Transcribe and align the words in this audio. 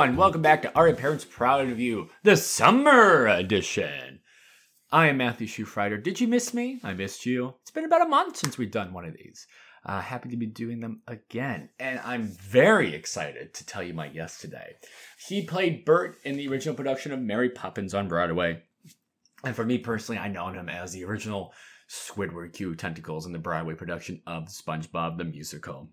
everyone. 0.00 0.16
Welcome 0.16 0.40
back 0.40 0.62
to 0.62 0.74
Our 0.74 0.94
Parents 0.94 1.26
Proud 1.26 1.68
of 1.68 1.78
You, 1.78 2.08
the 2.22 2.34
summer 2.34 3.26
edition. 3.26 4.20
I 4.90 5.08
am 5.08 5.18
Matthew 5.18 5.46
Schufrider. 5.46 5.98
Did 5.98 6.18
you 6.18 6.26
miss 6.26 6.54
me? 6.54 6.80
I 6.82 6.94
missed 6.94 7.26
you. 7.26 7.56
It's 7.60 7.70
been 7.70 7.84
about 7.84 8.06
a 8.06 8.08
month 8.08 8.38
since 8.38 8.56
we've 8.56 8.70
done 8.70 8.94
one 8.94 9.04
of 9.04 9.12
these. 9.12 9.46
Uh, 9.84 10.00
happy 10.00 10.30
to 10.30 10.38
be 10.38 10.46
doing 10.46 10.80
them 10.80 11.02
again. 11.06 11.68
And 11.78 12.00
I'm 12.02 12.22
very 12.22 12.94
excited 12.94 13.52
to 13.52 13.66
tell 13.66 13.82
you 13.82 13.92
my 13.92 14.08
guest 14.08 14.40
today. 14.40 14.76
He 15.28 15.44
played 15.44 15.84
Bert 15.84 16.16
in 16.24 16.38
the 16.38 16.48
original 16.48 16.74
production 16.74 17.12
of 17.12 17.20
Mary 17.20 17.50
Poppins 17.50 17.92
on 17.92 18.08
Broadway. 18.08 18.62
And 19.44 19.54
for 19.54 19.66
me 19.66 19.76
personally, 19.76 20.18
I 20.18 20.28
know 20.28 20.48
him 20.48 20.70
as 20.70 20.92
the 20.92 21.04
original 21.04 21.52
Squidward 21.90 22.54
Q 22.54 22.74
Tentacles 22.74 23.26
in 23.26 23.32
the 23.32 23.38
Broadway 23.38 23.74
production 23.74 24.22
of 24.26 24.44
SpongeBob 24.44 25.18
the 25.18 25.24
Musical. 25.24 25.90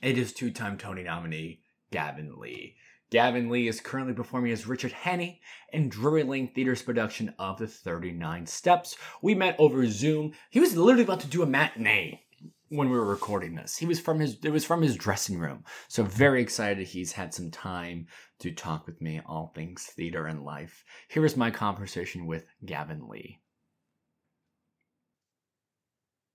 It 0.00 0.16
is 0.16 0.32
two 0.32 0.52
time 0.52 0.78
Tony 0.78 1.02
nominee 1.02 1.62
Gavin 1.90 2.38
Lee. 2.38 2.76
Gavin 3.10 3.50
Lee 3.50 3.66
is 3.66 3.80
currently 3.80 4.14
performing 4.14 4.52
as 4.52 4.68
Richard 4.68 4.92
Hannay 4.92 5.40
in 5.72 5.88
Drury 5.88 6.22
Lane 6.22 6.48
Theater's 6.54 6.82
production 6.82 7.34
of 7.38 7.58
The 7.58 7.66
39 7.66 8.46
Steps. 8.46 8.96
We 9.20 9.34
met 9.34 9.56
over 9.58 9.86
Zoom. 9.86 10.32
He 10.50 10.60
was 10.60 10.76
literally 10.76 11.02
about 11.02 11.20
to 11.20 11.26
do 11.26 11.42
a 11.42 11.46
matinee 11.46 12.22
when 12.68 12.88
we 12.88 12.96
were 12.96 13.04
recording 13.04 13.56
this. 13.56 13.76
He 13.76 13.86
was 13.86 13.98
from 13.98 14.20
his 14.20 14.38
it 14.44 14.50
was 14.50 14.64
from 14.64 14.80
his 14.80 14.96
dressing 14.96 15.38
room. 15.38 15.64
So 15.88 16.04
very 16.04 16.40
excited 16.40 16.86
he's 16.86 17.12
had 17.12 17.34
some 17.34 17.50
time 17.50 18.06
to 18.38 18.52
talk 18.52 18.86
with 18.86 19.00
me 19.02 19.20
all 19.26 19.52
things 19.54 19.84
theater 19.84 20.26
and 20.26 20.44
life. 20.44 20.84
Here 21.08 21.26
is 21.26 21.36
my 21.36 21.50
conversation 21.50 22.26
with 22.26 22.44
Gavin 22.64 23.08
Lee. 23.08 23.40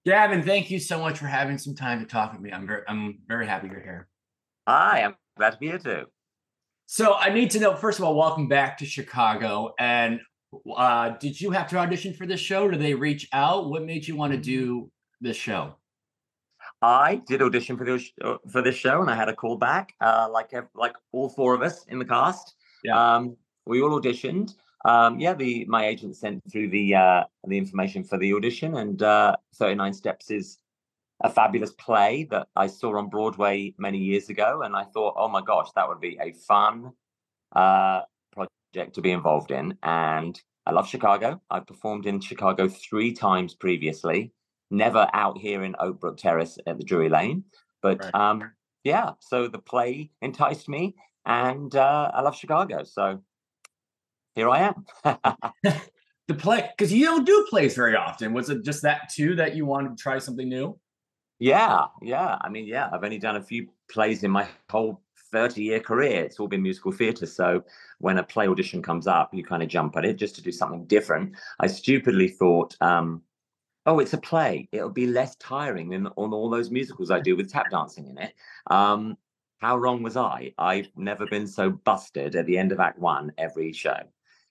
Gavin, 0.06 0.44
thank 0.44 0.70
you 0.70 0.80
so 0.80 1.00
much 1.00 1.18
for 1.18 1.26
having 1.26 1.58
some 1.58 1.74
time 1.74 2.00
to 2.00 2.06
talk 2.06 2.34
with 2.34 2.42
me. 2.42 2.52
I'm 2.52 2.68
very 2.68 2.84
I'm 2.86 3.20
very 3.28 3.48
happy 3.48 3.70
you're 3.70 3.80
here. 3.80 4.10
Hi, 4.68 5.04
I'm 5.04 5.16
glad 5.38 5.52
to 5.52 5.58
be 5.58 5.68
here 5.68 5.80
too. 5.80 6.06
So 6.88 7.16
I 7.16 7.30
need 7.34 7.52
to 7.52 7.60
know 7.60 7.76
first 7.76 8.00
of 8.00 8.06
all, 8.06 8.16
welcome 8.16 8.48
back 8.48 8.78
to 8.78 8.86
Chicago. 8.86 9.74
And 9.80 10.20
uh, 10.76 11.10
did 11.20 11.40
you 11.40 11.52
have 11.52 11.68
to 11.70 11.78
audition 11.78 12.14
for 12.14 12.26
this 12.26 12.40
show? 12.40 12.70
Did 12.70 12.82
they 12.82 12.94
reach 12.94 13.28
out? 13.34 13.70
What 13.70 13.84
made 13.84 14.08
you 14.08 14.16
want 14.16 14.34
to 14.34 14.40
do 14.40 14.92
this 15.20 15.38
show? 15.38 15.76
I 16.82 17.22
did 17.28 17.42
audition 17.42 17.78
for 17.78 17.86
this 17.86 18.12
uh, 18.24 18.38
for 18.52 18.62
this 18.62 18.76
show, 18.76 19.02
and 19.02 19.10
I 19.10 19.16
had 19.16 19.30
a 19.30 19.36
call 19.36 19.58
back, 19.58 19.94
uh, 20.02 20.28
like 20.32 20.52
like 20.76 20.94
all 21.12 21.30
four 21.30 21.56
of 21.56 21.62
us 21.62 21.86
in 21.86 22.00
the 22.00 22.06
cast. 22.06 22.56
Yeah. 22.84 23.16
Um, 23.16 23.36
we 23.66 23.82
all 23.82 24.00
auditioned. 24.00 24.54
Um, 24.86 25.20
yeah, 25.20 25.34
the 25.34 25.66
my 25.66 25.88
agent 25.88 26.16
sent 26.16 26.44
through 26.52 26.70
the 26.70 26.96
uh, 26.96 27.24
the 27.48 27.58
information 27.58 28.04
for 28.04 28.20
the 28.20 28.34
audition, 28.34 28.76
and 28.76 29.02
uh, 29.02 29.36
Thirty 29.56 29.76
Nine 29.76 29.94
Steps 29.94 30.30
is 30.30 30.60
a 31.24 31.30
fabulous 31.30 31.72
play 31.72 32.28
that 32.30 32.48
I 32.56 32.68
saw 32.68 32.98
on 32.98 33.10
Broadway 33.10 33.74
many 33.78 33.98
years 33.98 34.30
ago, 34.30 34.62
and 34.64 34.76
I 34.76 34.84
thought, 34.84 35.16
oh 35.18 35.28
my 35.30 35.42
gosh, 35.42 35.70
that 35.76 35.88
would 35.88 36.02
be 36.02 36.18
a 36.22 36.34
fun 36.34 36.92
uh, 37.56 38.02
project 38.34 38.96
to 38.96 39.02
be 39.02 39.12
involved 39.12 39.52
in. 39.52 39.78
And 39.84 40.40
I 40.66 40.72
love 40.72 40.88
Chicago. 40.88 41.42
I've 41.50 41.68
performed 41.68 42.06
in 42.06 42.20
Chicago 42.20 42.68
three 42.68 43.14
times 43.14 43.54
previously, 43.54 44.34
never 44.72 45.08
out 45.14 45.38
here 45.38 45.64
in 45.64 45.74
Oakbrook 45.74 46.18
Terrace 46.18 46.58
at 46.68 46.78
the 46.78 46.84
Drury 46.84 47.10
Lane, 47.10 47.46
but 47.82 48.00
right. 48.00 48.16
um, 48.16 48.52
yeah. 48.84 49.12
So 49.20 49.48
the 49.48 49.60
play 49.60 50.12
enticed 50.22 50.68
me, 50.68 50.96
and 51.26 51.74
uh, 51.76 52.12
I 52.14 52.22
love 52.22 52.36
Chicago. 52.36 52.84
So 52.84 53.22
here 54.36 54.50
I 54.50 54.74
am. 54.74 54.86
the 56.28 56.34
play 56.34 56.70
because 56.76 56.92
you 56.92 57.06
don't 57.06 57.26
do 57.26 57.48
plays 57.50 57.76
very 57.76 57.96
often. 57.96 58.34
Was 58.34 58.50
it 58.50 58.64
just 58.64 58.82
that 58.82 59.10
too 59.14 59.36
that 59.36 59.56
you 59.56 59.66
wanted 59.66 59.98
to 59.98 60.02
try 60.02 60.20
something 60.20 60.50
new? 60.50 60.78
Yeah, 61.40 61.86
yeah. 62.02 62.38
I 62.42 62.50
mean, 62.50 62.66
yeah, 62.66 62.90
I've 62.92 63.04
only 63.04 63.18
done 63.18 63.36
a 63.36 63.42
few 63.42 63.68
plays 63.90 64.24
in 64.24 64.32
my 64.32 64.48
whole 64.70 65.02
30 65.32 65.64
year 65.64 65.80
career. 65.80 66.24
It's 66.24 66.40
all 66.40 66.48
been 66.48 66.62
musical 66.62 66.92
theatre. 66.92 67.26
So 67.26 67.64
when 68.00 68.18
a 68.18 68.24
play 68.24 68.48
audition 68.48 68.82
comes 68.82 69.08
up, 69.08 69.34
you 69.34 69.44
kind 69.44 69.62
of 69.62 69.70
jump 69.70 69.98
at 69.98 70.06
it 70.06 70.16
just 70.16 70.36
to 70.36 70.42
do 70.42 70.52
something 70.52 70.86
different. 70.86 71.34
I 71.60 71.68
stupidly 71.68 72.30
thought, 72.30 72.76
um, 72.82 73.22
oh, 73.86 74.00
it's 74.00 74.14
a 74.14 74.18
play. 74.18 74.70
It'll 74.72 74.90
be 74.90 75.08
less 75.08 75.36
tiring 75.36 75.90
than 75.90 76.08
on 76.08 76.34
all 76.34 76.50
those 76.50 76.72
musicals 76.72 77.12
I 77.12 77.20
do 77.20 77.36
with 77.36 77.52
tap 77.52 77.70
dancing 77.70 78.08
in 78.08 78.18
it. 78.18 78.34
Um, 78.68 79.18
how 79.58 79.78
wrong 79.78 80.04
was 80.04 80.18
I? 80.18 80.54
I've 80.58 80.90
never 80.96 81.26
been 81.26 81.48
so 81.48 81.70
busted 81.70 82.36
at 82.36 82.46
the 82.46 82.58
end 82.58 82.72
of 82.72 82.80
Act 82.80 83.00
One 83.00 83.32
every 83.38 83.74
show. 83.74 84.00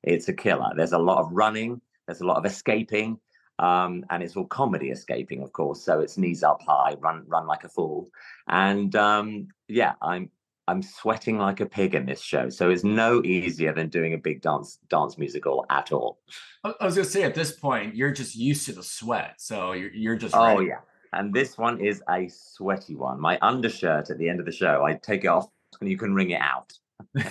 It's 0.02 0.28
a 0.28 0.32
killer. 0.34 0.70
There's 0.76 0.92
a 0.92 0.98
lot 0.98 1.18
of 1.18 1.32
running, 1.32 1.80
there's 2.06 2.20
a 2.20 2.26
lot 2.26 2.36
of 2.36 2.44
escaping, 2.44 3.18
um, 3.58 4.04
and 4.10 4.22
it's 4.22 4.36
all 4.36 4.46
comedy 4.46 4.90
escaping, 4.90 5.42
of 5.42 5.52
course. 5.52 5.82
So 5.82 6.00
it's 6.00 6.18
knees 6.18 6.42
up 6.42 6.62
high, 6.62 6.96
run 7.00 7.24
run 7.26 7.46
like 7.46 7.64
a 7.64 7.68
fool, 7.68 8.08
and 8.48 8.94
um, 8.96 9.48
yeah, 9.68 9.94
I'm 10.02 10.30
I'm 10.66 10.82
sweating 10.82 11.38
like 11.38 11.60
a 11.60 11.66
pig 11.66 11.94
in 11.94 12.06
this 12.06 12.20
show. 12.20 12.48
So 12.48 12.70
it's 12.70 12.84
no 12.84 13.22
easier 13.22 13.72
than 13.72 13.88
doing 13.88 14.14
a 14.14 14.18
big 14.18 14.42
dance 14.42 14.78
dance 14.88 15.18
musical 15.18 15.66
at 15.70 15.92
all. 15.92 16.18
I 16.64 16.84
was 16.84 16.94
gonna 16.94 17.04
say 17.04 17.22
at 17.22 17.34
this 17.34 17.52
point 17.52 17.94
you're 17.94 18.12
just 18.12 18.34
used 18.34 18.66
to 18.66 18.72
the 18.72 18.82
sweat, 18.82 19.34
so 19.38 19.72
you're 19.72 19.92
you're 19.92 20.16
just 20.16 20.34
oh 20.34 20.56
ready. 20.56 20.68
yeah. 20.68 20.80
And 21.12 21.32
this 21.32 21.56
one 21.56 21.80
is 21.80 22.02
a 22.10 22.28
sweaty 22.28 22.96
one. 22.96 23.20
My 23.20 23.38
undershirt 23.40 24.10
at 24.10 24.18
the 24.18 24.28
end 24.28 24.40
of 24.40 24.46
the 24.46 24.52
show, 24.52 24.84
I 24.84 24.94
take 24.94 25.22
it 25.22 25.28
off 25.28 25.46
and 25.80 25.88
you 25.88 25.96
can 25.96 26.12
wring 26.12 26.30
it 26.30 26.40
out. 26.40 26.72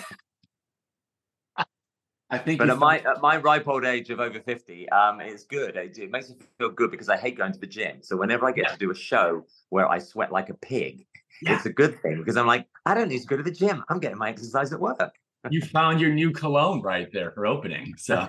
I 2.33 2.38
think, 2.39 2.57
but 2.57 2.69
at 2.69 2.79
my 2.79 2.97
at 2.99 3.21
my 3.21 3.38
ripe 3.38 3.67
old 3.67 3.85
age 3.85 4.09
of 4.09 4.19
over 4.19 4.39
fifty, 4.39 4.89
um, 4.89 5.21
it's 5.21 5.44
good. 5.44 5.75
It, 5.75 5.97
it, 5.99 6.09
makes 6.09 6.29
me 6.29 6.35
feel 6.57 6.69
good 6.69 6.89
because 6.89 7.07
I 7.07 7.16
hate 7.16 7.38
going 7.38 7.53
to 7.53 7.59
the 7.59 7.67
gym. 7.67 7.97
So 8.01 8.17
whenever 8.17 8.47
I 8.47 8.51
get 8.51 8.66
yeah. 8.66 8.71
to 8.71 8.77
do 8.77 8.91
a 8.91 8.95
show 8.95 9.45
where 9.69 9.88
I 9.88 9.99
sweat 9.99 10.31
like 10.31 10.49
a 10.49 10.55
pig, 10.55 11.05
yeah. 11.44 11.55
it's 11.55 11.67
a 11.67 11.71
good 11.71 12.01
thing 12.01 12.17
because 12.17 12.35
I'm 12.35 12.47
like, 12.47 12.66
I 12.88 12.95
don't 12.95 13.09
need 13.09 13.21
to 13.21 13.27
go 13.27 13.38
to 13.38 13.44
the 13.44 13.51
gym. 13.51 13.83
I'm 13.88 13.99
getting 13.99 14.17
my 14.17 14.29
exercise 14.29 14.73
at 14.73 14.79
work. 14.79 15.13
you 15.51 15.61
found 15.61 16.01
your 16.01 16.11
new 16.11 16.31
cologne 16.31 16.81
right 16.81 17.07
there 17.13 17.31
for 17.31 17.45
opening. 17.45 17.94
So, 17.97 18.27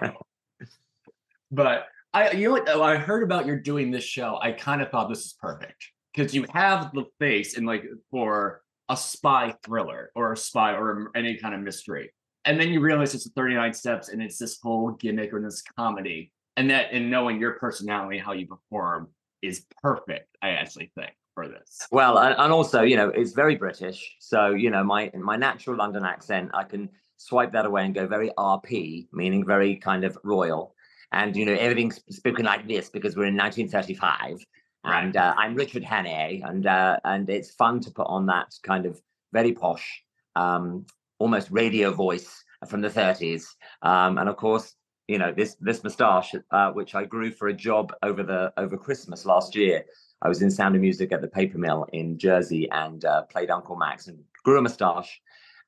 but 1.50 1.86
I, 2.12 2.32
you 2.32 2.48
know 2.48 2.52
what? 2.52 2.68
I 2.68 2.96
heard 2.96 3.22
about 3.22 3.46
you're 3.46 3.60
doing 3.60 3.90
this 3.90 4.04
show. 4.04 4.38
I 4.42 4.52
kind 4.52 4.82
of 4.82 4.90
thought 4.90 5.08
this 5.08 5.24
is 5.24 5.34
perfect 5.40 5.82
because 6.14 6.34
you 6.34 6.44
have 6.52 6.92
the 6.92 7.04
face 7.18 7.56
and 7.56 7.66
like 7.66 7.84
for 8.10 8.60
a 8.90 8.96
spy 8.98 9.54
thriller 9.64 10.10
or 10.14 10.32
a 10.32 10.36
spy 10.36 10.74
or 10.74 11.10
any 11.16 11.36
kind 11.38 11.54
of 11.54 11.62
mystery 11.62 12.10
and 12.44 12.60
then 12.60 12.68
you 12.68 12.80
realize 12.80 13.14
it's 13.14 13.24
the 13.24 13.30
39 13.30 13.72
steps 13.74 14.08
and 14.08 14.22
it's 14.22 14.38
this 14.38 14.58
whole 14.62 14.90
gimmick 14.92 15.32
or 15.32 15.40
this 15.40 15.62
comedy 15.76 16.32
and 16.56 16.70
that 16.70 16.88
and 16.92 17.10
knowing 17.10 17.40
your 17.40 17.52
personality 17.52 18.18
how 18.18 18.32
you 18.32 18.46
perform 18.46 19.08
is 19.42 19.64
perfect 19.82 20.36
i 20.42 20.50
actually 20.50 20.90
think 20.94 21.12
for 21.34 21.48
this 21.48 21.86
well 21.90 22.18
and, 22.18 22.34
and 22.38 22.52
also 22.52 22.82
you 22.82 22.96
know 22.96 23.08
it's 23.08 23.32
very 23.32 23.56
british 23.56 24.16
so 24.20 24.50
you 24.50 24.70
know 24.70 24.84
my 24.84 25.10
my 25.14 25.36
natural 25.36 25.76
london 25.76 26.04
accent 26.04 26.50
i 26.54 26.62
can 26.62 26.88
swipe 27.16 27.52
that 27.52 27.66
away 27.66 27.84
and 27.84 27.94
go 27.94 28.06
very 28.06 28.30
rp 28.38 29.06
meaning 29.12 29.44
very 29.44 29.76
kind 29.76 30.04
of 30.04 30.16
royal 30.22 30.74
and 31.12 31.36
you 31.36 31.44
know 31.44 31.54
everything's 31.54 32.00
spoken 32.10 32.44
like 32.44 32.66
this 32.68 32.88
because 32.88 33.16
we're 33.16 33.26
in 33.26 33.36
1935 33.36 34.38
right. 34.84 35.04
and 35.04 35.16
uh, 35.16 35.34
i'm 35.36 35.54
richard 35.54 35.82
hannay 35.82 36.42
and 36.48 36.66
uh, 36.66 36.96
and 37.04 37.28
it's 37.28 37.50
fun 37.50 37.80
to 37.80 37.90
put 37.90 38.06
on 38.06 38.26
that 38.26 38.54
kind 38.62 38.86
of 38.86 39.00
very 39.32 39.52
posh 39.52 40.02
um, 40.36 40.84
almost 41.18 41.50
radio 41.50 41.92
voice 41.92 42.44
from 42.68 42.80
the 42.80 42.88
30s. 42.88 43.44
Um, 43.82 44.18
and 44.18 44.28
of 44.28 44.36
course, 44.36 44.74
you 45.08 45.18
know 45.18 45.32
this 45.32 45.56
this 45.60 45.84
moustache, 45.84 46.34
uh, 46.50 46.70
which 46.72 46.94
I 46.94 47.04
grew 47.04 47.30
for 47.30 47.48
a 47.48 47.52
job 47.52 47.92
over 48.02 48.22
the 48.22 48.52
over 48.56 48.76
Christmas 48.76 49.26
last 49.26 49.54
year. 49.54 49.84
I 50.22 50.28
was 50.28 50.40
in 50.40 50.50
Sound 50.50 50.74
of 50.74 50.80
Music 50.80 51.12
at 51.12 51.20
the 51.20 51.28
Paper 51.28 51.58
Mill 51.58 51.86
in 51.92 52.18
Jersey 52.18 52.68
and 52.70 53.04
uh, 53.04 53.22
played 53.22 53.50
Uncle 53.50 53.76
Max 53.76 54.08
and 54.08 54.18
grew 54.44 54.58
a 54.58 54.62
moustache, 54.62 55.20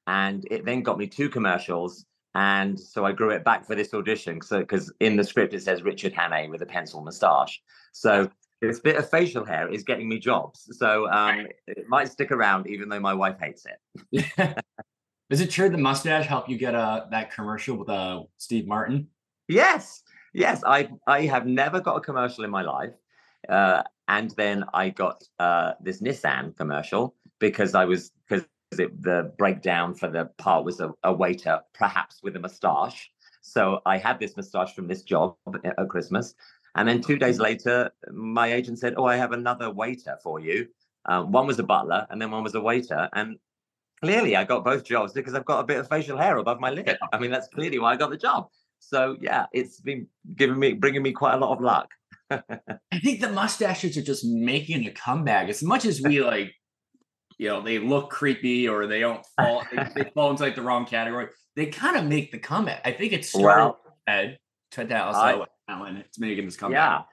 and 0.07 0.47
it 0.51 0.65
then 0.65 0.83
got 0.83 0.99
me 0.99 1.07
two 1.07 1.29
commercials. 1.29 2.07
And 2.34 2.78
so 2.78 3.05
I 3.05 3.13
grew 3.13 3.31
it 3.31 3.45
back 3.45 3.67
for 3.67 3.75
this 3.75 3.95
audition. 3.95 4.43
So 4.43 4.61
because 4.61 4.92
in 5.01 5.16
the 5.16 5.25
script 5.25 5.54
it 5.54 5.63
says 5.63 5.83
Richard 5.83 6.13
Hannay 6.13 6.51
with 6.51 6.63
a 6.63 6.66
pencil 6.66 7.03
moustache. 7.03 7.63
So 7.92 8.31
this 8.60 8.81
bit 8.81 8.97
of 8.97 9.09
facial 9.09 9.45
hair 9.45 9.69
is 9.69 9.84
getting 9.84 10.09
me 10.09 10.19
jobs. 10.19 10.69
So 10.78 11.10
um, 11.10 11.47
it 11.66 11.87
might 11.89 12.10
stick 12.10 12.31
around, 12.31 12.66
even 12.66 12.89
though 12.89 13.01
my 13.01 13.15
wife 13.15 13.37
hates 13.41 13.65
it. 14.13 14.57
Is 15.28 15.41
it 15.41 15.51
true 15.51 15.69
the 15.69 15.78
mustache 15.78 16.27
helped 16.27 16.49
you 16.49 16.57
get 16.57 16.75
uh, 16.75 17.07
that 17.11 17.33
commercial 17.33 17.77
with 17.77 17.89
uh, 17.89 18.23
Steve 18.37 18.67
Martin? 18.67 19.09
Yes, 19.49 20.03
yes. 20.33 20.63
I 20.65 20.89
I 21.07 21.23
have 21.23 21.47
never 21.47 21.81
got 21.81 21.97
a 21.97 22.01
commercial 22.01 22.45
in 22.45 22.51
my 22.51 22.63
life, 22.63 22.95
uh, 23.49 23.83
and 24.07 24.31
then 24.37 24.65
I 24.73 24.91
got 24.91 25.25
uh, 25.41 25.73
this 25.81 26.01
Nissan 26.01 26.57
commercial 26.57 27.17
because 27.41 27.75
I 27.75 27.84
was 27.84 28.13
because 28.28 28.47
the 28.71 29.33
breakdown 29.37 29.95
for 29.95 30.09
the 30.09 30.27
part 30.39 30.65
was 30.65 30.81
a, 30.81 30.93
a 31.03 31.13
waiter, 31.13 31.61
perhaps 31.75 32.21
with 32.23 32.37
a 32.37 32.41
moustache. 32.41 33.11
So 33.41 33.81
I 33.87 33.99
had 33.99 34.19
this 34.21 34.37
moustache 34.37 34.75
from 34.75 34.87
this 34.87 35.03
job 35.03 35.37
at 35.65 35.89
Christmas, 35.89 36.34
and 36.77 36.89
then 36.89 37.01
two 37.01 37.17
days 37.17 37.41
later, 37.41 37.91
my 38.13 38.53
agent 38.53 38.78
said, 38.78 38.95
"Oh, 38.97 39.07
I 39.07 39.17
have 39.17 39.33
another 39.33 39.71
waiter 39.71 40.19
for 40.23 40.39
you." 40.39 40.69
Um, 41.07 41.33
one 41.33 41.49
was 41.49 41.59
a 41.59 41.65
butler, 41.65 42.07
and 42.11 42.23
then 42.23 42.31
one 42.31 42.45
was 42.45 42.55
a 42.55 42.61
waiter, 42.61 43.09
and 43.13 43.39
clearly 44.03 44.37
I 44.37 44.45
got 44.45 44.65
both 44.65 44.84
jobs 44.84 45.13
because 45.13 45.34
I've 45.34 45.45
got 45.45 45.60
a 45.60 45.65
bit 45.65 45.78
of 45.78 45.89
facial 45.89 46.16
hair 46.19 46.37
above 46.39 46.60
my 46.60 46.71
lip. 46.71 46.97
I 47.13 47.19
mean, 47.19 47.31
that's 47.31 47.48
clearly 47.48 47.78
why 47.78 47.93
I 47.93 47.97
got 47.97 48.10
the 48.10 48.16
job. 48.16 48.48
So 48.78 49.16
yeah, 49.21 49.47
it's 49.53 49.81
been 49.81 50.07
giving 50.37 50.59
me 50.59 50.72
bringing 50.75 51.03
me 51.03 51.13
quite 51.13 51.34
a 51.34 51.39
lot 51.39 51.53
of 51.57 51.60
luck. 51.63 51.89
I 52.31 52.98
think 53.03 53.21
the 53.21 53.31
mustaches 53.31 53.97
are 53.97 54.03
just 54.03 54.25
making 54.25 54.87
a 54.87 54.91
comeback. 54.91 55.48
As 55.48 55.63
much 55.63 55.84
as 55.84 56.01
we 56.01 56.22
like 56.34 56.53
you 57.39 57.48
know 57.48 57.60
they 57.63 57.78
look 57.78 58.10
creepy 58.10 58.69
or 58.69 58.87
they 58.87 59.01
don't 59.01 59.25
fall 59.37 59.63
they, 59.71 59.87
they 60.04 60.10
fall 60.15 60.31
into 60.31 60.42
like 60.42 60.57
the 60.57 60.63
wrong 60.63 60.84
category. 60.87 61.28
They 61.54 61.66
kind 61.66 61.97
of 61.97 62.04
make 62.04 62.33
the 62.33 62.39
comeback. 62.39 62.83
I 62.84 62.92
think 62.92 63.13
it 63.13 63.25
started 63.25 63.45
Well, 63.47 63.78
Ed 64.07 64.39
oh 64.78 64.83
I- 64.83 65.45
Alan. 65.69 65.97
It's 65.97 66.19
making 66.19 66.45
this 66.45 66.57
comeback. 66.57 67.07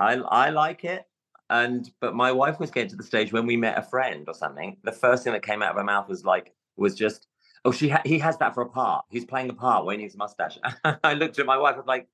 yeah, 0.00 0.04
I 0.06 0.14
I 0.14 0.50
like 0.50 0.84
it. 0.84 1.04
And 1.50 1.90
but 2.00 2.14
my 2.14 2.30
wife 2.30 2.60
was 2.60 2.70
getting 2.70 2.90
to 2.90 2.96
the 2.96 3.02
stage 3.02 3.32
when 3.32 3.46
we 3.46 3.56
met 3.56 3.78
a 3.78 3.82
friend 3.82 4.24
or 4.28 4.34
something. 4.34 4.76
The 4.84 4.92
first 4.92 5.24
thing 5.24 5.32
that 5.32 5.42
came 5.42 5.62
out 5.62 5.70
of 5.70 5.76
her 5.76 5.84
mouth 5.84 6.08
was 6.08 6.24
like 6.24 6.52
was 6.76 6.94
just, 6.94 7.26
"Oh, 7.64 7.72
she 7.72 7.88
ha- 7.88 8.02
he 8.04 8.18
has 8.18 8.36
that 8.38 8.54
for 8.54 8.62
a 8.62 8.68
part. 8.68 9.06
He's 9.08 9.24
playing 9.24 9.50
a 9.50 9.54
part 9.54 9.84
where 9.84 9.96
he 9.96 10.02
needs 10.02 10.14
a 10.14 10.18
mustache." 10.18 10.58
I 11.04 11.14
looked 11.14 11.38
at 11.38 11.46
my 11.46 11.56
wife. 11.56 11.74
I 11.74 11.78
was 11.78 11.86
like, 11.86 12.08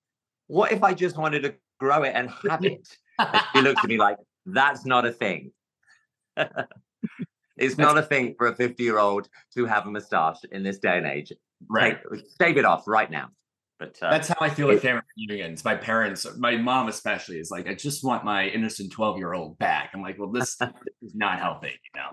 "What 0.46 0.72
if 0.72 0.82
I 0.82 0.94
just 0.94 1.16
wanted 1.16 1.42
to 1.42 1.54
grow 1.78 2.02
it 2.04 2.12
and 2.14 2.30
have 2.48 2.64
it?" 2.64 2.96
And 3.18 3.42
she 3.52 3.62
looked 3.62 3.82
at 3.82 3.90
me 3.90 3.98
like, 3.98 4.18
"That's 4.46 4.84
not 4.86 5.04
a 5.04 5.12
thing." 5.12 5.52
it's 7.56 7.78
not 7.78 7.98
a 7.98 8.02
thing 8.02 8.34
for 8.38 8.46
a 8.46 8.54
fifty-year-old 8.54 9.28
to 9.54 9.66
have 9.66 9.86
a 9.86 9.90
mustache 9.90 10.44
in 10.52 10.62
this 10.62 10.78
day 10.78 10.96
and 10.96 11.06
age. 11.06 11.32
right. 11.68 11.98
Take, 12.12 12.24
shave 12.40 12.56
it 12.56 12.64
off 12.64 12.86
right 12.86 13.10
now. 13.10 13.30
But 13.78 13.98
uh, 14.00 14.10
That's 14.10 14.28
how 14.28 14.36
I 14.40 14.50
feel 14.50 14.70
at 14.70 14.80
family 14.80 15.02
reunions. 15.28 15.64
My 15.64 15.74
parents, 15.74 16.26
my 16.38 16.56
mom 16.56 16.88
especially, 16.88 17.38
is 17.38 17.50
like, 17.50 17.66
I 17.68 17.74
just 17.74 18.04
want 18.04 18.24
my 18.24 18.46
innocent 18.46 18.92
12 18.92 19.18
year 19.18 19.32
old 19.34 19.58
back. 19.58 19.90
I'm 19.94 20.02
like, 20.02 20.18
well, 20.18 20.30
this 20.30 20.56
is 21.02 21.14
not 21.14 21.38
helping, 21.40 21.72
you 21.72 22.00
know? 22.00 22.10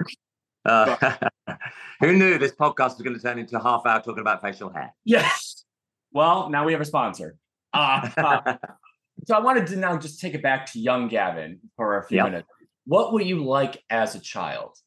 Uh, 0.66 1.18
who 2.00 2.14
knew 2.14 2.38
this 2.38 2.52
podcast 2.54 2.98
was 2.98 3.02
going 3.04 3.16
to 3.16 3.22
turn 3.22 3.38
into 3.38 3.58
a 3.60 3.64
half 3.64 3.86
hour 3.86 4.00
talking 4.02 4.22
about 4.22 4.42
facial 4.42 4.72
hair? 4.72 4.94
Yes. 5.06 5.66
Well, 6.12 6.50
now 6.50 6.66
we 6.66 6.72
have 6.72 6.82
a 6.82 6.86
sponsor. 6.86 7.38
Uh, 7.74 8.10
uh, 8.18 8.58
so 9.26 9.36
I 9.36 9.40
wanted 9.40 9.68
to 9.68 9.76
now 9.76 9.98
just 9.98 10.20
take 10.20 10.34
it 10.34 10.42
back 10.42 10.66
to 10.74 10.80
young 10.80 11.08
Gavin 11.08 11.60
for 11.78 11.98
a 12.00 12.04
few 12.04 12.18
Yeah. 12.18 12.24
minutes. 12.24 12.48
What 12.86 13.14
were 13.14 13.22
you 13.22 13.44
like 13.46 13.84
as 13.90 14.16
a 14.16 14.20
child? 14.20 14.78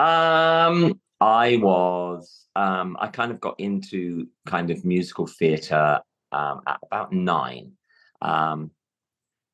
um, 0.00 1.00
I 1.20 1.56
was, 1.56 2.46
um, 2.54 2.96
I 3.00 3.08
kind 3.08 3.32
of 3.32 3.40
got 3.40 3.58
into 3.58 4.28
kind 4.46 4.70
of 4.70 4.84
musical 4.84 5.26
theatre 5.26 6.00
um, 6.32 6.62
at 6.66 6.78
about 6.82 7.12
nine. 7.12 7.72
Um, 8.22 8.70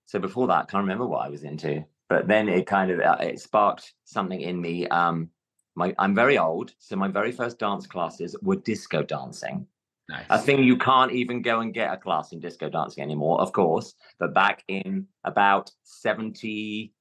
so 0.06 0.18
before 0.18 0.46
that, 0.48 0.62
I 0.62 0.64
can't 0.64 0.82
remember 0.82 1.06
what 1.06 1.24
I 1.24 1.28
was 1.28 1.44
into, 1.44 1.84
but 2.08 2.28
then 2.28 2.48
it 2.48 2.66
kind 2.66 2.90
of 2.90 3.00
uh, 3.00 3.16
it 3.20 3.40
sparked 3.40 3.94
something 4.04 4.40
in 4.40 4.60
me. 4.60 4.86
Um, 4.88 5.30
my 5.74 5.94
I'm 5.98 6.14
very 6.14 6.38
old, 6.38 6.72
so 6.78 6.96
my 6.96 7.08
very 7.08 7.32
first 7.32 7.58
dance 7.58 7.86
classes 7.86 8.36
were 8.42 8.56
disco 8.56 9.02
dancing. 9.02 9.66
Nice. 10.06 10.26
a 10.28 10.38
thing 10.38 10.62
you 10.62 10.76
can't 10.76 11.12
even 11.12 11.40
go 11.40 11.60
and 11.60 11.72
get 11.72 11.90
a 11.90 11.96
class 11.96 12.32
in 12.32 12.40
disco 12.40 12.68
dancing 12.68 13.02
anymore, 13.02 13.40
of 13.40 13.52
course. 13.52 13.94
But 14.18 14.34
back 14.34 14.62
in 14.68 15.06
about 15.24 15.70
70, 15.84 16.92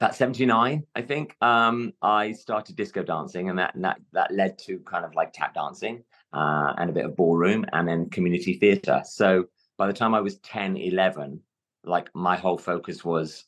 about 0.00 0.14
79, 0.14 0.84
I 0.94 1.02
think, 1.02 1.36
um, 1.40 1.92
I 2.02 2.32
started 2.32 2.76
disco 2.76 3.02
dancing 3.02 3.48
and 3.48 3.58
that, 3.58 3.74
and 3.74 3.84
that 3.84 4.00
that 4.12 4.32
led 4.32 4.58
to 4.60 4.78
kind 4.80 5.04
of 5.04 5.14
like 5.14 5.32
tap 5.32 5.54
dancing 5.54 6.04
uh, 6.32 6.74
and 6.78 6.88
a 6.88 6.92
bit 6.92 7.04
of 7.04 7.16
ballroom 7.16 7.64
and 7.72 7.86
then 7.88 8.08
community 8.10 8.54
theatre. 8.54 9.02
So 9.04 9.46
by 9.76 9.86
the 9.86 9.92
time 9.92 10.14
I 10.14 10.20
was 10.20 10.38
10, 10.38 10.76
11, 10.76 11.40
like 11.84 12.10
my 12.14 12.36
whole 12.36 12.58
focus 12.58 13.04
was 13.04 13.44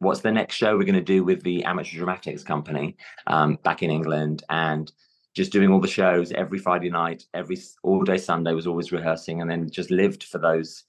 what's 0.00 0.20
the 0.20 0.32
next 0.32 0.56
show 0.56 0.76
we're 0.76 0.84
going 0.84 0.94
to 0.94 1.00
do 1.00 1.24
with 1.24 1.42
the 1.42 1.64
amateur 1.64 1.98
dramatics 1.98 2.42
company 2.42 2.96
um, 3.28 3.58
back 3.62 3.82
in 3.82 3.90
England 3.90 4.42
and 4.50 4.90
just 5.34 5.52
doing 5.52 5.70
all 5.70 5.80
the 5.80 5.88
shows 5.88 6.32
every 6.32 6.58
Friday 6.58 6.90
night, 6.90 7.24
every 7.34 7.58
all 7.82 8.02
day 8.02 8.18
Sunday 8.18 8.52
was 8.52 8.66
always 8.66 8.92
rehearsing, 8.92 9.40
and 9.40 9.50
then 9.50 9.68
just 9.68 9.90
lived 9.90 10.24
for 10.24 10.38
those 10.38 10.84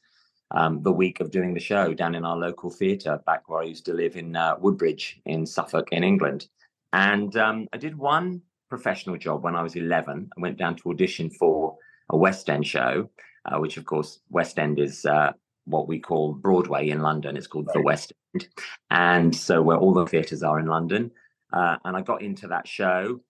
um, 0.52 0.82
the 0.84 0.92
week 0.92 1.20
of 1.20 1.32
doing 1.32 1.54
the 1.54 1.60
show 1.60 1.94
down 1.94 2.16
in 2.16 2.26
our 2.26 2.38
local 2.38 2.70
theatre 2.70 3.20
back 3.26 3.50
where 3.50 3.62
I 3.62 3.66
used 3.66 3.86
to 3.86 3.94
live 3.94 4.16
in 4.16 4.36
uh, 4.36 4.56
Woodbridge 4.60 5.22
in 5.26 5.46
Suffolk 5.46 5.90
in 5.92 6.04
England. 6.04 6.48
And 6.94 7.36
um, 7.36 7.68
I 7.74 7.78
did 7.78 7.98
one 7.98 8.42
professional 8.70 9.18
job 9.18 9.44
when 9.44 9.56
I 9.56 9.64
was 9.64 9.76
11. 9.76 10.30
I 10.38 10.42
went 10.42 10.58
down 10.58 10.76
to 10.78 10.90
audition 10.90 11.30
for 11.30 11.78
a 12.10 12.18
West 12.18 12.50
End 12.50 12.66
show, 12.66 13.10
uh, 13.46 13.58
which 13.58 13.78
of 13.78 13.86
course 13.86 14.20
West 14.30 14.60
End 14.60 14.80
is 14.80 15.06
uh, 15.06 15.34
what 15.66 15.88
we 15.88 16.00
call 16.00 16.34
Broadway 16.34 16.90
in 16.90 17.02
London. 17.02 17.38
It's 17.38 17.48
called 17.48 17.70
the 17.74 17.82
West 17.82 18.14
End, 18.34 18.48
and 18.92 19.36
so 19.36 19.62
where 19.62 19.78
all 19.78 19.94
the 19.94 20.06
theatres 20.06 20.44
are 20.44 20.60
in 20.60 20.68
London. 20.68 21.12
Uh, 21.52 21.78
and 21.86 21.96
I 21.96 22.02
got 22.02 22.22
into 22.22 22.48
that 22.48 22.68
show 22.68 23.22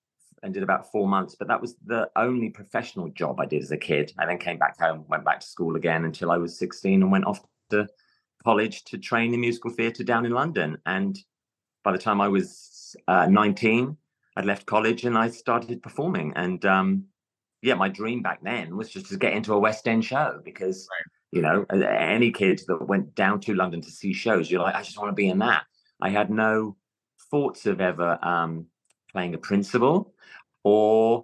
and 0.45 0.53
did 0.53 0.63
about 0.63 0.91
four 0.91 1.07
months. 1.07 1.35
But 1.37 1.47
that 1.49 1.59
was 1.59 1.75
the 1.85 2.09
only 2.15 2.49
professional 2.49 3.09
job 3.09 3.39
I 3.39 3.45
did 3.47 3.63
as 3.63 3.71
a 3.71 3.77
kid. 3.77 4.13
I 4.17 4.25
then 4.25 4.37
came 4.37 4.59
back 4.59 4.79
home, 4.79 5.03
went 5.09 5.25
back 5.25 5.39
to 5.41 5.47
school 5.47 5.75
again 5.75 6.05
until 6.05 6.31
I 6.31 6.37
was 6.37 6.57
16 6.57 7.01
and 7.01 7.11
went 7.11 7.25
off 7.25 7.43
to 7.71 7.87
college 8.43 8.83
to 8.85 8.99
train 8.99 9.33
in 9.33 9.41
musical 9.41 9.71
theatre 9.71 10.03
down 10.03 10.25
in 10.25 10.31
London. 10.31 10.77
And 10.85 11.17
by 11.83 11.91
the 11.91 11.97
time 11.97 12.21
I 12.21 12.27
was 12.27 12.95
uh, 13.07 13.25
19, 13.25 13.97
I'd 14.37 14.45
left 14.45 14.67
college 14.67 15.03
and 15.03 15.17
I 15.17 15.29
started 15.29 15.81
performing. 15.81 16.31
And 16.35 16.63
um, 16.63 17.05
yeah, 17.63 17.73
my 17.73 17.89
dream 17.89 18.21
back 18.21 18.43
then 18.43 18.77
was 18.77 18.89
just 18.89 19.07
to 19.07 19.17
get 19.17 19.33
into 19.33 19.53
a 19.53 19.59
West 19.59 19.87
End 19.87 20.05
show 20.05 20.41
because, 20.45 20.87
you 21.31 21.41
know, 21.41 21.65
any 21.71 22.31
kid 22.31 22.61
that 22.67 22.87
went 22.87 23.15
down 23.15 23.39
to 23.41 23.55
London 23.55 23.81
to 23.81 23.89
see 23.89 24.13
shows, 24.13 24.51
you're 24.51 24.61
like, 24.61 24.75
I 24.75 24.83
just 24.83 24.99
want 24.99 25.09
to 25.09 25.15
be 25.15 25.27
in 25.27 25.39
that. 25.39 25.63
I 25.99 26.11
had 26.11 26.29
no 26.29 26.77
thoughts 27.31 27.65
of 27.65 27.81
ever 27.81 28.19
um, 28.23 28.67
playing 29.15 29.33
a 29.33 29.37
principal 29.37 30.13
or 30.65 31.23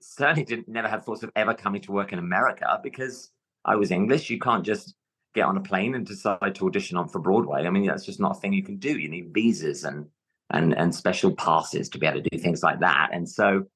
certainly 0.00 0.44
didn't 0.44 0.68
never 0.68 0.88
had 0.88 1.04
thoughts 1.04 1.22
of 1.22 1.30
ever 1.36 1.52
coming 1.52 1.82
to 1.82 1.92
work 1.92 2.14
in 2.14 2.18
America 2.18 2.80
because 2.82 3.30
I 3.66 3.76
was 3.76 3.90
English. 3.90 4.30
You 4.30 4.38
can't 4.38 4.64
just 4.64 4.94
get 5.34 5.44
on 5.44 5.58
a 5.58 5.60
plane 5.60 5.94
and 5.94 6.06
decide 6.06 6.54
to 6.54 6.66
audition 6.66 6.96
on 6.96 7.08
for 7.08 7.18
Broadway. 7.18 7.66
I 7.66 7.70
mean, 7.70 7.86
that's 7.86 8.06
just 8.06 8.20
not 8.20 8.36
a 8.36 8.40
thing 8.40 8.54
you 8.54 8.62
can 8.62 8.78
do. 8.78 8.98
You 8.98 9.10
need 9.10 9.34
visas 9.34 9.84
and 9.84 10.06
and 10.48 10.74
and 10.74 10.94
special 10.94 11.32
passes 11.34 11.90
to 11.90 11.98
be 11.98 12.06
able 12.06 12.22
to 12.22 12.30
do 12.30 12.38
things 12.38 12.62
like 12.62 12.80
that. 12.80 13.10
And 13.12 13.28
so, 13.28 13.66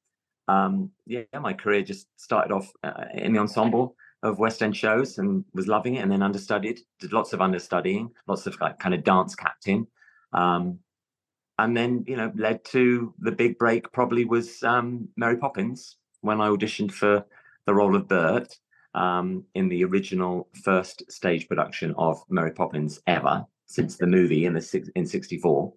um, 0.49 0.91
yeah, 1.07 1.25
my 1.39 1.53
career 1.53 1.83
just 1.83 2.07
started 2.17 2.51
off 2.51 2.73
uh, 2.83 3.05
in 3.13 3.35
the 3.35 3.41
ensemble 3.41 3.95
of 4.23 4.39
West 4.39 4.63
End 4.63 4.75
shows 4.75 5.19
and 5.19 5.45
was 5.53 5.69
loving 5.69 5.97
it. 5.97 6.03
And 6.03 6.11
then 6.11 6.23
understudied, 6.23 6.81
did 6.99 7.13
lots 7.13 7.35
of 7.35 7.43
understudying, 7.43 8.11
lots 8.27 8.47
of 8.47 8.59
like 8.59 8.79
kind 8.79 8.95
of 8.95 9.05
dance 9.05 9.35
captain. 9.35 9.87
Um, 10.33 10.79
and 11.59 11.77
then 11.77 12.05
you 12.07 12.17
know 12.17 12.33
led 12.35 12.65
to 12.65 13.15
the 13.19 13.33
big 13.33 13.59
break 13.59 13.93
probably 13.93 14.25
was 14.25 14.63
um, 14.63 15.09
Mary 15.17 15.37
Poppins 15.37 15.97
when 16.21 16.41
I 16.41 16.49
auditioned 16.49 16.93
for 16.93 17.25
the 17.67 17.75
role 17.75 17.95
of 17.95 18.09
Bert 18.09 18.59
um, 18.95 19.45
in 19.55 19.69
the 19.69 19.85
original 19.85 20.49
first 20.63 21.11
stage 21.11 21.49
production 21.49 21.95
of 21.97 22.23
Mary 22.29 22.53
Poppins 22.53 23.01
ever 23.07 23.45
since 23.67 23.97
the 23.97 24.07
movie 24.07 24.47
in 24.47 24.53
the 24.55 24.61
six, 24.61 24.89
in 24.95 25.07
'64. 25.07 25.73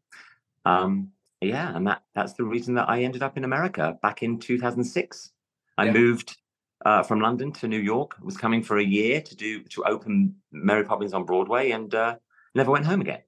Um, 0.65 1.09
yeah, 1.41 1.75
and 1.75 1.85
that 1.87 2.03
that's 2.15 2.33
the 2.33 2.43
reason 2.43 2.75
that 2.75 2.89
I 2.89 3.03
ended 3.03 3.23
up 3.23 3.37
in 3.37 3.43
America 3.43 3.97
back 4.01 4.23
in 4.23 4.39
2006. 4.39 5.31
I 5.77 5.85
Yeah. 5.85 5.91
moved 5.93 6.37
uh, 6.85 7.03
from 7.03 7.19
London 7.19 7.51
to 7.53 7.67
New 7.67 7.79
York. 7.79 8.15
Was 8.21 8.37
coming 8.37 8.63
for 8.63 8.77
a 8.77 8.83
year 8.83 9.21
to 9.21 9.35
do 9.35 9.63
to 9.63 9.83
open 9.83 10.35
Mary 10.51 10.83
Poppins 10.83 11.13
on 11.13 11.25
Broadway, 11.25 11.71
and 11.71 11.93
uh, 11.93 12.15
never 12.55 12.71
went 12.71 12.85
home 12.85 13.01
again. 13.01 13.21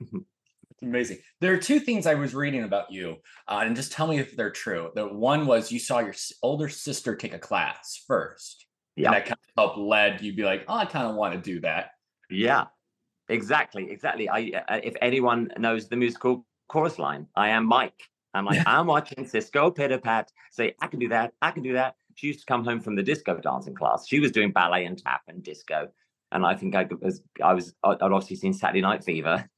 Amazing. 0.82 1.18
There 1.40 1.52
are 1.52 1.58
two 1.58 1.80
things 1.80 2.06
I 2.06 2.14
was 2.14 2.34
reading 2.34 2.62
about 2.62 2.92
you, 2.92 3.16
uh, 3.48 3.62
and 3.64 3.74
just 3.74 3.90
tell 3.90 4.06
me 4.06 4.18
if 4.18 4.36
they're 4.36 4.50
true. 4.50 4.90
The 4.94 5.06
one 5.06 5.46
was 5.46 5.72
you 5.72 5.80
saw 5.80 5.98
your 5.98 6.14
older 6.42 6.68
sister 6.68 7.16
take 7.16 7.34
a 7.34 7.38
class 7.38 8.04
first. 8.06 8.66
Yeah. 8.94 9.08
And 9.08 9.16
that 9.16 9.24
kind 9.26 9.38
of 9.56 9.62
helped 9.62 9.78
led 9.78 10.20
you 10.20 10.34
be 10.34 10.44
like, 10.44 10.64
oh, 10.68 10.74
I 10.74 10.84
kind 10.84 11.06
of 11.06 11.16
want 11.16 11.34
to 11.34 11.40
do 11.40 11.60
that. 11.60 11.90
Yeah, 12.30 12.66
exactly, 13.28 13.90
exactly. 13.90 14.28
I 14.28 14.52
uh, 14.68 14.80
if 14.82 14.94
anyone 15.02 15.50
knows 15.58 15.88
the 15.88 15.96
musical 15.96 16.46
chorus 16.68 16.98
line, 16.98 17.26
I 17.34 17.48
am 17.48 17.66
Mike. 17.66 18.00
I'm 18.34 18.44
like, 18.44 18.62
I'm 18.66 18.86
watching 18.86 19.26
Cisco 19.26 19.70
pitter 19.70 19.98
pat. 19.98 20.30
Say, 20.52 20.74
I 20.80 20.86
can 20.86 21.00
do 21.00 21.08
that. 21.08 21.32
I 21.42 21.50
can 21.50 21.64
do 21.64 21.72
that. 21.72 21.96
She 22.14 22.28
used 22.28 22.40
to 22.40 22.46
come 22.46 22.64
home 22.64 22.80
from 22.80 22.94
the 22.94 23.02
disco 23.02 23.38
dancing 23.38 23.74
class. 23.74 24.06
She 24.06 24.20
was 24.20 24.30
doing 24.30 24.52
ballet 24.52 24.84
and 24.84 24.98
tap 24.98 25.22
and 25.26 25.42
disco, 25.42 25.88
and 26.30 26.46
I 26.46 26.54
think 26.54 26.76
I 26.76 26.86
was 27.00 27.20
I 27.42 27.54
was 27.54 27.74
I'd 27.82 28.00
obviously 28.00 28.36
seen 28.36 28.52
Saturday 28.52 28.80
Night 28.80 29.02
Fever 29.02 29.48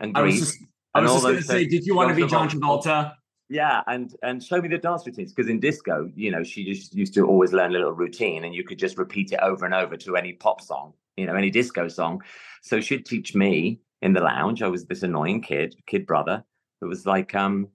and 0.00 0.16
I 0.16 0.22
was 0.22 0.38
just, 0.38 0.58
I 0.94 1.00
was 1.00 1.12
just 1.12 1.24
going 1.24 1.36
to 1.36 1.42
say, 1.42 1.66
did 1.66 1.86
you 1.86 1.94
want 1.94 2.10
to 2.10 2.14
be 2.14 2.26
John. 2.26 2.48
Travolta? 2.48 3.14
Yeah, 3.48 3.82
and 3.86 4.14
and 4.22 4.42
show 4.42 4.60
me 4.62 4.68
the 4.68 4.78
dance 4.78 5.06
routines 5.06 5.32
because 5.32 5.50
in 5.50 5.60
disco, 5.60 6.10
you 6.14 6.30
know, 6.30 6.42
she 6.42 6.64
just 6.64 6.94
used 6.94 7.12
to 7.14 7.26
always 7.26 7.52
learn 7.52 7.70
a 7.70 7.74
little 7.74 7.92
routine, 7.92 8.44
and 8.44 8.54
you 8.54 8.64
could 8.64 8.78
just 8.78 8.96
repeat 8.96 9.32
it 9.32 9.40
over 9.42 9.66
and 9.66 9.74
over 9.74 9.96
to 9.98 10.16
any 10.16 10.32
pop 10.32 10.60
song, 10.60 10.94
you 11.16 11.26
know, 11.26 11.34
any 11.34 11.50
disco 11.50 11.88
song. 11.88 12.22
So 12.62 12.80
she'd 12.80 13.04
teach 13.04 13.34
me 13.34 13.80
in 14.00 14.14
the 14.14 14.20
lounge. 14.20 14.62
I 14.62 14.68
was 14.68 14.86
this 14.86 15.02
annoying 15.02 15.42
kid, 15.42 15.76
kid 15.86 16.06
brother, 16.06 16.44
who 16.80 16.88
was 16.88 17.04
like, 17.04 17.34
um, 17.34 17.68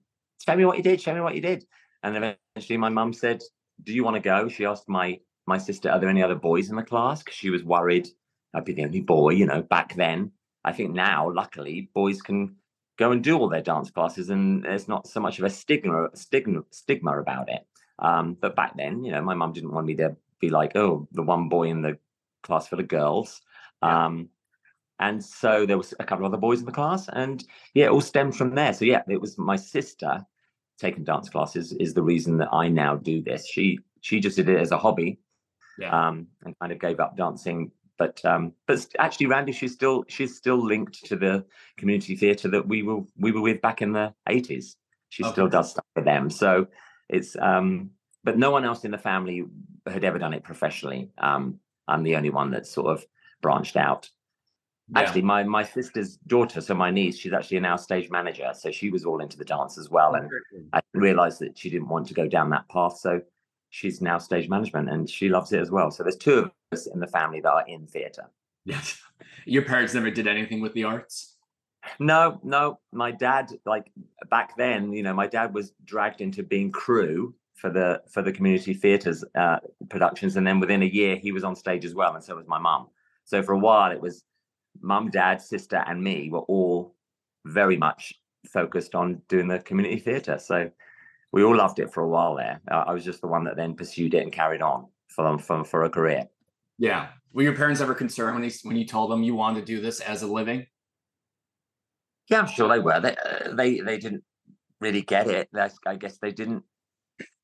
"Show 0.44 0.56
me 0.56 0.64
what 0.64 0.76
you 0.76 0.82
did. 0.82 1.00
Show 1.00 1.14
me 1.14 1.20
what 1.20 1.36
you 1.36 1.40
did." 1.40 1.64
And 2.02 2.16
eventually, 2.16 2.76
my 2.76 2.88
mum 2.88 3.12
said, 3.12 3.42
"Do 3.84 3.92
you 3.92 4.02
want 4.02 4.14
to 4.14 4.20
go?" 4.20 4.48
She 4.48 4.64
asked 4.64 4.88
my 4.88 5.20
my 5.46 5.58
sister, 5.58 5.90
"Are 5.90 6.00
there 6.00 6.08
any 6.08 6.22
other 6.22 6.34
boys 6.34 6.70
in 6.70 6.76
the 6.76 6.82
class?" 6.82 7.22
Because 7.22 7.36
she 7.36 7.50
was 7.50 7.62
worried 7.62 8.08
I'd 8.54 8.64
be 8.64 8.72
the 8.72 8.84
only 8.84 9.00
boy. 9.00 9.30
You 9.30 9.46
know, 9.46 9.62
back 9.62 9.94
then. 9.94 10.32
I 10.68 10.72
think 10.72 10.90
now, 10.94 11.30
luckily, 11.42 11.88
boys 11.94 12.20
can 12.22 12.56
go 12.98 13.12
and 13.12 13.22
do 13.22 13.38
all 13.38 13.48
their 13.48 13.62
dance 13.62 13.90
classes 13.90 14.28
and 14.30 14.64
there's 14.64 14.88
not 14.88 15.06
so 15.06 15.20
much 15.20 15.38
of 15.38 15.44
a 15.44 15.50
stigma 15.50 16.08
stigma 16.14 16.60
stigma 16.70 17.12
about 17.20 17.48
it 17.48 17.62
um 18.00 18.36
but 18.42 18.56
back 18.56 18.72
then 18.76 19.04
you 19.04 19.12
know 19.12 19.22
my 19.22 19.34
mum 19.34 19.52
didn't 19.52 19.72
want 19.72 19.86
me 19.86 19.94
to 19.94 20.08
be 20.40 20.48
like 20.50 20.72
oh 20.74 21.06
the 21.12 21.22
one 21.22 21.48
boy 21.48 21.64
in 21.74 21.80
the 21.80 21.96
class 22.42 22.66
full 22.68 22.80
of 22.80 22.88
girls 22.88 23.40
Yeah. 23.82 24.06
um 24.06 24.28
and 25.00 25.24
so 25.24 25.64
there 25.64 25.78
was 25.78 25.94
a 26.00 26.04
couple 26.04 26.26
of 26.26 26.32
other 26.32 26.40
boys 26.40 26.58
in 26.60 26.66
the 26.66 26.72
class, 26.72 27.08
and 27.12 27.44
yeah, 27.72 27.86
it 27.86 27.90
all 27.90 28.00
stemmed 28.00 28.34
from 28.36 28.54
there. 28.56 28.72
So 28.72 28.84
yeah, 28.84 29.02
it 29.08 29.20
was 29.20 29.38
my 29.38 29.54
sister 29.54 30.26
taking 30.76 31.04
dance 31.04 31.28
classes 31.28 31.72
is 31.72 31.94
the 31.94 32.02
reason 32.02 32.38
that 32.38 32.48
I 32.52 32.66
now 32.68 32.96
do 32.96 33.22
this. 33.22 33.46
She 33.46 33.78
she 34.00 34.18
just 34.18 34.36
did 34.36 34.48
it 34.48 34.58
as 34.58 34.72
a 34.72 34.78
hobby, 34.78 35.10
Yeah. 35.78 35.92
um, 36.08 36.26
and 36.44 36.58
kind 36.58 36.72
of 36.72 36.80
gave 36.80 36.98
up 36.98 37.16
dancing. 37.16 37.70
But 37.98 38.24
um, 38.24 38.52
but 38.66 38.86
actually, 38.98 39.26
Randy, 39.26 39.52
she's 39.52 39.72
still 39.72 40.04
she's 40.08 40.36
still 40.36 40.64
linked 40.64 41.04
to 41.06 41.16
the 41.16 41.44
community 41.76 42.16
theatre 42.16 42.48
that 42.48 42.66
we 42.66 42.82
were 42.82 43.00
we 43.18 43.32
were 43.32 43.40
with 43.40 43.60
back 43.60 43.82
in 43.82 43.92
the 43.92 44.14
eighties. 44.28 44.76
She 45.10 45.24
still 45.24 45.48
does 45.48 45.70
stuff 45.70 45.84
for 45.94 46.02
them. 46.02 46.30
So 46.30 46.68
it's 47.08 47.36
um, 47.40 47.90
but 48.22 48.38
no 48.38 48.50
one 48.50 48.64
else 48.64 48.84
in 48.84 48.90
the 48.90 48.98
family 48.98 49.44
had 49.86 50.04
ever 50.04 50.18
done 50.18 50.34
it 50.34 50.44
professionally. 50.44 51.10
Um, 51.18 51.58
I'm 51.88 52.02
the 52.02 52.16
only 52.16 52.30
one 52.30 52.50
that's 52.50 52.70
sort 52.70 52.86
of 52.86 53.04
branched 53.42 53.76
out. 53.76 54.08
Yeah. 54.90 55.00
Actually, 55.00 55.22
my 55.22 55.42
my 55.42 55.64
sister's 55.64 56.18
daughter, 56.18 56.60
so 56.60 56.74
my 56.74 56.90
niece, 56.90 57.18
she's 57.18 57.32
actually 57.32 57.60
now 57.60 57.76
stage 57.76 58.10
manager. 58.10 58.52
So 58.54 58.70
she 58.70 58.90
was 58.90 59.04
all 59.04 59.20
into 59.20 59.36
the 59.36 59.44
dance 59.44 59.76
as 59.76 59.90
well, 59.90 60.14
and 60.14 60.30
I 60.72 60.80
realized 60.94 61.40
that 61.40 61.58
she 61.58 61.68
didn't 61.68 61.88
want 61.88 62.06
to 62.08 62.14
go 62.14 62.28
down 62.28 62.50
that 62.50 62.68
path. 62.68 62.98
So 62.98 63.22
she's 63.70 64.00
now 64.00 64.18
stage 64.18 64.48
management 64.48 64.88
and 64.88 65.08
she 65.08 65.28
loves 65.28 65.52
it 65.52 65.60
as 65.60 65.70
well. 65.70 65.90
So 65.90 66.02
there's 66.02 66.16
two 66.16 66.38
of 66.38 66.50
in 66.72 67.00
the 67.00 67.06
family 67.06 67.40
that 67.40 67.50
are 67.50 67.64
in 67.66 67.86
theatre. 67.86 68.30
Yes. 68.64 69.00
Your 69.46 69.62
parents 69.62 69.94
never 69.94 70.10
did 70.10 70.26
anything 70.26 70.60
with 70.60 70.74
the 70.74 70.84
arts? 70.84 71.36
No, 71.98 72.38
no, 72.42 72.80
my 72.92 73.10
dad, 73.10 73.50
like 73.64 73.90
back 74.28 74.56
then, 74.56 74.92
you 74.92 75.02
know, 75.02 75.14
my 75.14 75.26
dad 75.26 75.54
was 75.54 75.72
dragged 75.84 76.20
into 76.20 76.42
being 76.42 76.70
crew 76.70 77.34
for 77.54 77.70
the 77.70 78.02
for 78.12 78.22
the 78.22 78.32
community 78.32 78.74
theatres 78.74 79.24
uh, 79.34 79.58
productions, 79.88 80.36
and 80.36 80.46
then 80.46 80.60
within 80.60 80.82
a 80.82 80.86
year 80.86 81.16
he 81.16 81.32
was 81.32 81.44
on 81.44 81.56
stage 81.56 81.84
as 81.84 81.94
well, 81.94 82.14
and 82.14 82.22
so 82.22 82.36
was 82.36 82.46
my 82.46 82.58
mum. 82.58 82.88
So 83.24 83.42
for 83.42 83.52
a 83.52 83.58
while 83.58 83.90
it 83.90 84.00
was 84.00 84.22
mum, 84.80 85.10
dad, 85.10 85.40
sister, 85.40 85.82
and 85.86 86.02
me 86.02 86.28
were 86.30 86.40
all 86.40 86.94
very 87.46 87.76
much 87.76 88.12
focused 88.46 88.94
on 88.94 89.22
doing 89.28 89.48
the 89.48 89.60
community 89.60 89.98
theatre. 89.98 90.38
So 90.38 90.70
we 91.32 91.42
all 91.42 91.56
loved 91.56 91.78
it 91.78 91.92
for 91.92 92.02
a 92.02 92.08
while 92.08 92.36
there. 92.36 92.60
I 92.70 92.92
was 92.92 93.04
just 93.04 93.22
the 93.22 93.28
one 93.28 93.44
that 93.44 93.56
then 93.56 93.74
pursued 93.74 94.14
it 94.14 94.22
and 94.22 94.32
carried 94.32 94.62
on 94.62 94.88
for 95.08 95.38
for, 95.38 95.64
for 95.64 95.84
a 95.84 95.90
career. 95.90 96.28
Yeah. 96.78 97.08
Were 97.32 97.42
your 97.42 97.54
parents 97.56 97.80
ever 97.80 97.94
concerned 97.94 98.34
when, 98.34 98.48
they, 98.48 98.54
when 98.62 98.76
you 98.76 98.86
told 98.86 99.10
them 99.10 99.22
you 99.22 99.34
wanted 99.34 99.60
to 99.60 99.66
do 99.66 99.80
this 99.80 100.00
as 100.00 100.22
a 100.22 100.26
living? 100.26 100.66
Yeah, 102.28 102.40
I'm 102.40 102.46
sure 102.46 102.68
they 102.68 102.78
were. 102.78 103.00
They 103.00 103.16
uh, 103.16 103.54
they 103.54 103.80
they 103.80 103.98
didn't 103.98 104.22
really 104.80 105.02
get 105.02 105.28
it. 105.28 105.48
I 105.86 105.96
guess 105.96 106.18
they 106.18 106.30
didn't 106.30 106.62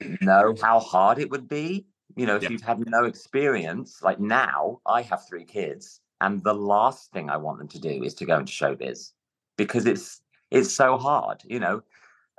know 0.20 0.54
how 0.60 0.78
hard 0.78 1.18
it 1.18 1.30
would 1.30 1.48
be. 1.48 1.86
You 2.16 2.26
know, 2.26 2.36
if 2.36 2.42
Yeah. 2.42 2.50
you've 2.50 2.62
had 2.62 2.78
no 2.88 3.04
experience, 3.04 4.02
like 4.02 4.20
now, 4.20 4.80
I 4.86 5.02
have 5.02 5.26
three 5.28 5.44
kids, 5.44 6.00
and 6.20 6.42
the 6.44 6.54
last 6.54 7.12
thing 7.12 7.30
I 7.30 7.38
want 7.38 7.58
them 7.58 7.68
to 7.68 7.80
do 7.80 8.02
is 8.02 8.14
to 8.14 8.26
go 8.26 8.38
into 8.38 8.52
showbiz 8.52 9.12
because 9.56 9.86
it's 9.86 10.20
it's 10.50 10.72
so 10.74 10.98
hard. 10.98 11.42
You 11.44 11.60
know, 11.60 11.82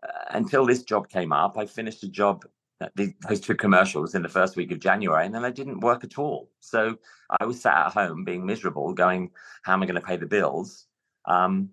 uh, 0.04 0.25
until 0.30 0.66
this 0.66 0.84
job 0.84 1.10
came 1.10 1.34
up, 1.34 1.58
I 1.58 1.66
finished 1.66 2.04
a 2.04 2.10
job. 2.10 2.46
The- 2.96 3.13
Those 3.27 3.39
two 3.39 3.55
commercials 3.55 4.15
in 4.15 4.22
the 4.22 4.29
first 4.29 4.55
week 4.55 4.72
of 4.72 4.79
January, 4.79 5.25
and 5.25 5.34
then 5.34 5.46
I 5.46 5.51
didn't 5.51 5.79
work 5.79 6.03
at 6.03 6.17
all. 6.17 6.51
So 6.60 6.98
I 7.39 7.46
was 7.46 7.62
sat 7.62 7.88
at 7.88 7.94
home 7.94 8.24
being 8.25 8.46
miserable, 8.46 8.94
going, 8.94 9.32
"How 9.63 9.74
am 9.74 9.82
I 9.84 9.86
going 9.86 10.00
to 10.01 10.05
pay 10.05 10.17
the 10.17 10.25
bills?" 10.27 10.88
Um, 11.25 11.70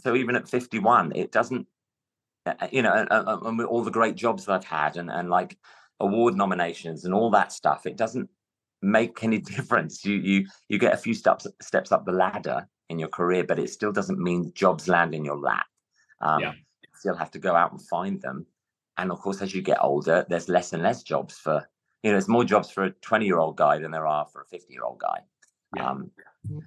so 0.00 0.14
even 0.14 0.36
at 0.36 0.48
51 0.48 1.12
it 1.16 1.32
doesn't 1.32 1.66
uh, 2.46 2.54
uh, 2.60 2.68
you 2.70 2.82
know 2.82 2.92
and, 2.92 3.08
and- 3.10 3.62
all 3.62 3.82
the 3.82 3.90
great 3.90 4.14
jobs 4.14 4.44
that 4.44 4.52
i've 4.52 4.64
had 4.64 4.96
and, 4.96 5.10
and 5.10 5.28
like 5.28 5.58
award 6.00 6.36
nominations 6.36 7.04
and 7.04 7.12
all 7.12 7.30
that 7.30 7.52
stuff 7.52 7.84
it 7.84 7.96
doesn't 7.96 8.28
make 8.80 9.22
any 9.24 9.38
difference 9.56 10.04
you 10.04 10.14
you 10.16 10.46
you 10.68 10.78
get 10.78 10.94
a 10.94 10.96
few 10.96 11.14
steps 11.14 11.46
steps 11.60 11.90
up 11.92 12.04
the 12.06 12.12
ladder 12.12 12.66
in 12.88 12.98
your 12.98 13.08
career 13.08 13.42
but 13.44 13.58
it 13.58 13.70
still 13.70 13.92
doesn't 13.92 14.20
mean 14.20 14.52
jobs 14.54 14.86
land 14.88 15.14
in 15.14 15.24
your 15.24 15.38
lap 15.38 15.66
um, 16.20 16.40
Yeah. 16.40 16.52
you 16.52 16.88
still 16.94 17.16
have 17.16 17.32
to 17.32 17.38
go 17.40 17.54
out 17.56 17.72
and 17.72 17.82
find 17.88 18.22
them 18.22 18.46
and 18.98 19.10
of 19.10 19.20
course 19.20 19.40
as 19.40 19.54
you 19.54 19.62
get 19.62 19.78
older 19.80 20.26
there's 20.28 20.48
less 20.48 20.72
and 20.72 20.82
less 20.82 21.02
jobs 21.02 21.38
for 21.38 21.66
you 22.02 22.10
know 22.10 22.14
there's 22.14 22.28
more 22.28 22.44
jobs 22.44 22.70
for 22.70 22.84
a 22.84 22.90
20 22.90 23.24
year 23.24 23.38
old 23.38 23.56
guy 23.56 23.78
than 23.78 23.90
there 23.90 24.06
are 24.06 24.26
for 24.26 24.42
a 24.42 24.46
50 24.46 24.72
year 24.72 24.84
old 24.84 24.98
guy. 24.98 25.20
Yeah. 25.76 25.90
um, 25.90 26.10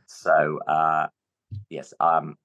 so 0.08 0.60
uh, 0.68 1.08
yes 1.70 1.94
um, 2.00 2.38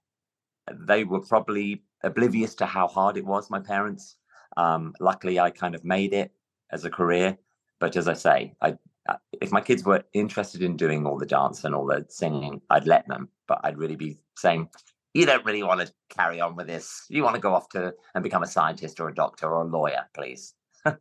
they 0.73 1.05
were 1.05 1.21
probably 1.21 1.83
oblivious 2.03 2.55
to 2.57 2.67
how 2.67 2.89
hard 2.89 3.17
it 3.17 3.25
was 3.25 3.51
my 3.51 3.61
parents. 3.61 4.17
Um 4.57 4.95
luckily 5.01 5.39
i 5.39 5.51
kind 5.51 5.75
of 5.75 5.85
made 5.85 6.13
it 6.15 6.33
as 6.71 6.85
a 6.85 6.91
career 6.91 7.37
but 7.79 7.97
as 7.97 8.09
i 8.09 8.15
say 8.15 8.55
i 8.63 8.75
uh, 9.09 9.17
if 9.41 9.53
my 9.53 9.61
kids 9.61 9.85
were 9.85 10.03
interested 10.15 10.63
in 10.63 10.77
doing 10.77 11.07
all 11.07 11.19
the 11.19 11.27
dance 11.27 11.65
and 11.65 11.75
all 11.75 11.87
the 11.87 12.07
singing 12.09 12.61
i'd 12.71 12.87
let 12.87 13.07
them 13.07 13.29
but 13.47 13.61
i'd 13.65 13.77
really 13.77 13.97
be 13.97 14.17
saying 14.37 14.69
you 15.17 15.27
don't 15.27 15.45
really 15.45 15.63
want 15.63 15.81
to 15.81 15.93
carry 16.11 16.41
on 16.41 16.55
with 16.57 16.67
this 16.67 17.05
you 17.09 17.23
want 17.23 17.35
to 17.35 17.41
go 17.41 17.55
off 17.55 17.69
to 17.69 17.93
and 18.15 18.23
become 18.23 18.43
a 18.43 18.47
scientist 18.47 19.01
or 19.01 19.09
a 19.09 19.15
doctor 19.15 19.47
or 19.47 19.63
a 19.63 19.65
lawyer 19.65 20.05
please 20.15 20.55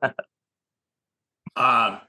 Um, 1.56 2.02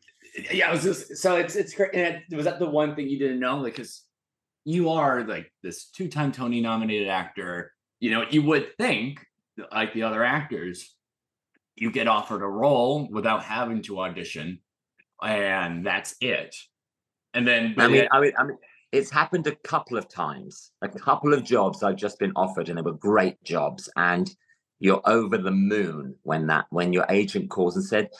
yeah, 0.52 0.68
it 0.68 0.72
was 0.72 0.82
just, 0.82 1.16
so 1.18 1.36
it's 1.36 1.56
it's 1.56 1.74
great. 1.74 1.94
And 1.94 2.22
it- 2.28 2.36
was 2.36 2.44
that 2.44 2.58
the 2.58 2.68
one 2.68 2.94
thing 2.94 3.08
you 3.08 3.18
didn't 3.18 3.40
know? 3.40 3.58
Like, 3.58 3.76
because 3.76 4.02
you 4.64 4.90
are 4.90 5.24
like 5.24 5.52
this 5.62 5.86
two-time 5.90 6.32
Tony 6.32 6.60
nominated 6.60 7.08
actor. 7.08 7.72
You 8.00 8.10
know, 8.10 8.24
you 8.28 8.42
would 8.42 8.76
think 8.76 9.24
like 9.72 9.94
the 9.94 10.02
other 10.02 10.22
actors, 10.24 10.94
you 11.76 11.90
get 11.90 12.08
offered 12.08 12.42
a 12.42 12.46
role 12.48 13.08
without 13.10 13.42
having 13.44 13.82
to 13.82 14.00
audition, 14.00 14.60
and 15.22 15.86
that's 15.86 16.14
it. 16.20 16.54
And 17.32 17.46
then, 17.46 17.74
I 17.78 17.88
mean, 17.88 18.08
I 18.10 18.20
mean, 18.20 18.32
I 18.38 18.44
mean, 18.44 18.58
it's 18.96 19.10
happened 19.10 19.46
a 19.46 19.54
couple 19.56 19.98
of 19.98 20.08
times. 20.08 20.72
A 20.82 20.88
couple 20.88 21.34
of 21.34 21.44
jobs 21.44 21.82
I've 21.82 21.96
just 21.96 22.18
been 22.18 22.32
offered, 22.34 22.68
and 22.68 22.78
they 22.78 22.82
were 22.82 22.92
great 22.92 23.42
jobs. 23.44 23.88
And 23.96 24.34
you're 24.78 25.02
over 25.04 25.38
the 25.38 25.50
moon 25.50 26.14
when 26.22 26.46
that 26.48 26.66
when 26.70 26.92
your 26.92 27.06
agent 27.08 27.50
calls 27.50 27.76
and 27.76 27.84
said, 27.84 28.10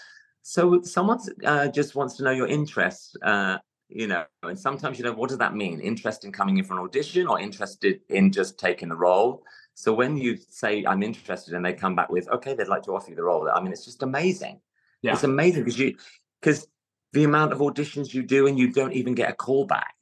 "So 0.43 0.83
someone 0.83 1.19
uh, 1.45 1.69
just 1.69 1.95
wants 1.95 2.17
to 2.17 2.25
know 2.25 2.31
your 2.31 2.47
interest." 2.47 3.17
Uh, 3.23 3.59
you 3.89 4.07
know, 4.07 4.25
and 4.43 4.59
sometimes 4.59 4.99
you 4.99 5.05
know 5.05 5.13
what 5.13 5.29
does 5.29 5.39
that 5.39 5.55
mean? 5.55 5.81
Interest 5.81 6.25
in 6.25 6.33
coming 6.33 6.59
in 6.59 6.65
for 6.65 6.75
an 6.75 6.81
audition, 6.81 7.27
or 7.27 7.41
interested 7.41 8.01
in 8.11 8.33
just 8.33 8.59
taking 8.59 8.89
the 8.89 8.97
role? 8.97 9.43
So 9.75 9.93
when 9.93 10.17
you 10.17 10.37
say 10.37 10.85
I'm 10.87 11.03
interested, 11.03 11.55
and 11.55 11.65
they 11.65 11.73
come 11.73 11.95
back 11.97 12.11
with, 12.11 12.29
"Okay, 12.29 12.55
they'd 12.55 12.69
like 12.69 12.83
to 12.85 12.95
offer 12.95 13.11
you 13.11 13.17
the 13.17 13.23
role," 13.23 13.49
I 13.49 13.61
mean, 13.61 13.73
it's 13.73 13.85
just 13.85 14.03
amazing. 14.03 14.61
Yeah. 15.03 15.13
It's 15.13 15.25
amazing 15.25 15.65
because 15.65 15.79
you 15.79 15.97
because 16.41 16.67
the 17.13 17.25
amount 17.25 17.53
of 17.53 17.59
auditions 17.61 18.13
you 18.13 18.23
do 18.23 18.47
and 18.47 18.59
you 18.59 18.73
don't 18.73 18.93
even 18.93 19.15
get 19.15 19.31
a 19.31 19.35
call 19.35 19.67
back. 19.67 19.95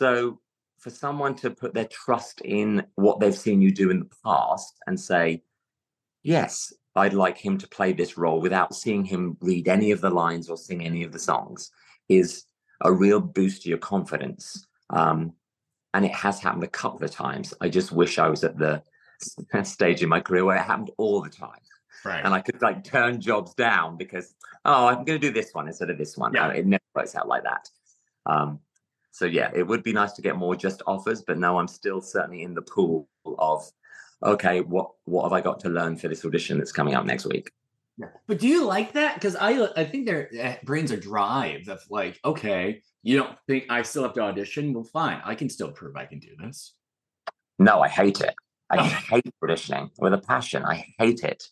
So 0.00 0.40
for 0.78 0.88
someone 0.88 1.34
to 1.34 1.50
put 1.50 1.74
their 1.74 1.84
trust 1.84 2.40
in 2.40 2.86
what 2.94 3.20
they've 3.20 3.36
seen 3.36 3.60
you 3.60 3.70
do 3.70 3.90
in 3.90 3.98
the 3.98 4.08
past 4.24 4.78
and 4.86 4.98
say, 4.98 5.42
yes, 6.22 6.72
I'd 6.96 7.12
like 7.12 7.36
him 7.36 7.58
to 7.58 7.68
play 7.68 7.92
this 7.92 8.16
role 8.16 8.40
without 8.40 8.74
seeing 8.74 9.04
him 9.04 9.36
read 9.42 9.68
any 9.68 9.90
of 9.90 10.00
the 10.00 10.08
lines 10.08 10.48
or 10.48 10.56
sing 10.56 10.82
any 10.82 11.04
of 11.04 11.12
the 11.12 11.18
songs 11.18 11.70
is 12.08 12.44
a 12.80 12.90
real 12.90 13.20
boost 13.20 13.64
to 13.64 13.68
your 13.68 13.76
confidence. 13.76 14.66
Um, 14.88 15.34
and 15.92 16.06
it 16.06 16.14
has 16.14 16.40
happened 16.40 16.64
a 16.64 16.68
couple 16.68 17.04
of 17.04 17.10
times. 17.10 17.52
I 17.60 17.68
just 17.68 17.92
wish 17.92 18.18
I 18.18 18.30
was 18.30 18.42
at 18.42 18.56
the 18.56 18.82
stage 19.64 20.02
in 20.02 20.08
my 20.08 20.20
career 20.20 20.46
where 20.46 20.56
it 20.56 20.62
happened 20.62 20.92
all 20.96 21.20
the 21.20 21.28
time 21.28 21.60
right. 22.06 22.24
and 22.24 22.32
I 22.32 22.40
could 22.40 22.62
like 22.62 22.84
turn 22.84 23.20
jobs 23.20 23.52
down 23.52 23.98
because 23.98 24.34
oh 24.64 24.86
I'm 24.86 25.04
going 25.04 25.20
to 25.20 25.26
do 25.28 25.30
this 25.30 25.50
one 25.52 25.66
instead 25.66 25.90
of 25.90 25.98
this 25.98 26.16
one. 26.16 26.32
Yeah. 26.32 26.46
Uh, 26.46 26.52
It 26.52 26.64
never 26.64 26.82
works 26.94 27.14
out 27.14 27.28
like 27.28 27.42
that. 27.42 27.68
Um, 28.24 28.60
so 29.10 29.24
yeah, 29.24 29.50
it 29.54 29.66
would 29.66 29.82
be 29.82 29.92
nice 29.92 30.12
to 30.12 30.22
get 30.22 30.36
more 30.36 30.54
just 30.54 30.82
offers, 30.86 31.22
but 31.22 31.38
no, 31.38 31.58
I'm 31.58 31.68
still 31.68 32.00
certainly 32.00 32.42
in 32.42 32.54
the 32.54 32.62
pool 32.62 33.08
of 33.38 33.68
okay, 34.22 34.60
what 34.60 34.90
what 35.04 35.24
have 35.24 35.32
I 35.32 35.40
got 35.40 35.60
to 35.60 35.68
learn 35.68 35.96
for 35.96 36.08
this 36.08 36.24
audition 36.24 36.58
that's 36.58 36.72
coming 36.72 36.94
up 36.94 37.04
next 37.04 37.26
week? 37.26 37.50
Yeah. 37.96 38.08
But 38.26 38.38
do 38.38 38.48
you 38.48 38.64
like 38.64 38.92
that? 38.92 39.14
Because 39.14 39.36
I 39.36 39.68
I 39.76 39.84
think 39.84 40.06
their 40.06 40.28
eh, 40.34 40.56
brains 40.64 40.92
are 40.92 40.96
drive 40.96 41.68
of 41.68 41.80
like, 41.90 42.18
okay, 42.24 42.82
you 43.02 43.16
don't 43.16 43.36
think 43.46 43.64
I 43.68 43.82
still 43.82 44.02
have 44.04 44.14
to 44.14 44.20
audition? 44.22 44.72
Well, 44.72 44.84
fine, 44.84 45.20
I 45.24 45.34
can 45.34 45.48
still 45.48 45.72
prove 45.72 45.96
I 45.96 46.06
can 46.06 46.18
do 46.18 46.34
this. 46.38 46.74
No, 47.58 47.80
I 47.80 47.88
hate 47.88 48.20
it. 48.20 48.34
I 48.70 48.78
Oh. 48.78 48.82
hate 48.82 49.24
auditioning 49.42 49.90
with 49.98 50.14
a 50.14 50.18
passion. 50.18 50.64
I 50.64 50.86
hate 50.98 51.24
it. 51.24 51.42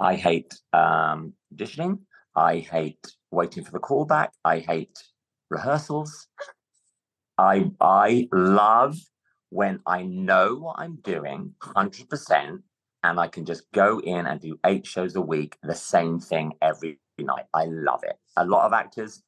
I 0.00 0.14
hate 0.16 0.54
um, 0.72 1.34
auditioning. 1.54 2.00
I 2.34 2.58
hate 2.58 3.04
waiting 3.30 3.62
for 3.62 3.72
the 3.72 3.78
callback. 3.78 4.30
I 4.44 4.60
hate 4.60 4.98
rehearsals. 5.50 6.26
I 7.38 7.70
I 7.80 8.28
love 8.32 8.96
when 9.50 9.80
I 9.86 10.02
know 10.04 10.54
what 10.56 10.76
I'm 10.78 10.96
doing 10.96 11.54
100% 11.62 12.62
and 13.04 13.20
I 13.20 13.28
can 13.28 13.44
just 13.44 13.70
go 13.72 14.00
in 14.00 14.26
and 14.26 14.40
do 14.40 14.58
eight 14.64 14.86
shows 14.86 15.14
a 15.14 15.20
week, 15.20 15.58
the 15.62 15.74
same 15.74 16.20
thing 16.20 16.54
every 16.62 16.98
night. 17.18 17.44
I 17.52 17.66
love 17.66 18.02
it. 18.04 18.16
A 18.36 18.46
lot 18.46 18.64
of 18.64 18.72
actors, 18.72 19.22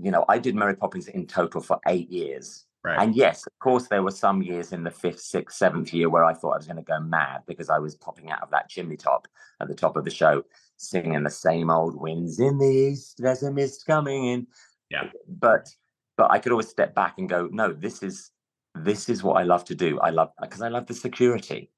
you 0.00 0.10
know, 0.10 0.24
I 0.28 0.38
did 0.38 0.54
Mary 0.54 0.76
Poppins 0.76 1.08
in 1.08 1.26
total 1.26 1.60
for 1.60 1.80
eight 1.88 2.10
years. 2.10 2.66
Right. 2.84 3.02
And 3.02 3.16
yes, 3.16 3.44
of 3.44 3.58
course, 3.58 3.88
there 3.88 4.04
were 4.04 4.12
some 4.12 4.42
years 4.42 4.72
in 4.72 4.84
the 4.84 4.90
fifth, 4.92 5.18
sixth, 5.18 5.56
seventh 5.56 5.92
year 5.92 6.08
where 6.08 6.24
I 6.24 6.34
thought 6.34 6.52
I 6.52 6.58
was 6.58 6.66
going 6.66 6.76
to 6.76 6.82
go 6.82 7.00
mad 7.00 7.42
because 7.48 7.68
I 7.68 7.80
was 7.80 7.96
popping 7.96 8.30
out 8.30 8.42
of 8.42 8.50
that 8.50 8.68
chimney 8.68 8.96
top 8.96 9.26
at 9.60 9.66
the 9.66 9.74
top 9.74 9.96
of 9.96 10.04
the 10.04 10.10
show, 10.10 10.44
singing 10.76 11.24
the 11.24 11.30
same 11.30 11.70
old 11.70 12.00
winds 12.00 12.38
in 12.38 12.58
the 12.58 12.68
east, 12.68 13.16
there's 13.18 13.42
a 13.42 13.50
mist 13.50 13.86
coming 13.86 14.26
in. 14.26 14.46
Yeah. 14.90 15.10
But 15.26 15.68
but 16.16 16.30
I 16.30 16.38
could 16.38 16.52
always 16.52 16.68
step 16.68 16.94
back 16.94 17.14
and 17.18 17.28
go, 17.28 17.48
no, 17.52 17.72
this 17.72 18.02
is 18.02 18.30
this 18.74 19.08
is 19.08 19.22
what 19.22 19.34
I 19.34 19.42
love 19.42 19.64
to 19.66 19.74
do. 19.74 19.98
I 20.00 20.10
love 20.10 20.30
because 20.40 20.62
I 20.62 20.68
love 20.68 20.86
the 20.86 20.94
security. 20.94 21.70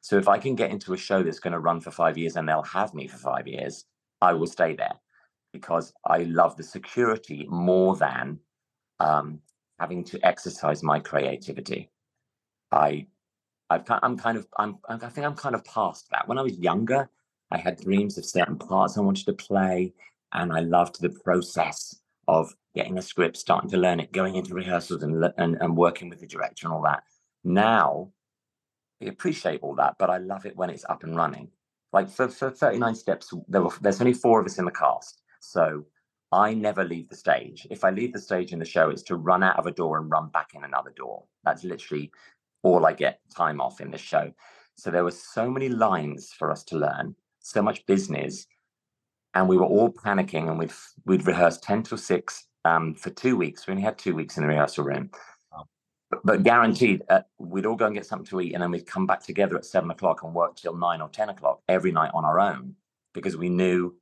So 0.00 0.16
if 0.16 0.28
I 0.28 0.38
can 0.38 0.54
get 0.54 0.70
into 0.70 0.94
a 0.94 0.96
show 0.96 1.22
that's 1.22 1.40
going 1.40 1.52
to 1.52 1.58
run 1.58 1.80
for 1.80 1.90
five 1.90 2.16
years 2.16 2.36
and 2.36 2.48
they'll 2.48 2.62
have 2.62 2.94
me 2.94 3.08
for 3.08 3.16
five 3.16 3.46
years, 3.46 3.84
I 4.20 4.32
will 4.32 4.46
stay 4.46 4.74
there 4.74 4.94
because 5.52 5.92
I 6.04 6.18
love 6.24 6.56
the 6.56 6.62
security 6.62 7.46
more 7.48 7.96
than 7.96 8.38
um, 9.00 9.40
having 9.80 10.04
to 10.04 10.24
exercise 10.24 10.82
my 10.82 11.00
creativity. 11.00 11.90
I, 12.70 13.06
I've, 13.68 13.82
I'm 13.88 14.16
kind 14.16 14.38
of, 14.38 14.46
I'm, 14.58 14.78
I 14.88 14.96
think 14.96 15.26
I'm 15.26 15.34
kind 15.34 15.54
of 15.54 15.64
past 15.64 16.08
that. 16.10 16.28
When 16.28 16.38
I 16.38 16.42
was 16.42 16.58
younger, 16.58 17.08
I 17.50 17.58
had 17.58 17.80
dreams 17.80 18.18
of 18.18 18.24
certain 18.24 18.58
parts 18.58 18.96
I 18.96 19.00
wanted 19.00 19.26
to 19.26 19.32
play, 19.32 19.92
and 20.32 20.52
I 20.52 20.60
loved 20.60 21.00
the 21.00 21.10
process 21.10 22.00
of 22.28 22.54
getting 22.76 22.98
a 22.98 23.02
script, 23.02 23.36
starting 23.36 23.70
to 23.70 23.78
learn 23.78 23.98
it, 23.98 24.12
going 24.12 24.36
into 24.36 24.54
rehearsals, 24.54 25.02
and 25.02 25.24
and, 25.38 25.56
and 25.60 25.76
working 25.76 26.08
with 26.08 26.20
the 26.20 26.26
director 26.26 26.66
and 26.66 26.74
all 26.74 26.82
that. 26.82 27.02
Now, 27.42 28.12
I 29.02 29.06
appreciate 29.06 29.60
all 29.62 29.74
that, 29.76 29.96
but 29.98 30.10
I 30.10 30.18
love 30.18 30.46
it 30.46 30.56
when 30.56 30.70
it's 30.70 30.84
up 30.88 31.02
and 31.02 31.16
running. 31.16 31.48
Like 31.92 32.08
for, 32.10 32.28
for 32.28 32.50
39 32.50 32.94
steps, 32.94 33.32
there 33.48 33.62
were 33.62 33.72
there's 33.80 34.00
only 34.00 34.14
four 34.14 34.40
of 34.40 34.46
us 34.46 34.58
in 34.58 34.64
the 34.64 34.70
cast. 34.70 35.22
So 35.40 35.84
I 36.32 36.54
never 36.54 36.84
leave 36.84 37.08
the 37.08 37.16
stage. 37.16 37.66
If 37.70 37.84
I 37.84 37.90
leave 37.90 38.12
the 38.12 38.18
stage 38.18 38.52
in 38.52 38.58
the 38.58 38.64
show, 38.64 38.90
it's 38.90 39.02
to 39.04 39.16
run 39.16 39.42
out 39.42 39.58
of 39.58 39.66
a 39.66 39.70
door 39.70 39.98
and 39.98 40.10
run 40.10 40.28
back 40.28 40.50
in 40.54 40.64
another 40.64 40.92
door. 40.96 41.24
That's 41.44 41.64
literally 41.64 42.10
all 42.62 42.84
I 42.84 42.92
get 42.92 43.20
time 43.34 43.60
off 43.60 43.80
in 43.80 43.90
this 43.90 44.00
show. 44.00 44.32
So 44.76 44.90
there 44.90 45.04
were 45.04 45.10
so 45.10 45.50
many 45.50 45.68
lines 45.68 46.32
for 46.32 46.50
us 46.50 46.62
to 46.64 46.76
learn, 46.76 47.14
so 47.38 47.62
much 47.62 47.86
business, 47.86 48.46
and 49.34 49.48
we 49.48 49.56
were 49.56 49.64
all 49.64 49.90
panicking. 49.90 50.48
And 50.48 50.58
we'd 50.58 50.72
we'd 51.04 51.26
rehearsed 51.26 51.62
ten 51.62 51.82
to 51.84 51.96
six 51.96 52.45
um, 52.66 52.94
for 52.94 53.10
two 53.10 53.36
weeks. 53.36 53.66
We 53.66 53.72
only 53.72 53.84
had 53.84 53.98
two 53.98 54.14
weeks 54.14 54.36
in 54.36 54.42
the 54.42 54.48
rehearsal 54.48 54.84
room, 54.84 55.10
but, 56.10 56.20
but 56.24 56.42
guaranteed 56.42 57.02
uh, 57.08 57.22
we'd 57.38 57.66
all 57.66 57.76
go 57.76 57.86
and 57.86 57.94
get 57.94 58.06
something 58.06 58.26
to 58.26 58.40
eat, 58.40 58.54
and 58.54 58.62
then 58.62 58.70
we'd 58.70 58.86
come 58.86 59.06
back 59.06 59.22
together 59.22 59.56
at 59.56 59.64
seven 59.64 59.90
o'clock 59.90 60.22
and 60.22 60.34
work 60.34 60.56
till 60.56 60.76
nine 60.76 61.00
or 61.00 61.08
ten 61.08 61.28
o'clock 61.28 61.60
every 61.68 61.92
night 61.92 62.10
on 62.14 62.24
our 62.24 62.40
own 62.40 62.74
because 63.14 63.36
we 63.36 63.48
knew 63.48 63.96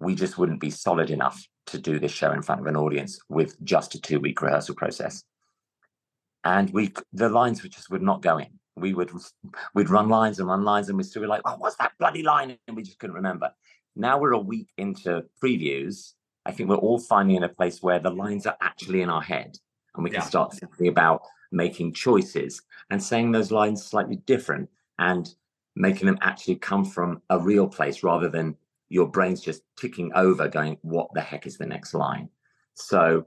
we 0.00 0.14
just 0.14 0.38
wouldn't 0.38 0.60
be 0.60 0.70
solid 0.70 1.10
enough 1.10 1.46
to 1.66 1.78
do 1.78 1.98
this 1.98 2.12
show 2.12 2.32
in 2.32 2.42
front 2.42 2.60
of 2.60 2.66
an 2.66 2.76
audience 2.76 3.20
with 3.28 3.62
just 3.62 3.94
a 3.94 4.00
two 4.00 4.18
week 4.18 4.42
rehearsal 4.42 4.74
process. 4.74 5.22
And 6.42 6.70
we, 6.70 6.92
the 7.12 7.28
lines 7.28 7.60
just 7.60 7.90
would 7.90 8.02
not 8.02 8.22
go 8.22 8.38
in. 8.38 8.48
We 8.76 8.94
would, 8.94 9.10
we'd 9.74 9.90
run 9.90 10.08
lines 10.08 10.38
and 10.38 10.48
run 10.48 10.64
lines, 10.64 10.88
and 10.88 10.96
we'd 10.96 11.04
still 11.04 11.22
be 11.22 11.28
like, 11.28 11.42
"Oh, 11.44 11.56
what's 11.58 11.76
that 11.76 11.92
bloody 11.98 12.22
line?" 12.22 12.56
And 12.66 12.76
we 12.76 12.82
just 12.82 12.98
couldn't 12.98 13.16
remember. 13.16 13.50
Now 13.94 14.18
we're 14.18 14.32
a 14.32 14.38
week 14.38 14.68
into 14.78 15.24
previews. 15.42 16.14
I 16.50 16.52
think 16.52 16.68
we're 16.68 16.74
all 16.74 16.98
finally 16.98 17.36
in 17.36 17.44
a 17.44 17.48
place 17.48 17.80
where 17.80 18.00
the 18.00 18.10
lines 18.10 18.44
are 18.44 18.56
actually 18.60 19.02
in 19.02 19.08
our 19.08 19.22
head, 19.22 19.56
and 19.94 20.02
we 20.02 20.10
can 20.10 20.18
yeah. 20.18 20.26
start 20.26 20.52
thinking 20.52 20.88
about 20.88 21.22
making 21.52 21.92
choices 21.92 22.60
and 22.90 23.00
saying 23.00 23.30
those 23.30 23.52
lines 23.52 23.84
slightly 23.84 24.16
different 24.26 24.68
and 24.98 25.32
making 25.76 26.06
them 26.06 26.18
actually 26.22 26.56
come 26.56 26.84
from 26.84 27.22
a 27.30 27.38
real 27.38 27.68
place 27.68 28.02
rather 28.02 28.28
than 28.28 28.56
your 28.88 29.06
brain's 29.06 29.40
just 29.40 29.62
ticking 29.76 30.10
over 30.16 30.48
going 30.48 30.76
what 30.82 31.08
the 31.14 31.20
heck 31.20 31.46
is 31.46 31.56
the 31.56 31.66
next 31.66 31.94
line? 31.94 32.28
So 32.74 33.26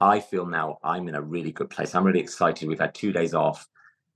i 0.00 0.18
feel 0.18 0.46
now 0.46 0.78
i'm 0.82 1.08
in 1.08 1.16
a 1.16 1.22
really 1.22 1.50
good 1.50 1.68
place. 1.68 1.96
I'm 1.96 2.04
really 2.04 2.20
excited. 2.20 2.68
We've 2.68 2.78
had 2.78 2.94
two 2.94 3.12
days 3.12 3.34
off. 3.34 3.68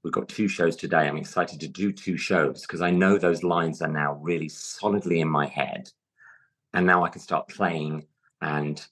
We've 0.04 0.12
got 0.12 0.28
two 0.28 0.46
shows 0.46 0.76
today. 0.76 1.08
I'm 1.08 1.16
excited 1.16 1.58
to 1.60 1.68
do 1.68 1.90
two 1.92 2.16
shows 2.16 2.62
because 2.62 2.80
i 2.80 2.90
know 2.92 3.18
those 3.18 3.42
lines 3.42 3.82
are 3.82 3.88
now 4.02 4.14
really 4.22 4.48
solidly 4.48 5.20
in 5.20 5.28
my 5.28 5.46
head. 5.46 5.90
And 6.74 6.86
now 6.86 7.02
i 7.04 7.08
can 7.08 7.20
start 7.20 7.48
playing 7.48 8.06
and 8.40 8.86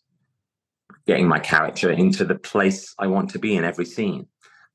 getting 1.06 1.28
my 1.28 1.38
character 1.38 1.90
into 1.90 2.24
the 2.24 2.34
place 2.34 2.94
i 2.98 3.06
want 3.06 3.30
to 3.30 3.38
be 3.38 3.56
in 3.56 3.64
every 3.64 3.84
scene 3.84 4.26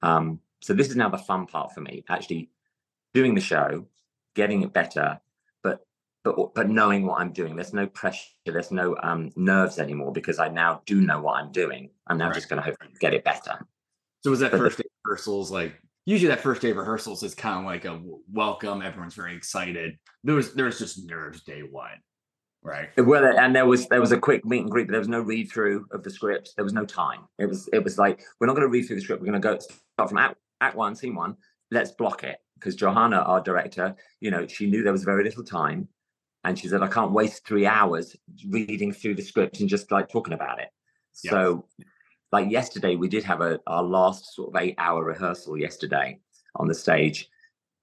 um, 0.01 0.39
so 0.61 0.73
this 0.73 0.89
is 0.89 0.95
now 0.95 1.09
the 1.09 1.17
fun 1.17 1.45
part 1.45 1.73
for 1.73 1.81
me 1.81 2.03
actually 2.09 2.49
doing 3.13 3.35
the 3.35 3.41
show 3.41 3.85
getting 4.35 4.61
it 4.61 4.73
better 4.73 5.19
but 5.63 5.85
but 6.23 6.53
but 6.53 6.69
knowing 6.69 7.05
what 7.05 7.19
I'm 7.19 7.31
doing. 7.31 7.55
There's 7.55 7.73
no 7.73 7.87
pressure. 7.87 8.27
There's 8.45 8.71
no 8.71 8.95
um, 9.01 9.31
nerves 9.35 9.79
anymore 9.79 10.11
because 10.11 10.39
I 10.39 10.49
now 10.49 10.81
do 10.85 11.01
know 11.01 11.21
what 11.21 11.35
I'm 11.41 11.51
doing. 11.51 11.89
I'm 12.07 12.17
now 12.17 12.27
right. 12.27 12.35
just 12.35 12.49
going 12.49 12.61
to 12.61 12.65
hopefully 12.65 12.91
get 12.99 13.13
it 13.13 13.23
better. 13.23 13.65
So 14.21 14.29
was 14.29 14.39
that 14.41 14.51
but 14.51 14.59
first 14.59 14.77
the, 14.77 14.83
day 14.83 14.89
rehearsals 15.05 15.51
like? 15.51 15.81
Usually 16.05 16.29
that 16.29 16.41
first 16.41 16.61
day 16.61 16.71
of 16.71 16.77
rehearsals 16.77 17.21
is 17.23 17.35
kind 17.35 17.59
of 17.59 17.65
like 17.65 17.85
a 17.85 18.01
welcome. 18.31 18.81
Everyone's 18.81 19.13
very 19.13 19.35
excited. 19.35 19.97
There 20.23 20.35
was 20.35 20.53
there 20.53 20.65
was 20.65 20.79
just 20.79 21.05
nerves 21.05 21.43
day 21.43 21.61
one, 21.61 22.01
right? 22.63 22.89
Well, 22.97 23.25
and 23.25 23.55
there 23.55 23.65
was 23.65 23.87
there 23.87 24.01
was 24.01 24.11
a 24.11 24.19
quick 24.19 24.45
meet 24.45 24.61
and 24.61 24.71
greet, 24.71 24.87
but 24.87 24.91
there 24.91 25.01
was 25.01 25.07
no 25.07 25.21
read 25.21 25.51
through 25.51 25.85
of 25.91 26.03
the 26.03 26.09
script. 26.09 26.53
There 26.55 26.63
was 26.63 26.73
no 26.73 26.85
time. 26.85 27.21
It 27.37 27.47
was 27.47 27.69
it 27.73 27.83
was 27.83 27.97
like 27.97 28.21
we're 28.39 28.47
not 28.47 28.55
going 28.55 28.67
to 28.67 28.71
read 28.71 28.85
through 28.85 28.97
the 28.97 29.01
script. 29.01 29.21
We're 29.21 29.31
going 29.31 29.41
to 29.41 29.47
go 29.47 29.59
start 29.59 30.09
from 30.09 30.17
act, 30.17 30.35
act 30.61 30.75
one, 30.75 30.95
scene 30.95 31.15
one. 31.15 31.35
Let's 31.71 31.91
block 31.91 32.23
it 32.23 32.37
because 32.55 32.75
Johanna, 32.75 33.17
our 33.17 33.41
director, 33.41 33.95
you 34.19 34.31
know, 34.31 34.47
she 34.47 34.69
knew 34.69 34.83
there 34.83 34.91
was 34.91 35.03
very 35.03 35.23
little 35.23 35.43
time 35.43 35.87
and 36.43 36.57
she 36.57 36.67
said, 36.67 36.81
I 36.81 36.87
can't 36.87 37.11
waste 37.11 37.45
three 37.45 37.65
hours 37.65 38.15
reading 38.47 38.91
through 38.91 39.15
the 39.15 39.21
script 39.21 39.59
and 39.59 39.69
just 39.69 39.91
like 39.91 40.09
talking 40.09 40.33
about 40.33 40.59
it. 40.59 40.69
Yes. 41.23 41.31
So, 41.31 41.65
like 42.31 42.49
yesterday, 42.49 42.95
we 42.95 43.07
did 43.07 43.23
have 43.23 43.41
a 43.41 43.59
our 43.67 43.83
last 43.83 44.35
sort 44.35 44.53
of 44.53 44.61
eight 44.61 44.75
hour 44.77 45.03
rehearsal 45.03 45.57
yesterday 45.57 46.19
on 46.55 46.67
the 46.67 46.75
stage. 46.75 47.29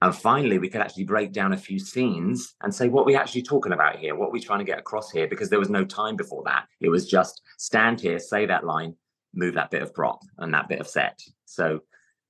And 0.03 0.15
finally, 0.15 0.59
we 0.59 0.69
could 0.69 0.83
actually 0.83 1.05
break 1.05 1.33
down 1.33 1.55
a 1.55 1.57
few 1.57 1.79
scenes 1.79 2.55
and 2.63 2.75
say 2.75 2.89
what 2.89 3.07
we're 3.07 3.19
actually 3.19 3.43
talking 3.43 3.73
about 3.73 3.97
here, 3.97 4.15
what 4.15 4.31
we're 4.31 4.43
trying 4.43 4.59
to 4.59 4.65
get 4.65 4.79
across 4.79 5.11
here, 5.11 5.27
because 5.27 5.49
there 5.49 5.59
was 5.59 5.71
no 5.71 5.85
time 5.85 6.17
before 6.17 6.43
that. 6.45 6.67
It 6.81 6.91
was 6.91 7.09
just 7.09 7.41
stand 7.57 8.01
here, 8.01 8.19
say 8.19 8.45
that 8.47 8.67
line, 8.67 8.95
move 9.35 9.55
that 9.55 9.71
bit 9.71 9.83
of 9.83 9.95
prop 9.95 10.23
and 10.39 10.53
that 10.53 10.69
bit 10.69 10.81
of 10.81 10.87
set. 10.87 11.19
So, 11.47 11.81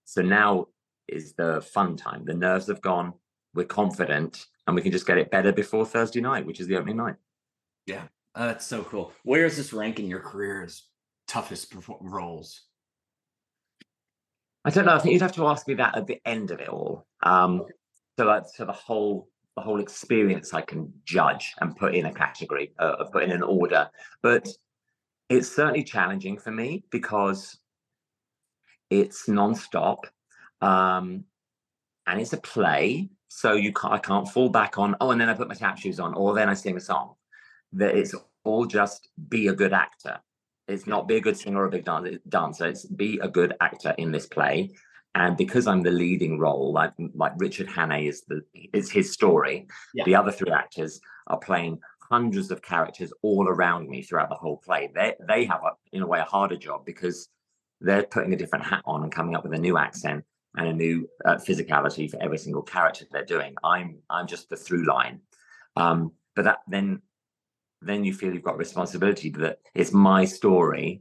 so 0.04 0.22
now 0.22 0.66
is 1.08 1.34
the 1.34 1.60
fun 1.60 1.96
time. 1.96 2.24
The 2.24 2.34
nerves 2.34 2.68
have 2.68 2.80
gone. 2.80 3.14
We're 3.54 3.64
confident 3.64 4.46
and 4.66 4.76
we 4.76 4.82
can 4.82 4.92
just 4.92 5.06
get 5.06 5.18
it 5.18 5.30
better 5.30 5.52
before 5.52 5.86
Thursday 5.86 6.20
night, 6.20 6.46
which 6.46 6.60
is 6.60 6.66
the 6.68 6.76
opening 6.76 6.98
night. 6.98 7.14
Yeah, 7.86 8.04
uh, 8.34 8.46
that's 8.46 8.66
so 8.66 8.84
cool. 8.84 9.12
Where 9.22 9.44
is 9.44 9.56
this 9.56 9.72
rank 9.72 9.98
in 9.98 10.06
your 10.06 10.20
career's 10.20 10.84
toughest 11.26 11.74
roles? 12.00 12.62
I 14.64 14.70
don't 14.70 14.84
know. 14.84 14.96
I 14.96 14.98
think 14.98 15.12
you'd 15.12 15.22
have 15.22 15.34
to 15.36 15.46
ask 15.46 15.68
me 15.68 15.74
that 15.74 15.96
at 15.96 16.08
the 16.08 16.20
end 16.26 16.50
of 16.50 16.60
it 16.60 16.68
all. 16.68 17.06
Um, 17.26 17.64
so, 18.16 18.24
like, 18.24 18.44
so 18.54 18.64
the 18.64 18.72
whole 18.72 19.28
the 19.56 19.62
whole 19.62 19.80
experience 19.80 20.52
I 20.52 20.60
can 20.60 20.92
judge 21.04 21.54
and 21.60 21.74
put 21.74 21.94
in 21.94 22.06
a 22.06 22.12
category, 22.12 22.72
uh, 22.78 23.04
put 23.04 23.24
in 23.24 23.32
an 23.32 23.42
order. 23.42 23.88
But 24.22 24.46
it's 25.28 25.54
certainly 25.54 25.82
challenging 25.82 26.38
for 26.38 26.50
me 26.50 26.84
because 26.90 27.58
it's 28.90 29.26
nonstop, 29.28 30.00
um, 30.60 31.24
and 32.06 32.20
it's 32.20 32.34
a 32.34 32.36
play, 32.36 33.08
so 33.28 33.54
you 33.54 33.72
can't, 33.72 33.94
I 33.94 33.98
can't 33.98 34.28
fall 34.28 34.50
back 34.50 34.78
on, 34.78 34.94
oh, 35.00 35.10
and 35.10 35.20
then 35.20 35.30
I 35.30 35.34
put 35.34 35.48
my 35.48 35.54
tap 35.54 35.78
shoes 35.78 35.98
on, 35.98 36.14
or 36.14 36.34
then 36.34 36.48
I 36.48 36.54
sing 36.54 36.76
a 36.76 36.80
song. 36.80 37.14
That 37.72 37.96
it's 37.96 38.14
all 38.44 38.66
just 38.66 39.08
be 39.28 39.48
a 39.48 39.54
good 39.54 39.72
actor. 39.72 40.20
It's 40.68 40.86
not 40.86 41.08
be 41.08 41.16
a 41.16 41.20
good 41.20 41.36
singer 41.36 41.62
or 41.62 41.66
a 41.66 41.70
big 41.70 41.84
dancer. 42.28 42.66
It's 42.66 42.84
be 42.84 43.18
a 43.22 43.28
good 43.28 43.54
actor 43.60 43.94
in 43.98 44.12
this 44.12 44.26
play. 44.26 44.70
And 45.16 45.34
because 45.34 45.66
I'm 45.66 45.82
the 45.82 45.90
leading 45.90 46.38
role, 46.38 46.74
like 46.74 46.92
like 47.14 47.32
Richard 47.38 47.68
Hannay 47.68 48.06
is 48.06 48.22
the 48.28 48.42
it's 48.52 48.90
his 48.90 49.14
story. 49.14 49.66
Yeah. 49.94 50.04
The 50.04 50.14
other 50.14 50.30
three 50.30 50.52
actors 50.52 51.00
are 51.28 51.38
playing 51.38 51.80
hundreds 52.10 52.50
of 52.50 52.60
characters 52.60 53.14
all 53.22 53.48
around 53.48 53.88
me 53.88 54.02
throughout 54.02 54.28
the 54.28 54.34
whole 54.34 54.58
play. 54.58 54.90
They 54.94 55.14
they 55.26 55.46
have 55.46 55.62
a, 55.64 55.70
in 55.96 56.02
a 56.02 56.06
way 56.06 56.20
a 56.20 56.24
harder 56.24 56.56
job 56.56 56.84
because 56.84 57.30
they're 57.80 58.02
putting 58.02 58.34
a 58.34 58.36
different 58.36 58.66
hat 58.66 58.82
on 58.84 59.04
and 59.04 59.10
coming 59.10 59.34
up 59.34 59.42
with 59.42 59.54
a 59.54 59.58
new 59.58 59.78
accent 59.78 60.22
and 60.54 60.68
a 60.68 60.72
new 60.74 61.08
uh, 61.24 61.36
physicality 61.36 62.10
for 62.10 62.22
every 62.22 62.38
single 62.38 62.62
character 62.62 63.06
they're 63.10 63.24
doing. 63.24 63.54
I'm 63.64 63.96
I'm 64.10 64.26
just 64.26 64.50
the 64.50 64.56
through 64.56 64.84
line, 64.84 65.22
um, 65.76 66.12
but 66.34 66.44
that 66.44 66.58
then 66.68 67.00
then 67.80 68.04
you 68.04 68.12
feel 68.12 68.34
you've 68.34 68.42
got 68.42 68.58
responsibility 68.58 69.30
that 69.30 69.60
it's 69.74 69.94
my 69.94 70.26
story, 70.26 71.00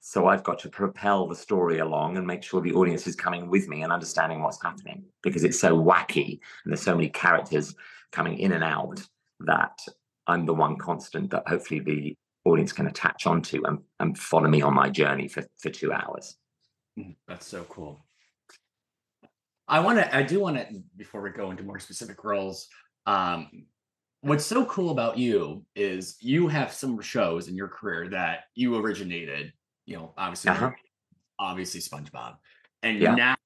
so 0.00 0.26
I've 0.26 0.44
got 0.44 0.58
to 0.60 0.68
propel 0.68 1.26
the 1.26 1.34
story 1.34 1.78
along 1.78 2.16
and 2.16 2.26
make 2.26 2.42
sure 2.42 2.60
the 2.60 2.74
audience 2.74 3.06
is 3.06 3.16
coming 3.16 3.48
with 3.48 3.68
me 3.68 3.82
and 3.82 3.92
understanding 3.92 4.42
what's 4.42 4.62
happening 4.62 5.04
because 5.22 5.44
it's 5.44 5.58
so 5.58 5.76
wacky 5.76 6.40
and 6.64 6.72
there's 6.72 6.82
so 6.82 6.94
many 6.94 7.08
characters 7.08 7.74
coming 8.12 8.38
in 8.38 8.52
and 8.52 8.64
out 8.64 9.00
that 9.40 9.78
I'm 10.26 10.46
the 10.46 10.54
one 10.54 10.76
constant 10.76 11.30
that 11.30 11.48
hopefully 11.48 11.80
the 11.80 12.16
audience 12.44 12.72
can 12.72 12.86
attach 12.86 13.26
onto 13.26 13.64
and, 13.64 13.78
and 14.00 14.16
follow 14.16 14.48
me 14.48 14.62
on 14.62 14.74
my 14.74 14.88
journey 14.88 15.28
for, 15.28 15.44
for 15.58 15.70
two 15.70 15.92
hours. 15.92 16.36
Mm, 16.98 17.16
that's 17.26 17.46
so 17.46 17.64
cool. 17.64 18.04
I 19.66 19.80
want 19.80 19.98
to, 19.98 20.16
I 20.16 20.22
do 20.22 20.40
want 20.40 20.56
to, 20.56 20.82
before 20.96 21.20
we 21.20 21.30
go 21.30 21.50
into 21.50 21.62
more 21.62 21.78
specific 21.78 22.24
roles, 22.24 22.68
um, 23.06 23.66
what's 24.22 24.46
so 24.46 24.64
cool 24.64 24.90
about 24.90 25.18
you 25.18 25.64
is 25.76 26.16
you 26.20 26.48
have 26.48 26.72
some 26.72 27.00
shows 27.00 27.48
in 27.48 27.54
your 27.54 27.68
career 27.68 28.08
that 28.10 28.44
you 28.54 28.76
originated, 28.76 29.52
you 29.88 29.96
know, 29.96 30.12
obviously, 30.18 30.50
uh-huh. 30.50 30.70
obviously 31.38 31.80
SpongeBob. 31.80 32.36
And 32.82 32.98
yeah. 32.98 33.14
now 33.14 33.36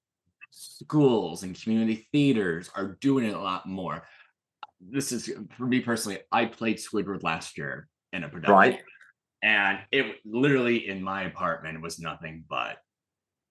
schools 0.50 1.44
and 1.44 1.58
community 1.60 2.08
theaters 2.10 2.68
are 2.74 2.98
doing 3.00 3.26
it 3.26 3.34
a 3.34 3.40
lot 3.40 3.66
more. 3.66 4.02
This 4.80 5.12
is 5.12 5.32
for 5.56 5.66
me 5.66 5.80
personally, 5.80 6.18
I 6.32 6.46
played 6.46 6.78
Squidward 6.78 7.22
last 7.22 7.56
year 7.56 7.88
in 8.12 8.24
a 8.24 8.28
production. 8.28 8.54
Right. 8.54 8.80
And 9.44 9.78
it 9.92 10.16
literally 10.24 10.88
in 10.88 11.00
my 11.02 11.22
apartment 11.22 11.80
was 11.80 12.00
nothing 12.00 12.44
but 12.48 12.78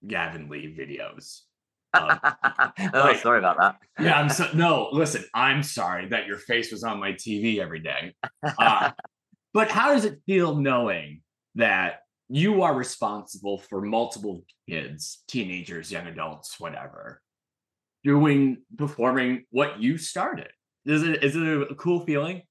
Gavin 0.06 0.48
Lee 0.50 0.76
videos 0.78 1.40
Uh, 1.94 2.18
oh, 2.94 3.04
Right. 3.06 3.20
sorry 3.20 3.38
about 3.38 3.56
that. 3.58 3.78
yeah, 3.98 4.20
I'm 4.20 4.28
so 4.28 4.48
no. 4.54 4.90
Listen, 4.92 5.24
I'm 5.34 5.62
sorry 5.62 6.08
that 6.08 6.26
your 6.26 6.38
face 6.38 6.70
was 6.70 6.84
on 6.84 7.00
my 7.00 7.12
TV 7.12 7.58
every 7.58 7.80
day. 7.80 8.14
Uh, 8.58 8.90
but 9.54 9.70
how 9.70 9.94
does 9.94 10.04
it 10.04 10.20
feel 10.26 10.56
knowing 10.56 11.22
that 11.54 12.01
you 12.32 12.62
are 12.62 12.72
responsible 12.72 13.58
for 13.58 13.82
multiple 13.82 14.42
kids, 14.66 15.22
teenagers, 15.28 15.92
young 15.92 16.06
adults, 16.06 16.58
whatever, 16.58 17.20
doing 18.04 18.62
performing 18.78 19.44
what 19.50 19.78
you 19.78 19.98
started? 19.98 20.48
Is 20.86 21.02
it 21.02 21.22
is 21.22 21.36
it 21.36 21.70
a 21.70 21.74
cool 21.74 22.00
feeling? 22.00 22.42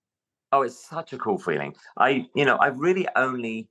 Oh, 0.51 0.61
it's 0.61 0.87
such 0.87 1.13
a 1.13 1.17
cool 1.17 1.39
feeling. 1.39 1.73
I, 1.97 2.27
you 2.35 2.45
know, 2.45 2.59
I've 2.59 2.77
really 2.77 3.07
only 3.15 3.69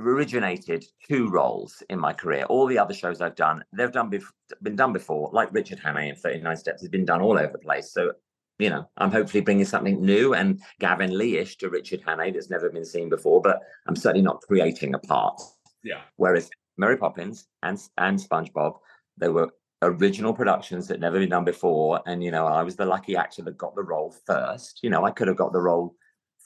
originated 0.00 0.86
two 1.06 1.28
roles 1.28 1.82
in 1.90 1.98
my 1.98 2.14
career. 2.14 2.44
All 2.44 2.66
the 2.66 2.78
other 2.78 2.94
shows 2.94 3.20
I've 3.20 3.34
done, 3.34 3.62
they've 3.74 3.92
done 3.92 4.10
bef- 4.10 4.32
been 4.62 4.76
done 4.76 4.94
before. 4.94 5.28
Like 5.34 5.52
Richard 5.52 5.80
Hannay 5.80 6.08
in 6.08 6.16
39 6.16 6.56
Steps 6.56 6.80
has 6.80 6.88
been 6.88 7.04
done 7.04 7.20
all 7.20 7.38
over 7.38 7.52
the 7.52 7.58
place. 7.58 7.92
So, 7.92 8.12
you 8.60 8.70
know, 8.70 8.88
I'm 8.98 9.10
hopefully 9.10 9.40
bringing 9.40 9.64
something 9.64 10.00
new 10.00 10.34
and 10.34 10.60
Gavin 10.78 11.16
Lee-ish 11.16 11.56
to 11.58 11.70
Richard 11.70 12.02
Hannay 12.02 12.32
that's 12.32 12.50
never 12.50 12.68
been 12.68 12.84
seen 12.84 13.08
before. 13.08 13.40
But 13.40 13.62
I'm 13.86 13.96
certainly 13.96 14.22
not 14.22 14.42
creating 14.42 14.94
a 14.94 14.98
part. 14.98 15.40
Yeah. 15.82 16.02
Whereas 16.16 16.50
Mary 16.76 16.96
Poppins 16.96 17.46
and 17.62 17.80
and 17.98 18.18
SpongeBob, 18.18 18.78
they 19.16 19.28
were 19.28 19.50
original 19.82 20.34
productions 20.34 20.86
that 20.88 21.00
never 21.00 21.18
been 21.18 21.30
done 21.30 21.44
before. 21.44 22.00
And 22.06 22.22
you 22.22 22.30
know, 22.30 22.46
I 22.46 22.62
was 22.62 22.76
the 22.76 22.84
lucky 22.84 23.16
actor 23.16 23.42
that 23.42 23.58
got 23.58 23.74
the 23.74 23.82
role 23.82 24.14
first. 24.26 24.80
You 24.82 24.90
know, 24.90 25.04
I 25.04 25.10
could 25.10 25.28
have 25.28 25.36
got 25.36 25.52
the 25.52 25.60
role 25.60 25.94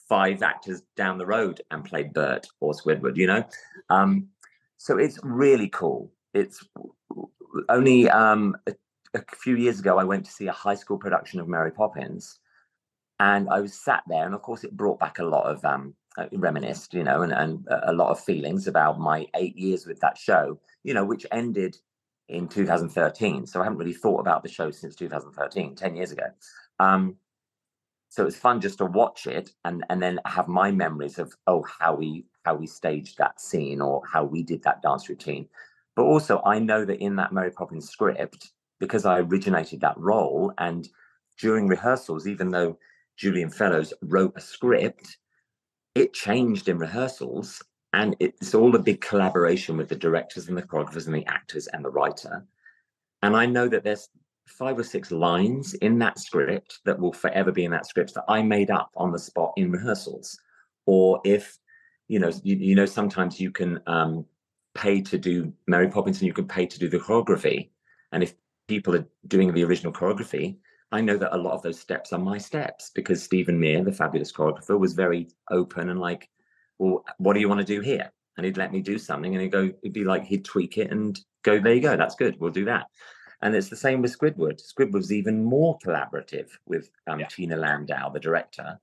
five 0.07 0.43
actors 0.43 0.83
down 0.95 1.17
the 1.17 1.25
road 1.25 1.61
and 1.71 1.83
played 1.83 2.13
Bert 2.13 2.47
or 2.59 2.73
Squidward. 2.73 3.17
You 3.17 3.27
know, 3.27 3.43
um, 3.89 4.27
so 4.77 4.97
it's 4.97 5.19
really 5.23 5.69
cool. 5.69 6.11
It's 6.33 6.65
only 7.69 8.09
um, 8.09 8.55
a, 9.15 9.35
few 9.35 9.55
years 9.55 9.79
ago 9.79 9.97
I 9.97 10.03
went 10.03 10.25
to 10.25 10.31
see 10.31 10.47
a 10.47 10.51
high 10.51 10.75
school 10.75 10.97
production 10.97 11.39
of 11.39 11.47
Mary 11.47 11.71
Poppins, 11.71 12.39
and 13.19 13.49
I 13.49 13.61
was 13.61 13.73
sat 13.73 14.03
there, 14.07 14.25
and 14.25 14.35
of 14.35 14.41
course 14.41 14.63
it 14.63 14.75
brought 14.75 14.99
back 14.99 15.19
a 15.19 15.23
lot 15.23 15.45
of 15.45 15.63
um, 15.65 15.95
uh, 16.17 16.25
reminisced, 16.33 16.93
you 16.93 17.03
know, 17.03 17.21
and, 17.21 17.33
and 17.33 17.65
a 17.67 17.91
a 17.91 17.93
lot 17.93 18.11
of 18.11 18.19
feelings 18.19 18.67
about 18.67 18.99
my 18.99 19.27
eight 19.35 19.57
years 19.57 19.85
with 19.85 19.99
that 20.01 20.17
show, 20.17 20.59
you 20.83 20.93
know, 20.93 21.05
which 21.05 21.25
ended 21.31 21.77
in 22.29 22.47
2013. 22.47 23.45
So 23.45 23.61
I 23.61 23.63
haven't 23.63 23.79
really 23.79 23.93
thought 23.93 24.19
about 24.19 24.43
the 24.43 24.49
show 24.49 24.71
since 24.71 24.95
2013, 24.95 25.75
10 25.75 25.95
years 25.95 26.11
ago. 26.11 26.25
Um, 26.79 27.17
so 28.09 28.23
it 28.23 28.25
was 28.25 28.37
fun 28.37 28.61
just 28.61 28.77
to 28.77 28.85
watch 28.85 29.27
it 29.27 29.51
and 29.65 29.83
and 29.89 30.01
then 30.01 30.19
have 30.25 30.47
my 30.47 30.71
memories 30.71 31.19
of 31.19 31.33
oh 31.47 31.63
how 31.63 31.93
we 31.95 32.25
how 32.45 32.55
we 32.55 32.65
staged 32.65 33.17
that 33.17 33.41
scene 33.41 33.81
or 33.81 34.01
how 34.09 34.23
we 34.23 34.41
did 34.41 34.63
that 34.63 34.81
dance 34.81 35.09
routine. 35.09 35.47
But 35.95 36.03
also 36.03 36.41
I 36.45 36.59
know 36.59 36.85
that 36.85 37.03
in 37.03 37.17
that 37.17 37.33
Mary 37.33 37.51
Poppins 37.51 37.89
script, 37.89 38.51
because 38.79 39.05
I 39.05 39.19
originated 39.19 39.81
that 39.81 39.97
role 39.97 40.53
and 40.57 40.87
during 41.39 41.67
rehearsals, 41.67 42.27
even 42.27 42.49
though 42.49 42.77
Julian 43.17 43.49
Fellowes 43.49 43.93
wrote 44.01 44.33
a 44.35 44.41
script, 44.41 45.17
it 45.95 46.13
changed 46.13 46.67
in 46.67 46.77
rehearsals 46.77 47.61
and 47.93 48.15
it's 48.19 48.53
all 48.53 48.75
a 48.75 48.79
big 48.79 48.99
collaboration 48.99 49.77
with 49.77 49.87
the 49.87 49.95
directors 49.95 50.49
and 50.49 50.57
the 50.57 50.61
choreographers 50.61 51.05
and 51.05 51.15
the 51.15 51.25
actors 51.27 51.67
and 51.67 51.83
the 51.83 51.89
writer. 51.89 52.45
And 53.21 53.35
i 53.35 53.45
know 53.45 53.67
that 53.69 53.83
there's 53.83 54.09
five 54.45 54.77
or 54.77 54.83
six 54.83 55.11
lines 55.11 55.73
in 55.75 55.97
that 55.99 56.19
script 56.19 56.79
that 56.85 56.99
will 56.99 57.13
forever 57.13 57.51
be 57.51 57.65
in 57.65 57.71
that 57.71 57.87
script 57.87 58.13
that 58.13 58.25
i 58.27 58.43
made 58.43 58.69
up 58.69 58.91
on 58.95 59.11
the 59.11 59.19
spot 59.19 59.53
in 59.55 59.71
rehearsals. 59.71 60.37
Or 60.85 61.21
if 61.23 61.57
you 62.09 62.19
know 62.19 62.31
you, 62.43 62.57
you 62.57 62.75
know 62.75 62.85
sometimes 62.85 63.39
you 63.39 63.49
can 63.49 63.79
um 63.87 64.25
pay 64.75 65.01
to 65.01 65.17
do 65.17 65.53
mary 65.67 65.87
poppins 65.87 66.17
and 66.17 66.27
you 66.27 66.33
can 66.33 66.47
pay 66.47 66.65
to 66.65 66.79
do 66.79 66.89
the 66.89 66.99
choreography. 66.99 67.69
And 68.11 68.21
if 68.21 68.35
people 68.67 68.95
are 68.95 69.07
doing 69.27 69.53
the 69.53 69.63
original 69.63 69.93
choreography 69.93 70.57
I 70.91 71.01
know 71.01 71.17
that 71.17 71.35
a 71.35 71.37
lot 71.37 71.53
of 71.53 71.61
those 71.61 71.79
steps 71.79 72.13
are 72.13 72.19
my 72.19 72.37
steps 72.37 72.91
because 72.93 73.21
Stephen 73.21 73.59
Mear, 73.59 73.83
the 73.83 73.91
fabulous 73.91 74.31
choreographer, 74.31 74.79
was 74.79 74.93
very 74.93 75.27
open 75.51 75.89
and 75.89 75.99
like, 75.99 76.29
well, 76.77 77.03
what 77.17 77.33
do 77.33 77.39
you 77.39 77.49
want 77.49 77.59
to 77.59 77.65
do 77.65 77.81
here? 77.81 78.11
And 78.37 78.45
he'd 78.45 78.57
let 78.57 78.71
me 78.71 78.81
do 78.81 78.97
something 78.97 79.33
and 79.33 79.41
he'd 79.41 79.51
go, 79.51 79.71
it'd 79.81 79.93
be 79.93 80.03
like 80.03 80.23
he'd 80.23 80.45
tweak 80.45 80.77
it 80.77 80.91
and 80.91 81.19
go, 81.43 81.59
there 81.59 81.73
you 81.73 81.81
go, 81.81 81.97
that's 81.97 82.15
good, 82.15 82.39
we'll 82.39 82.51
do 82.51 82.65
that. 82.65 82.87
And 83.41 83.55
it's 83.55 83.69
the 83.69 83.75
same 83.75 84.01
with 84.01 84.17
Squidward. 84.17 84.61
Squidward 84.61 84.93
was 84.93 85.11
even 85.11 85.43
more 85.43 85.77
collaborative 85.85 86.49
with 86.65 86.89
um, 87.07 87.19
Yeah. 87.19 87.27
Tina 87.27 87.57
Landau, 87.57 88.09
the 88.09 88.19
director. 88.19 88.79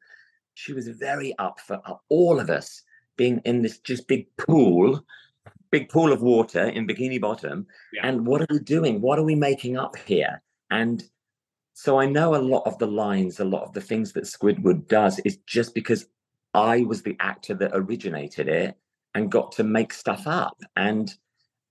She 0.54 0.72
was 0.72 0.88
very 0.88 1.34
up 1.38 1.60
for 1.60 1.80
all 2.08 2.40
of 2.40 2.50
us 2.50 2.82
being 3.16 3.40
in 3.44 3.62
this 3.62 3.78
just 3.78 4.06
big 4.08 4.26
pool, 4.36 5.04
big 5.72 5.88
pool 5.88 6.12
of 6.12 6.22
water 6.22 6.66
in 6.66 6.86
Bikini 6.86 7.20
Bottom. 7.20 7.66
Yeah. 7.92 8.06
And 8.06 8.26
what 8.26 8.42
are 8.42 8.46
we 8.50 8.60
doing? 8.60 9.00
What 9.00 9.18
are 9.18 9.24
we 9.24 9.34
making 9.34 9.76
up 9.76 9.96
here? 9.96 10.40
And 10.70 11.02
so 11.72 11.98
I 11.98 12.06
know 12.06 12.36
a 12.36 12.36
lot 12.36 12.62
of 12.66 12.78
the 12.78 12.86
lines, 12.86 13.40
a 13.40 13.44
lot 13.44 13.64
of 13.64 13.72
the 13.72 13.80
things 13.80 14.12
that 14.12 14.24
Squidward 14.24 14.86
does 14.86 15.18
is 15.20 15.38
just 15.46 15.74
because 15.74 16.06
I 16.54 16.82
was 16.82 17.02
the 17.02 17.16
actor 17.18 17.54
that 17.54 17.72
originated 17.72 18.46
it 18.48 18.76
and 19.14 19.32
got 19.32 19.52
to 19.52 19.64
make 19.64 19.92
stuff 19.92 20.26
up. 20.26 20.60
And 20.76 21.12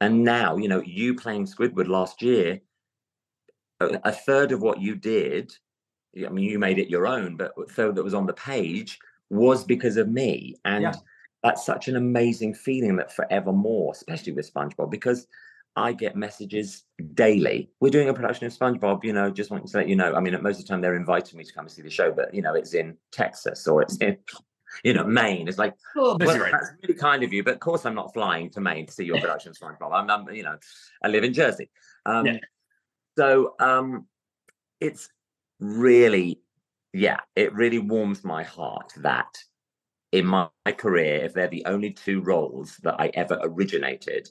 and 0.02 0.24
now, 0.24 0.58
you 0.58 0.68
know, 0.68 0.82
you 0.82 1.14
playing 1.14 1.46
Squidward 1.46 1.88
last 1.88 2.24
year, 2.24 2.60
a, 3.80 4.00
a 4.06 4.12
third 4.12 4.52
of 4.52 4.62
what 4.62 4.82
you 4.82 4.96
did, 4.96 5.54
I 6.26 6.30
mean, 6.30 6.46
you 6.46 6.58
made 6.58 6.80
it 6.80 6.90
your 6.90 7.06
own, 7.06 7.38
but 7.38 7.54
a 7.56 7.72
third 7.72 7.96
that 7.96 8.04
was 8.04 8.16
on 8.16 8.26
the 8.26 8.34
page 8.34 8.98
was 9.30 9.64
because 9.64 9.98
of 9.98 10.10
me. 10.10 10.56
And 10.66 10.84
Yeah. 10.84 10.94
That's 11.44 11.66
such 11.66 11.88
an 11.88 11.96
amazing 11.96 12.54
feeling 12.54 12.96
that 12.98 13.12
forevermore, 13.14 13.94
especially 13.94 14.34
with 14.34 14.52
SpongeBob, 14.52 14.92
because 14.92 15.28
I 15.76 15.94
get 15.94 16.16
messages 16.16 16.84
daily. 17.14 17.72
We're 17.80 17.92
doing 17.92 18.10
a 18.10 18.14
production 18.14 18.46
of 18.46 18.54
SpongeBob, 18.54 19.04
you 19.04 19.14
know, 19.14 19.32
just 19.32 19.50
wanting 19.50 19.68
to 19.68 19.78
let 19.78 19.88
you 19.88 19.96
know. 19.96 20.14
I 20.14 20.20
mean, 20.20 20.38
most 20.42 20.60
of 20.60 20.66
the 20.66 20.70
time 20.70 20.82
they're 20.82 20.96
inviting 20.96 21.38
me 21.38 21.44
to 21.46 21.54
come 21.54 21.66
and 21.66 21.72
see 21.72 21.82
the 21.82 21.90
show, 21.90 22.12
but 22.12 22.34
you 22.34 22.42
know, 22.42 22.54
it's 22.54 22.74
in 22.74 22.98
Texas 23.12 23.68
or 23.68 23.82
it's 23.82 23.98
in, 23.98 24.18
you 24.84 24.94
know, 24.94 25.06
Maine. 25.06 25.48
It's 25.48 25.58
like, 25.58 25.74
A 25.96 26.00
little 26.00 26.18
busy 26.18 26.34
well, 26.34 26.42
right 26.42 26.52
that's 26.52 26.72
really 26.84 26.94
kind 26.96 27.24
of 27.24 27.32
you, 27.32 27.44
but 27.44 27.54
of 27.54 27.60
course 27.60 27.86
I'm 27.86 27.96
not 27.96 28.14
flying 28.14 28.50
to 28.52 28.62
Maine 28.62 28.86
to 28.86 28.92
see 28.92 29.06
your 29.06 29.20
production 29.22 29.52
of 29.52 29.58
SpongeBob. 29.58 29.94
I'm, 29.94 30.10
I'm 30.10 30.30
you 30.36 30.44
know, 30.44 30.58
I 31.04 31.08
live 31.08 31.24
in 31.24 31.34
Jersey. 31.34 31.70
Um, 32.06 32.26
Yeah. 32.26 32.38
So 33.18 33.56
um, 33.60 34.08
it's 34.80 35.10
really, 35.60 36.42
yeah, 36.94 37.20
it 37.36 37.54
really 37.54 37.80
warms 37.80 38.24
my 38.24 38.44
heart 38.44 38.94
that 38.98 39.38
in 40.12 40.26
my, 40.26 40.48
my 40.66 40.72
career, 40.72 41.24
if 41.24 41.34
they're 41.34 41.48
the 41.48 41.66
only 41.66 41.92
two 41.92 42.22
roles 42.22 42.78
that 42.84 43.00
I 43.00 43.12
ever 43.14 43.40
originated, 43.42 44.30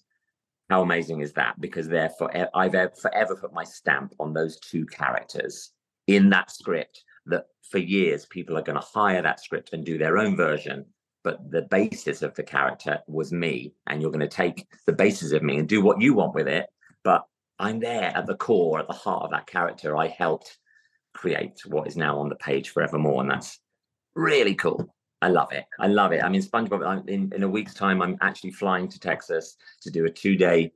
how 0.68 0.82
amazing 0.82 1.20
is 1.20 1.32
that? 1.32 1.60
Because 1.60 1.88
they're 1.88 2.10
for 2.10 2.30
I've 2.54 2.74
ev- 2.74 2.98
forever 2.98 3.34
put 3.34 3.52
my 3.52 3.64
stamp 3.64 4.14
on 4.20 4.32
those 4.32 4.58
two 4.60 4.86
characters 4.86 5.72
in 6.06 6.30
that 6.30 6.50
script. 6.50 7.02
That 7.26 7.46
for 7.70 7.78
years 7.78 8.26
people 8.26 8.56
are 8.56 8.62
going 8.62 8.80
to 8.80 8.86
hire 8.86 9.22
that 9.22 9.40
script 9.40 9.72
and 9.72 9.84
do 9.84 9.98
their 9.98 10.18
own 10.18 10.36
version, 10.36 10.86
but 11.24 11.50
the 11.50 11.62
basis 11.62 12.22
of 12.22 12.34
the 12.34 12.42
character 12.42 13.00
was 13.06 13.32
me, 13.32 13.74
and 13.86 14.00
you're 14.00 14.12
going 14.12 14.20
to 14.20 14.28
take 14.28 14.66
the 14.86 14.92
basis 14.92 15.32
of 15.32 15.42
me 15.42 15.58
and 15.58 15.68
do 15.68 15.82
what 15.82 16.00
you 16.00 16.14
want 16.14 16.34
with 16.34 16.48
it. 16.48 16.66
But 17.04 17.24
I'm 17.58 17.80
there 17.80 18.12
at 18.14 18.26
the 18.26 18.36
core, 18.36 18.78
at 18.78 18.86
the 18.86 18.94
heart 18.94 19.24
of 19.24 19.30
that 19.32 19.46
character. 19.46 19.96
I 19.96 20.08
helped 20.08 20.56
create 21.14 21.60
what 21.66 21.88
is 21.88 21.96
now 21.96 22.20
on 22.20 22.28
the 22.28 22.36
page 22.36 22.70
forevermore, 22.70 23.22
and 23.22 23.30
that's 23.30 23.58
really 24.14 24.54
cool. 24.54 24.94
I 25.22 25.28
love 25.28 25.52
it. 25.52 25.66
I 25.78 25.86
love 25.86 26.12
it. 26.12 26.22
I 26.24 26.28
mean, 26.28 26.42
SpongeBob. 26.42 26.86
I'm, 26.86 27.06
in 27.08 27.32
in 27.34 27.42
a 27.42 27.48
week's 27.48 27.74
time, 27.74 28.00
I'm 28.00 28.16
actually 28.20 28.52
flying 28.52 28.88
to 28.88 28.98
Texas 28.98 29.56
to 29.82 29.90
do 29.90 30.06
a 30.06 30.10
two 30.10 30.36
day 30.36 30.72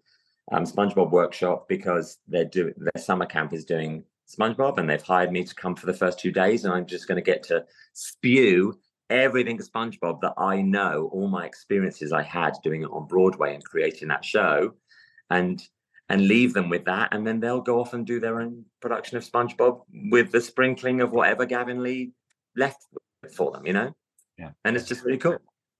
um, 0.52 0.64
SpongeBob 0.64 1.10
workshop 1.10 1.66
because 1.68 2.18
they're 2.28 2.44
doing 2.44 2.74
their 2.76 3.02
summer 3.02 3.26
camp 3.26 3.52
is 3.52 3.64
doing 3.64 4.04
SpongeBob, 4.28 4.78
and 4.78 4.88
they've 4.88 5.02
hired 5.02 5.32
me 5.32 5.44
to 5.44 5.54
come 5.54 5.74
for 5.74 5.86
the 5.86 5.94
first 5.94 6.18
two 6.18 6.30
days, 6.30 6.64
and 6.64 6.74
I'm 6.74 6.86
just 6.86 7.08
going 7.08 7.16
to 7.16 7.22
get 7.22 7.42
to 7.44 7.64
spew 7.94 8.78
everything 9.10 9.58
SpongeBob 9.58 10.20
that 10.20 10.34
I 10.36 10.60
know, 10.62 11.10
all 11.12 11.28
my 11.28 11.46
experiences 11.46 12.12
I 12.12 12.22
had 12.22 12.54
doing 12.62 12.82
it 12.82 12.90
on 12.90 13.06
Broadway 13.06 13.54
and 13.54 13.64
creating 13.64 14.08
that 14.08 14.24
show, 14.24 14.74
and 15.30 15.62
and 16.10 16.28
leave 16.28 16.52
them 16.52 16.68
with 16.68 16.84
that, 16.84 17.14
and 17.14 17.26
then 17.26 17.40
they'll 17.40 17.62
go 17.62 17.80
off 17.80 17.94
and 17.94 18.06
do 18.06 18.20
their 18.20 18.42
own 18.42 18.66
production 18.82 19.16
of 19.16 19.24
SpongeBob 19.24 19.80
with 20.10 20.32
the 20.32 20.40
sprinkling 20.42 21.00
of 21.00 21.12
whatever 21.12 21.46
Gavin 21.46 21.82
Lee 21.82 22.12
left 22.54 22.84
for 23.34 23.50
them, 23.52 23.64
you 23.66 23.72
know. 23.72 23.94
Yeah. 24.38 24.50
and 24.64 24.76
it's 24.76 24.86
just 24.88 25.04
really 25.04 25.18
cool. 25.18 25.38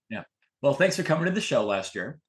Yeah 0.09 0.23
well, 0.61 0.73
thanks 0.73 0.95
for 0.95 1.03
coming 1.03 1.25
to 1.25 1.31
the 1.31 1.41
show 1.41 1.65
last 1.65 1.95
year. 1.95 2.19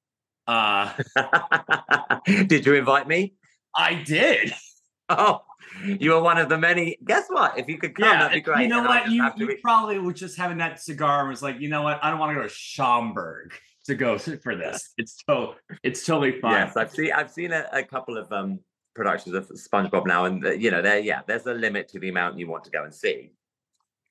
Uh 0.45 0.93
Did 2.25 2.65
you 2.65 2.75
invite 2.75 3.07
me? 3.07 3.35
I 3.75 3.95
did. 3.95 4.53
Oh, 5.09 5.39
you 5.85 6.11
were 6.11 6.21
one 6.21 6.37
of 6.37 6.49
the 6.49 6.57
many. 6.57 6.97
Guess 7.05 7.27
what? 7.29 7.57
If 7.57 7.69
you 7.69 7.77
could 7.77 7.95
come, 7.95 8.09
that'd 8.09 8.33
be 8.33 8.41
great. 8.41 8.63
You 8.63 8.67
know 8.67 8.79
And 8.79 8.87
what? 8.87 9.09
You, 9.09 9.31
you 9.37 9.57
probably 9.61 9.97
was 9.99 10.19
just 10.19 10.37
having 10.37 10.57
that 10.57 10.81
cigar 10.81 11.21
and 11.21 11.29
was 11.29 11.41
like, 11.41 11.61
you 11.61 11.69
know 11.69 11.81
what? 11.81 12.03
I 12.03 12.09
don't 12.09 12.19
want 12.19 12.31
to 12.31 12.35
go 12.35 12.43
to 12.43 12.49
Schaumburg 12.53 13.53
to 13.85 13.95
go 13.95 14.17
for 14.43 14.57
this. 14.57 14.91
It's 14.97 15.23
so 15.25 15.55
it's 15.81 16.05
totally 16.05 16.41
fine. 16.41 16.67
Yes, 16.67 16.75
I've 16.75 16.91
seen. 16.91 17.13
I've 17.13 17.31
seen 17.31 17.53
a, 17.53 17.67
a 17.71 17.83
couple 17.83 18.17
of 18.17 18.29
um 18.33 18.59
productions 18.95 19.33
of 19.33 19.47
SpongeBob 19.47 20.05
now, 20.05 20.25
and 20.25 20.45
uh, 20.45 20.51
you 20.51 20.71
know, 20.71 20.81
there, 20.81 20.99
yeah, 20.99 21.21
there's 21.25 21.45
a 21.45 21.53
limit 21.53 21.87
to 21.89 21.99
the 21.99 22.09
amount 22.09 22.37
you 22.37 22.49
want 22.49 22.65
to 22.65 22.69
go 22.71 22.83
and 22.83 22.93
see. 22.93 23.31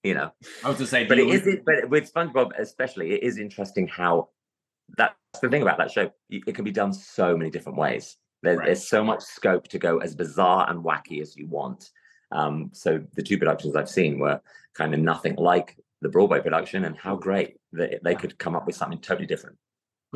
You 0.07 0.15
know, 0.15 0.31
I 0.65 0.69
was 0.69 0.79
to 0.79 0.87
say, 0.87 1.05
but 1.05 1.17
do 1.17 1.29
it. 1.29 1.65
But 1.65 1.91
with 1.91 2.13
SpongeBob, 2.13 2.53
especially, 2.59 3.13
it 3.13 3.25
is 3.25 3.39
interesting 3.39 3.89
how 3.89 4.29
that's 4.97 5.15
the 5.43 5.49
thing 5.49 5.63
about 5.63 5.79
that 5.79 5.91
show. 5.91 6.13
It 6.31 6.55
can 6.55 6.65
be 6.65 6.71
done 6.71 6.93
so 6.93 7.37
many 7.37 7.51
different 7.51 7.77
ways. 7.77 8.17
There, 8.43 8.57
Right. 8.57 8.67
There's 8.67 8.89
so 8.89 9.03
much 9.03 9.23
scope 9.23 9.67
to 9.69 9.79
go 9.79 9.99
as 9.99 10.15
bizarre 10.15 10.71
and 10.71 10.85
wacky 10.85 11.21
as 11.21 11.37
you 11.37 11.49
want. 11.49 11.91
Um, 12.31 12.71
so 12.73 13.03
the 13.15 13.23
two 13.23 13.37
productions 13.37 13.75
I've 13.75 13.89
seen 13.89 14.21
were 14.21 14.41
kind 14.75 14.95
of 14.95 15.01
nothing 15.01 15.35
like 15.37 15.77
the 16.03 16.09
Broadway 16.09 16.41
production, 16.41 16.85
and 16.85 16.97
how 16.97 17.17
great 17.17 17.57
that 17.73 18.05
they 18.05 18.15
could 18.15 18.39
come 18.39 18.55
up 18.55 18.67
with 18.67 18.77
something 18.77 19.01
totally 19.01 19.27
different. 19.27 19.57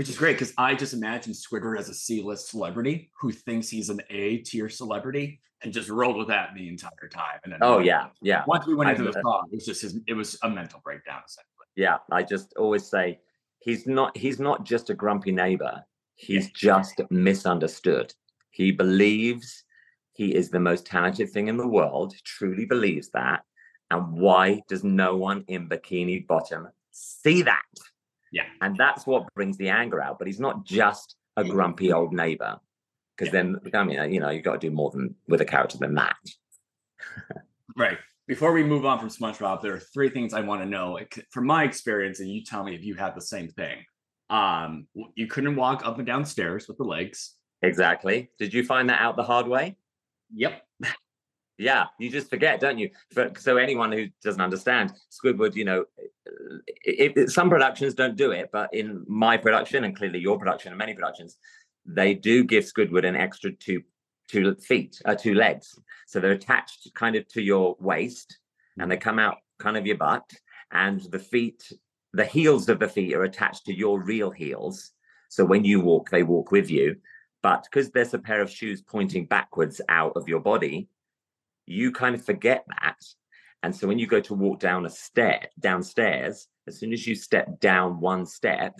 Which 0.01 0.09
is 0.09 0.17
great 0.17 0.33
because 0.39 0.55
I 0.57 0.75
just 0.75 0.95
imagine 0.95 1.35
Squidward 1.35 1.79
as 1.79 1.91
a 1.91 1.95
C-list 1.95 2.49
celebrity 2.49 3.11
who 3.21 3.31
thinks 3.31 3.69
he's 3.69 3.91
an 3.91 4.01
A-tier 4.09 4.71
celebrity 4.71 5.43
and 5.63 5.75
just 5.75 5.91
rolled 5.91 6.17
with 6.17 6.29
that 6.29 6.55
the 6.57 6.69
entire 6.71 7.07
time. 7.13 7.39
And 7.45 7.53
then 7.53 7.59
Oh 7.61 7.81
yeah, 7.81 8.07
yeah. 8.23 8.43
once 8.47 8.67
we 8.67 8.75
went 8.75 8.89
into 8.89 9.03
the 9.03 9.21
song, 9.21 9.51
it 9.53 9.57
was 9.57 9.67
just 9.67 9.83
his. 9.83 9.99
It 10.07 10.15
was 10.15 10.39
a 10.43 10.49
mental 10.49 10.81
breakdown 10.83 11.21
essentially. 11.27 11.67
yeah 11.77 11.99
i 12.11 12.23
just 12.23 12.55
always 12.57 12.89
say 12.89 13.19
he's 13.59 13.87
not 13.87 14.17
he's 14.17 14.41
not 14.41 14.65
just 14.65 14.89
a 14.89 14.95
grumpy 14.95 15.33
neighbor 15.33 15.85
he's 16.15 16.51
just 16.51 16.99
misunderstood 17.11 18.15
he 18.53 18.73
believes 18.73 19.65
he 20.15 20.35
is 20.35 20.49
the 20.49 20.61
most 20.61 20.87
talented 20.87 21.29
thing 21.29 21.49
in 21.49 21.59
the 21.59 21.69
world 21.69 22.15
truly 22.25 22.65
believes 22.65 23.11
that 23.11 23.43
and 23.91 24.11
why 24.13 24.63
does 24.67 24.83
no 24.83 25.15
one 25.15 25.45
in 25.49 25.69
bikini 25.69 26.27
bottom 26.27 26.69
see 26.91 27.43
that 27.43 27.63
Yeah. 28.33 28.45
and 28.61 28.77
that's 28.77 29.07
what 29.07 29.33
brings 29.35 29.57
the 29.57 29.69
anger 29.69 30.01
out 30.01 30.19
but 30.19 30.27
he's 30.29 30.41
not 30.41 30.65
just 30.65 31.17
a 31.37 31.45
grumpy 31.45 31.93
old 31.93 32.13
neighbor 32.13 32.59
because 33.17 33.33
Yeah. 33.33 33.43
then 33.43 33.61
i 33.75 33.85
mean 33.85 34.13
you 34.13 34.21
know 34.21 34.31
you've 34.31 34.45
got 34.45 34.61
to 34.61 34.69
do 34.69 34.75
more 34.75 34.91
than 34.91 35.15
with 35.29 35.41
a 35.41 35.45
character 35.45 35.79
than 35.79 35.95
that 35.95 36.17
Right. 37.77 37.99
Before 38.27 38.53
we 38.53 38.63
move 38.63 38.85
on 38.85 38.99
from 38.99 39.09
SpongeBob, 39.09 39.63
there 39.63 39.75
are 39.75 39.81
three 39.81 40.11
things 40.11 40.35
I 40.35 40.41
want 40.41 40.63
to 40.63 40.69
know 40.69 40.99
from 41.31 41.47
my 41.47 41.65
experience, 41.65 42.21
and 42.21 42.29
you 42.29 42.45
tell 42.45 42.63
me 42.63 42.75
if 42.75 42.85
you 42.85 42.95
had 42.95 43.15
the 43.15 43.21
same 43.21 43.49
thing. 43.49 43.79
Um, 44.29 44.87
you 45.15 45.27
couldn't 45.27 45.57
walk 45.57 45.85
up 45.85 45.99
and 45.99 46.07
down 46.07 46.25
stairs 46.25 46.69
with 46.69 46.77
the 46.79 46.85
legs. 46.85 47.35
exactly 47.63 48.31
did 48.39 48.55
you 48.55 48.65
find 48.65 48.89
that 48.89 49.01
out 49.01 49.17
the 49.17 49.23
hard 49.23 49.47
way 49.49 49.77
Yep. 50.35 50.63
Yeah, 51.61 51.89
you 51.99 52.09
just 52.09 52.31
forget, 52.31 52.59
don't 52.59 52.79
you? 52.79 52.89
For, 53.13 53.31
so 53.39 53.59
anyone 53.59 53.93
who 53.93 54.07
doesn't 54.25 54.41
understand, 54.41 54.95
Squidward, 55.11 55.55
you 55.55 55.67
know, 55.67 55.85
it, 56.83 57.13
it, 57.17 57.31
some 57.31 57.51
productions 57.51 57.93
don't 57.93 58.17
do 58.17 58.31
it, 58.31 58.49
but 58.51 58.73
in 58.73 59.05
my 59.07 59.37
production 59.37 59.85
and 59.85 59.95
clearly 59.95 60.21
your 60.21 60.39
production 60.39 60.73
and 60.73 60.79
many 60.79 60.95
productions, 60.95 61.37
they 61.85 62.15
do 62.15 62.45
give 62.45 62.65
Squidward 62.65 63.07
an 63.07 63.15
extra 63.15 63.53
two 63.53 63.83
two 64.27 64.55
feet, 64.55 65.03
uh, 65.05 65.15
two 65.15 65.35
legs. 65.35 65.79
So 66.07 66.19
they're 66.19 66.33
attached 66.33 66.89
kind 66.95 67.15
of 67.15 67.29
to 67.29 67.43
your 67.43 67.77
waist, 67.79 68.39
and 68.79 68.91
they 68.91 68.97
come 68.97 69.19
out 69.19 69.37
kind 69.59 69.77
of 69.77 69.87
your 69.87 69.99
butt, 69.99 70.31
and 70.73 71.03
the 71.11 71.19
feet, 71.19 71.71
the 72.15 72.25
heels 72.25 72.71
of 72.71 72.79
the 72.79 72.89
feet 72.89 73.13
are 73.15 73.25
attached 73.25 73.67
to 73.67 73.75
your 73.75 74.01
real 74.01 74.31
heels. 74.31 74.93
So 75.29 75.45
when 75.45 75.65
you 75.65 75.81
walk, 75.81 76.09
they 76.09 76.23
walk 76.23 76.53
with 76.53 76.71
you. 76.71 76.97
But 77.43 77.65
because 77.65 77.91
there's 77.91 78.15
a 78.15 78.19
pair 78.19 78.41
of 78.41 78.51
shoes 78.51 78.81
pointing 78.81 79.27
backwards 79.27 79.83
out 79.91 80.13
of 80.17 80.27
your 80.27 80.41
body, 80.41 80.89
you 81.71 81.93
kind 81.93 82.15
of 82.15 82.25
forget 82.25 82.65
that. 82.81 82.99
And 83.63 83.75
so 83.75 83.87
when 83.87 83.99
you 83.99 84.07
go 84.07 84.21
to 84.21 84.35
walk 84.35 84.59
down 84.59 84.87
a 84.87 84.91
stair 84.91 85.49
downstairs, 85.59 86.49
as 86.67 86.79
soon 86.79 86.93
as 86.93 87.07
you 87.07 87.15
step 87.15 87.61
down 87.61 88.01
one 88.01 88.27
step 88.27 88.75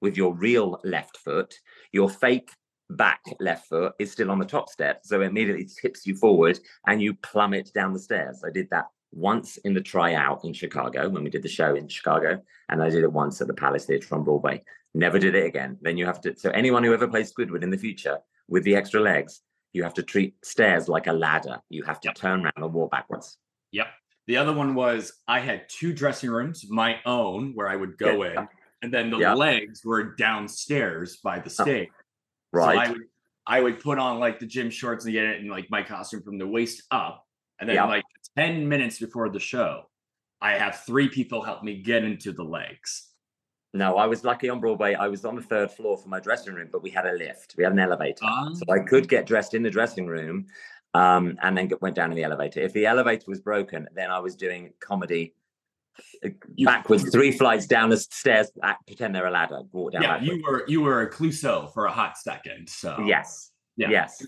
with 0.00 0.16
your 0.16 0.34
real 0.34 0.78
left 0.84 1.16
foot, 1.18 1.54
your 1.92 2.08
fake 2.08 2.50
back 2.90 3.20
left 3.40 3.68
foot 3.68 3.94
is 3.98 4.12
still 4.12 4.30
on 4.30 4.38
the 4.38 4.44
top 4.44 4.68
step. 4.68 5.00
So 5.04 5.20
it 5.20 5.26
immediately 5.26 5.68
tips 5.80 6.06
you 6.06 6.14
forward 6.14 6.58
and 6.86 7.02
you 7.02 7.14
plummet 7.14 7.72
down 7.74 7.92
the 7.92 7.98
stairs. 7.98 8.42
I 8.46 8.50
did 8.50 8.68
that 8.70 8.86
once 9.12 9.56
in 9.58 9.72
the 9.74 9.80
tryout 9.80 10.44
in 10.44 10.52
Chicago 10.52 11.08
when 11.08 11.24
we 11.24 11.30
did 11.30 11.42
the 11.42 11.48
show 11.48 11.74
in 11.74 11.88
Chicago, 11.88 12.40
and 12.68 12.82
I 12.82 12.90
did 12.90 13.02
it 13.02 13.12
once 13.12 13.40
at 13.40 13.46
the 13.46 13.54
Palace 13.54 13.86
Theatre 13.86 14.14
on 14.14 14.24
Broadway. 14.24 14.62
Never 14.94 15.18
did 15.18 15.34
it 15.34 15.46
again. 15.46 15.78
Then 15.80 15.96
you 15.96 16.06
have 16.06 16.20
to. 16.22 16.36
So 16.36 16.50
anyone 16.50 16.84
who 16.84 16.92
ever 16.92 17.08
plays 17.08 17.32
Squidward 17.32 17.62
in 17.62 17.70
the 17.70 17.78
future 17.78 18.18
with 18.48 18.64
the 18.64 18.76
extra 18.76 19.00
legs, 19.00 19.40
you 19.76 19.82
have 19.82 19.94
to 19.94 20.02
treat 20.02 20.34
stairs 20.44 20.88
like 20.88 21.06
a 21.06 21.12
ladder. 21.12 21.60
You 21.68 21.84
have 21.84 22.00
to 22.00 22.08
Yep. 22.08 22.14
turn 22.16 22.44
around 22.44 22.52
and 22.56 22.72
walk 22.72 22.90
backwards. 22.90 23.38
Yep. 23.72 23.88
The 24.26 24.38
other 24.38 24.52
one 24.52 24.74
was 24.74 25.12
I 25.28 25.40
had 25.40 25.68
two 25.68 25.92
dressing 25.92 26.30
rooms, 26.30 26.64
my 26.68 27.00
own, 27.04 27.54
where 27.54 27.68
I 27.68 27.76
would 27.76 27.98
go 27.98 28.24
Yeah. 28.24 28.40
in, 28.40 28.48
and 28.82 28.92
then 28.92 29.10
the 29.10 29.18
Yeah. 29.18 29.34
legs 29.34 29.84
were 29.84 30.14
downstairs 30.16 31.18
by 31.18 31.38
the 31.38 31.54
oh, 31.60 31.62
stage. 31.64 31.90
Right. 32.52 32.74
So 32.74 32.80
I 32.80 32.90
would 32.90 33.08
I 33.48 33.60
would 33.60 33.78
put 33.78 33.96
on 34.00 34.18
like 34.18 34.40
the 34.40 34.46
gym 34.46 34.70
shorts 34.70 35.04
and 35.04 35.12
get 35.12 35.24
it 35.24 35.40
in 35.40 35.48
like 35.48 35.70
my 35.70 35.80
costume 35.80 36.20
from 36.20 36.36
the 36.36 36.48
waist 36.48 36.82
up. 36.90 37.24
And 37.60 37.68
then 37.68 37.76
Yeah. 37.76 37.84
like 37.84 38.02
10 38.34 38.68
minutes 38.68 38.98
before 38.98 39.28
the 39.28 39.38
show, 39.38 39.88
I 40.40 40.58
have 40.58 40.80
three 40.84 41.08
people 41.08 41.42
help 41.42 41.62
me 41.62 41.80
get 41.80 42.02
into 42.02 42.32
the 42.32 42.42
legs. 42.42 43.12
No, 43.76 43.96
I 43.96 44.06
was 44.06 44.24
lucky 44.24 44.48
on 44.48 44.60
Broadway. 44.60 44.94
I 44.94 45.08
was 45.08 45.24
on 45.24 45.36
the 45.36 45.42
third 45.42 45.70
floor 45.70 45.96
for 45.96 46.08
my 46.08 46.20
dressing 46.20 46.54
room, 46.54 46.68
but 46.72 46.82
we 46.82 46.90
had 46.90 47.06
a 47.06 47.12
lift. 47.12 47.54
We 47.56 47.64
had 47.64 47.72
an 47.72 47.78
elevator. 47.78 48.20
Ah. 48.24 48.50
So 48.54 48.64
I 48.72 48.80
could 48.80 49.08
get 49.08 49.26
dressed 49.26 49.54
in 49.54 49.62
the 49.62 49.70
dressing 49.70 50.06
room 50.06 50.46
um, 50.94 51.36
and 51.42 51.56
then 51.56 51.68
get, 51.68 51.82
went 51.82 51.94
down 51.94 52.10
in 52.10 52.16
the 52.16 52.24
elevator. 52.24 52.60
If 52.60 52.72
the 52.72 52.86
elevator 52.86 53.24
was 53.28 53.40
broken, 53.40 53.86
then 53.94 54.10
I 54.10 54.18
was 54.18 54.34
doing 54.34 54.72
comedy 54.80 55.34
uh, 56.24 56.30
You- 56.54 56.66
backwards, 56.66 57.10
three 57.10 57.32
flights 57.32 57.66
down 57.66 57.90
the 57.90 57.96
stairs, 57.98 58.50
pretend 58.86 59.14
they're 59.14 59.26
a 59.26 59.30
ladder, 59.30 59.60
walk 59.72 59.92
down 59.92 60.02
yeah, 60.02 60.18
backwards. 60.18 60.30
you 60.32 60.42
were 60.42 60.64
you 60.68 60.80
were 60.82 61.02
a 61.02 61.10
Clouseau 61.10 61.72
for 61.72 61.86
a 61.86 61.92
hot 61.92 62.16
second. 62.18 62.68
So 62.68 63.02
Yes. 63.06 63.50
yeah. 63.76 63.90
Yes. 63.90 64.26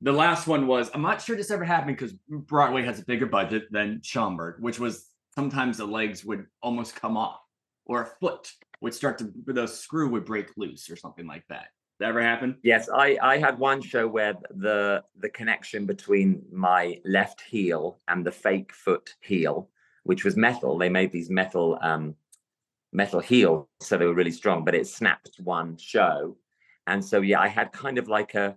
The 0.00 0.12
last 0.12 0.46
one 0.46 0.66
was 0.66 0.90
I'm 0.94 1.02
not 1.02 1.22
sure 1.22 1.36
this 1.36 1.50
ever 1.50 1.64
happened 1.64 1.96
because 1.96 2.12
Broadway 2.28 2.82
has 2.84 2.98
a 2.98 3.04
bigger 3.04 3.26
budget 3.26 3.64
than 3.70 4.00
Schaumburg, 4.02 4.60
which 4.60 4.78
was 4.80 5.06
sometimes 5.34 5.78
the 5.78 5.86
legs 5.86 6.24
would 6.24 6.46
almost 6.62 6.96
come 6.96 7.16
off 7.16 7.40
or 7.86 8.02
a 8.02 8.06
foot 8.20 8.50
would 8.82 8.92
start 8.92 9.16
to 9.18 9.32
the 9.46 9.66
screw 9.66 10.08
would 10.10 10.24
break 10.24 10.48
loose 10.56 10.90
or 10.90 10.96
something 10.96 11.26
like 11.26 11.46
that. 11.48 11.68
That 12.00 12.08
ever 12.08 12.20
happen? 12.20 12.58
Yes, 12.64 12.88
I, 12.92 13.16
I 13.22 13.38
had 13.38 13.58
one 13.58 13.80
show 13.80 14.08
where 14.08 14.34
the 14.50 15.04
the 15.16 15.28
connection 15.28 15.86
between 15.86 16.42
my 16.52 17.00
left 17.04 17.40
heel 17.42 18.00
and 18.08 18.26
the 18.26 18.32
fake 18.32 18.72
foot 18.72 19.14
heel, 19.20 19.70
which 20.02 20.24
was 20.24 20.36
metal, 20.36 20.76
they 20.76 20.88
made 20.88 21.12
these 21.12 21.30
metal 21.30 21.78
um 21.80 22.16
metal 22.92 23.20
heels, 23.20 23.66
so 23.80 23.96
they 23.96 24.04
were 24.04 24.14
really 24.14 24.32
strong, 24.32 24.64
but 24.64 24.74
it 24.74 24.86
snapped 24.86 25.36
one 25.44 25.76
show. 25.76 26.36
And 26.88 27.02
so 27.04 27.20
yeah, 27.20 27.40
I 27.40 27.48
had 27.48 27.72
kind 27.72 27.98
of 27.98 28.08
like 28.08 28.34
a 28.34 28.56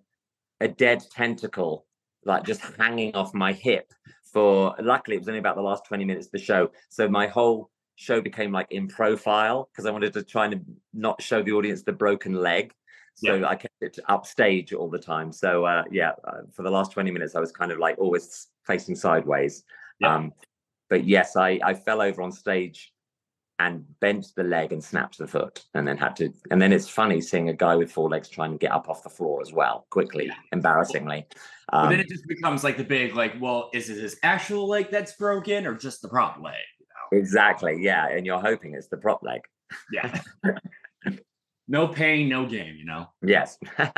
a 0.60 0.68
dead 0.68 1.04
tentacle, 1.12 1.86
like 2.24 2.44
just 2.44 2.62
hanging 2.78 3.14
off 3.16 3.34
my 3.34 3.54
hip 3.54 3.94
for 4.34 4.76
luckily 4.82 5.16
it 5.16 5.20
was 5.20 5.30
only 5.30 5.40
about 5.40 5.56
the 5.56 5.62
last 5.62 5.86
20 5.86 6.04
minutes 6.04 6.26
of 6.26 6.32
the 6.34 6.40
show. 6.40 6.70
So 6.90 7.08
my 7.08 7.28
whole 7.28 7.70
show 7.96 8.22
became 8.22 8.52
like 8.52 8.68
in 8.72 8.88
profile 8.88 9.70
because 9.72 9.86
I 9.86 9.92
wanted 9.92 10.14
to 10.14 10.24
try 10.24 10.46
and 10.46 10.64
not 10.94 11.22
show 11.22 11.42
the 11.42 11.54
audience 11.54 11.84
the 11.84 11.94
broken 11.94 12.36
leg. 12.36 12.74
So 13.18 13.46
I 13.46 13.56
kept 13.56 13.76
it 13.80 13.98
upstage 14.10 14.74
all 14.74 14.90
the 14.90 15.00
time. 15.00 15.32
So 15.32 15.64
uh, 15.64 15.84
yeah, 15.90 16.12
uh, 16.26 16.42
for 16.52 16.64
the 16.64 16.70
last 16.70 16.92
20 16.92 17.12
minutes, 17.12 17.34
I 17.34 17.40
was 17.40 17.52
kind 17.52 17.72
of 17.72 17.80
like 17.80 17.98
always 17.98 18.48
facing 18.66 18.96
sideways. 18.96 19.64
Yeah. 20.00 20.14
Um, 20.14 20.34
but 20.90 21.06
yes, 21.06 21.38
I, 21.38 21.60
I 21.64 21.74
fell 21.74 22.02
over 22.02 22.22
on 22.22 22.34
stage 22.34 22.92
and 23.60 23.86
bent 24.02 24.28
the 24.36 24.44
leg 24.44 24.74
and 24.74 24.84
snapped 24.84 25.18
the 25.18 25.28
foot 25.28 25.64
and 25.74 25.88
then 25.88 25.98
had 25.98 26.14
to 26.18 26.30
and 26.52 26.62
then 26.62 26.74
it's 26.74 26.90
funny 26.90 27.22
seeing 27.22 27.48
a 27.48 27.54
guy 27.54 27.74
with 27.74 27.90
four 27.90 28.10
legs 28.10 28.28
trying 28.28 28.52
to 28.52 28.58
get 28.58 28.72
up 28.72 28.90
off 28.90 29.02
the 29.02 29.10
floor 29.10 29.42
as 29.42 29.54
well 29.54 29.88
quickly 29.92 30.26
Yeah. 30.26 30.34
embarrassingly 30.52 31.26
But 31.72 31.78
um, 31.78 31.90
then 31.90 32.02
it 32.02 32.10
just 32.10 32.28
becomes 32.28 32.66
like 32.66 32.76
the 32.76 32.84
big 32.84 33.16
like, 33.16 33.36
well, 33.40 33.70
is 33.74 33.90
it 33.90 33.98
his 33.98 34.18
actual 34.24 34.68
leg 34.68 34.90
that's 34.92 35.14
broken 35.14 35.66
or 35.66 35.74
just 35.74 36.02
the 36.02 36.10
prop 36.10 36.38
leg? 36.42 36.56
Exactly 37.12 37.78
yeah 37.80 38.08
and 38.10 38.26
you're 38.26 38.40
hoping 38.40 38.74
it's 38.74 38.88
the 38.88 38.98
prop 38.98 39.22
leg 39.24 39.42
Yeah. 39.92 40.22
no 41.68 41.88
pain, 41.88 42.30
no 42.30 42.46
gain, 42.46 42.76
you 42.78 42.86
know. 42.86 43.08
yes 43.22 43.58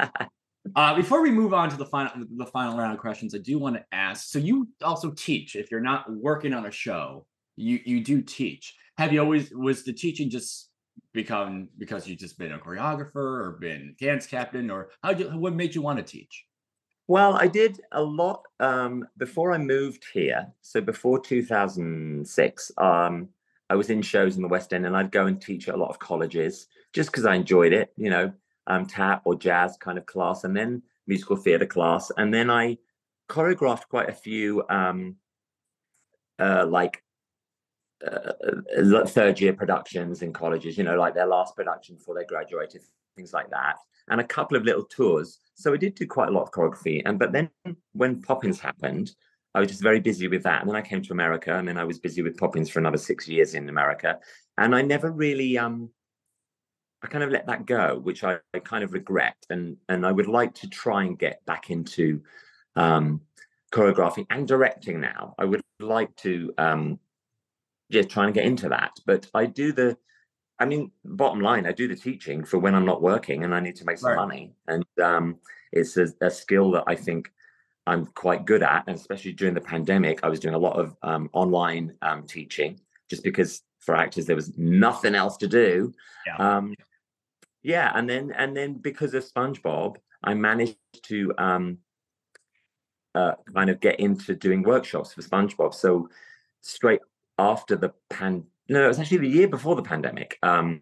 Uh, 0.76 0.94
before 0.96 1.22
we 1.22 1.32
move 1.32 1.54
on 1.54 1.70
to 1.70 1.78
the 1.78 1.86
final 1.86 2.12
the 2.36 2.46
final 2.46 2.78
round 2.78 2.94
of 2.94 3.00
questions, 3.00 3.34
I 3.34 3.38
do 3.38 3.58
want 3.58 3.78
to 3.78 3.86
ask. 3.94 4.28
So 4.28 4.38
you 4.38 4.68
also 4.84 5.12
teach. 5.12 5.56
If 5.56 5.72
you're 5.72 5.80
not 5.80 6.12
working 6.12 6.54
on 6.54 6.66
a 6.66 6.72
show, 6.72 7.26
you 7.56 7.80
you 7.86 8.04
do 8.04 8.22
teach. 8.22 8.76
Have 8.98 9.14
you 9.14 9.22
always 9.22 9.50
was 9.52 9.86
the 9.86 9.94
teaching 9.94 10.30
just 10.30 10.70
become 11.14 11.70
because 11.78 12.06
you've 12.08 12.20
just 12.20 12.38
been 12.38 12.52
a 12.52 12.60
choreographer 12.60 13.16
or 13.16 13.58
been 13.62 13.96
dance 14.00 14.28
captain 14.28 14.70
or 14.70 14.90
how 15.02 15.12
you 15.12 15.30
what 15.30 15.54
made 15.54 15.74
you 15.74 15.82
want 15.82 16.00
to 16.00 16.04
teach? 16.04 16.44
Well, 17.08 17.36
I 17.36 17.48
did 17.48 17.82
a 17.94 18.04
lot 18.04 18.44
um, 18.60 19.08
before 19.18 19.54
I 19.54 19.58
moved 19.58 20.06
here. 20.14 20.48
So 20.62 20.82
before 20.82 21.20
2006, 21.20 22.72
um, 22.78 23.30
I 23.70 23.76
was 23.76 23.90
in 23.90 24.02
shows 24.02 24.36
in 24.36 24.42
the 24.42 24.48
West 24.48 24.74
End, 24.74 24.86
and 24.86 24.96
I'd 24.96 25.12
go 25.12 25.26
and 25.26 25.42
teach 25.42 25.70
at 25.70 25.76
a 25.76 25.78
lot 25.78 25.90
of 25.90 26.00
colleges 26.00 26.68
just 26.94 27.12
because 27.12 27.26
I 27.26 27.36
enjoyed 27.36 27.72
it, 27.72 27.94
you 27.96 28.10
know, 28.10 28.34
um, 28.68 28.86
tap 28.86 29.22
or 29.26 29.36
jazz 29.36 29.78
kind 29.78 29.98
of 29.98 30.06
class, 30.06 30.44
and 30.44 30.56
then 30.56 30.82
musical 31.06 31.38
theatre 31.38 31.66
class, 31.66 32.12
and 32.18 32.34
then 32.34 32.50
I 32.50 32.78
choreographed 33.30 33.88
quite 33.90 34.10
a 34.10 34.14
few 34.14 34.64
um, 34.70 35.16
uh, 36.40 36.66
like 36.68 37.04
uh, 38.06 38.34
uh, 38.78 39.06
third 39.06 39.40
year 39.40 39.54
productions 39.54 40.22
in 40.22 40.34
colleges, 40.34 40.78
you 40.78 40.84
know, 40.84 40.98
like 40.98 41.14
their 41.14 41.26
last 41.26 41.56
production 41.56 41.96
before 41.96 42.16
they 42.16 42.26
graduated, 42.26 42.82
things 43.18 43.34
like 43.34 43.50
that, 43.50 43.76
and 44.10 44.22
a 44.22 44.24
couple 44.24 44.56
of 44.56 44.64
little 44.64 44.86
tours. 44.86 45.40
So 45.56 45.74
I 45.74 45.78
did 45.78 45.96
do 45.96 46.08
quite 46.08 46.30
a 46.30 46.32
lot 46.32 46.44
of 46.44 46.52
choreography. 46.52 47.02
And 47.06 47.20
but 47.20 47.34
then 47.34 47.50
when 47.94 48.22
Poppins 48.22 48.60
happened, 48.60 49.14
I 49.54 49.60
was 49.60 49.68
just 49.70 49.82
very 49.82 50.00
busy 50.00 50.28
with 50.28 50.44
that. 50.44 50.62
And 50.62 50.70
then 50.70 50.78
I 50.78 50.82
came 50.82 51.02
to 51.02 51.14
America, 51.14 51.58
and 51.58 51.68
then 51.68 51.78
I 51.78 51.84
was 51.84 52.00
busy 52.00 52.22
with 52.22 52.38
Poppins 52.38 52.70
for 52.70 52.80
another 52.80 52.98
six 52.98 53.28
years 53.28 53.56
in 53.56 53.68
America. 53.68 54.20
And 54.58 54.74
I 54.74 54.82
never 54.82 55.12
really 55.12 55.58
um 55.58 55.90
I 57.04 57.08
kind 57.08 57.24
of 57.24 57.30
let 57.30 57.46
that 57.48 57.66
go, 57.66 58.00
which 58.00 58.24
I, 58.24 58.38
I 58.54 58.60
kind 58.60 58.84
of 58.84 58.94
regret, 58.94 59.38
and 59.50 59.78
and 59.88 60.06
I 60.06 60.12
would 60.12 60.28
like 60.28 60.54
to 60.56 60.70
try 60.70 61.04
and 61.04 61.18
get 61.18 61.46
back 61.46 61.70
into 61.70 62.22
um, 62.76 63.22
choreographing 63.72 64.26
and 64.30 64.48
directing 64.48 65.00
now. 65.00 65.36
I 65.38 65.46
would 65.46 65.62
like 65.80 66.16
to 66.18 66.54
um, 66.58 67.00
just 67.92 68.10
try 68.10 68.26
and 68.26 68.34
get 68.34 68.46
into 68.46 68.70
that, 68.70 68.92
but 69.06 69.30
I 69.34 69.46
do 69.46 69.72
the. 69.72 69.98
I 70.60 70.66
mean, 70.66 70.92
bottom 71.06 71.42
line, 71.42 71.66
I 71.68 71.72
do 71.72 71.88
the 71.88 71.96
teaching 71.96 72.44
for 72.44 72.58
when 72.58 72.74
I'm 72.74 72.86
not 72.86 73.02
working 73.02 73.44
and 73.44 73.54
I 73.54 73.60
need 73.60 73.76
to 73.78 73.86
make 73.86 73.98
some 74.00 74.12
Right. 74.12 74.18
money, 74.18 74.54
and 74.68 74.86
um, 75.02 75.38
it's 75.72 75.98
a, 75.98 76.08
a 76.22 76.30
skill 76.30 76.72
that 76.72 76.84
I 76.88 76.96
think 76.96 77.32
I'm 77.86 78.06
quite 78.08 78.46
good 78.46 78.64
at, 78.64 78.84
and 78.88 78.96
especially 78.96 79.34
during 79.34 79.54
the 79.54 79.62
pandemic, 79.62 80.20
I 80.24 80.30
was 80.30 80.40
doing 80.40 80.56
a 80.56 80.60
lot 80.60 80.80
of 80.80 80.96
um, 81.04 81.30
online 81.34 81.94
um, 82.02 82.24
teaching 82.24 82.80
just 83.10 83.24
because 83.24 83.62
for 83.80 83.96
actors 83.96 84.26
there 84.26 84.36
was 84.36 84.52
nothing 84.58 85.16
else 85.16 85.38
to 85.38 85.48
do. 85.48 85.94
Yeah. 86.26 86.36
Um, 86.58 86.76
yeah, 87.64 87.92
and 87.96 88.10
then 88.10 88.32
and 88.32 88.56
then 88.56 88.76
because 88.76 89.14
of 89.14 89.26
SpongeBob, 89.26 89.98
I 90.24 90.34
managed 90.34 90.78
to 91.04 91.34
um, 91.38 91.78
uh, 93.16 93.34
kind 93.54 93.70
of 93.70 93.80
get 93.80 94.00
into 94.00 94.36
doing 94.36 94.64
workshops 94.64 95.14
for 95.14 95.22
SpongeBob. 95.22 95.74
So 95.74 96.10
straight 96.62 97.02
after 97.38 97.76
the 97.76 97.94
pan, 98.10 98.44
no, 98.70 98.84
it 98.84 98.88
was 98.88 99.00
actually 99.00 99.20
the 99.20 99.30
year 99.30 99.48
before 99.48 99.76
the 99.76 99.82
pandemic. 99.82 100.38
Um, 100.44 100.82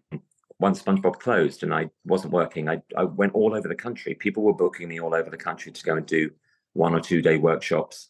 once 0.58 0.82
SpongeBob 0.82 1.18
closed 1.20 1.62
and 1.62 1.74
I 1.74 1.90
wasn't 2.04 2.32
working, 2.32 2.68
I, 2.68 2.82
I 2.96 3.04
went 3.04 3.34
all 3.34 3.54
over 3.54 3.68
the 3.68 3.74
country. 3.74 4.14
People 4.14 4.42
were 4.42 4.54
booking 4.54 4.88
me 4.88 5.00
all 5.00 5.14
over 5.14 5.30
the 5.30 5.36
country 5.36 5.70
to 5.70 5.84
go 5.84 5.96
and 5.96 6.06
do 6.06 6.30
one 6.72 6.94
or 6.94 7.00
two 7.00 7.22
day 7.22 7.36
workshops 7.36 8.08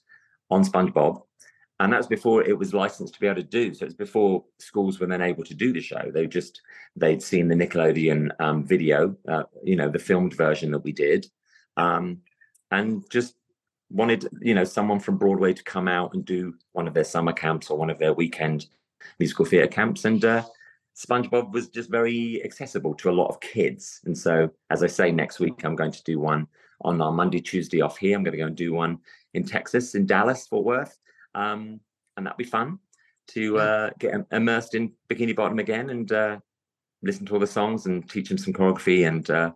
on 0.50 0.64
SpongeBob. 0.64 1.22
And 1.78 1.92
that 1.92 1.98
was 1.98 2.06
before 2.06 2.42
it 2.42 2.56
was 2.56 2.72
licensed 2.72 3.14
to 3.14 3.20
be 3.20 3.26
able 3.26 3.36
to 3.36 3.42
do. 3.42 3.74
So 3.74 3.84
it's 3.84 3.94
before 3.94 4.44
schools 4.58 4.98
were 4.98 5.06
then 5.06 5.20
able 5.20 5.44
to 5.44 5.54
do 5.54 5.72
the 5.72 5.80
show. 5.80 6.10
They 6.12 6.26
just 6.26 6.62
they'd 6.94 7.22
seen 7.22 7.48
the 7.48 7.54
Nickelodeon 7.54 8.30
um, 8.40 8.64
video, 8.64 9.14
uh, 9.28 9.42
you 9.62 9.76
know, 9.76 9.90
the 9.90 9.98
filmed 9.98 10.34
version 10.34 10.70
that 10.70 10.84
we 10.84 10.92
did, 10.92 11.26
um, 11.76 12.22
and 12.70 13.04
just 13.10 13.34
wanted 13.90 14.26
you 14.40 14.54
know 14.54 14.64
someone 14.64 15.00
from 15.00 15.18
Broadway 15.18 15.52
to 15.52 15.62
come 15.62 15.86
out 15.86 16.14
and 16.14 16.24
do 16.24 16.54
one 16.72 16.88
of 16.88 16.94
their 16.94 17.04
summer 17.04 17.32
camps 17.32 17.70
or 17.70 17.76
one 17.76 17.90
of 17.90 17.98
their 17.98 18.14
weekend 18.14 18.66
musical 19.18 19.44
theatre 19.44 19.66
camps. 19.66 20.04
And 20.04 20.24
uh, 20.24 20.44
SpongeBob 20.96 21.52
was 21.52 21.68
just 21.68 21.90
very 21.90 22.42
accessible 22.44 22.94
to 22.94 23.10
a 23.10 23.12
lot 23.12 23.28
of 23.28 23.40
kids. 23.40 24.00
And 24.04 24.16
so, 24.16 24.50
as 24.70 24.82
I 24.82 24.86
say, 24.86 25.12
next 25.12 25.40
week 25.40 25.64
I'm 25.64 25.76
going 25.76 25.92
to 25.92 26.02
do 26.04 26.18
one 26.18 26.46
on 26.82 27.00
our 27.00 27.12
Monday, 27.12 27.40
Tuesday 27.40 27.80
off 27.80 27.98
here. 27.98 28.16
I'm 28.16 28.24
going 28.24 28.32
to 28.32 28.38
go 28.38 28.46
and 28.46 28.56
do 28.56 28.72
one 28.72 28.98
in 29.34 29.44
Texas, 29.44 29.94
in 29.94 30.06
Dallas, 30.06 30.46
Fort 30.46 30.64
Worth, 30.64 30.98
um, 31.34 31.80
and 32.16 32.26
that'll 32.26 32.36
be 32.36 32.44
fun 32.44 32.78
to 33.28 33.58
uh, 33.58 33.90
get 33.98 34.14
immersed 34.32 34.74
in 34.74 34.92
Bikini 35.10 35.34
Bottom 35.34 35.58
again 35.58 35.90
and 35.90 36.10
uh, 36.12 36.38
listen 37.02 37.26
to 37.26 37.34
all 37.34 37.40
the 37.40 37.46
songs 37.46 37.86
and 37.86 38.08
teach 38.08 38.28
them 38.28 38.38
some 38.38 38.52
choreography 38.52 39.06
and 39.06 39.28
uh, 39.30 39.52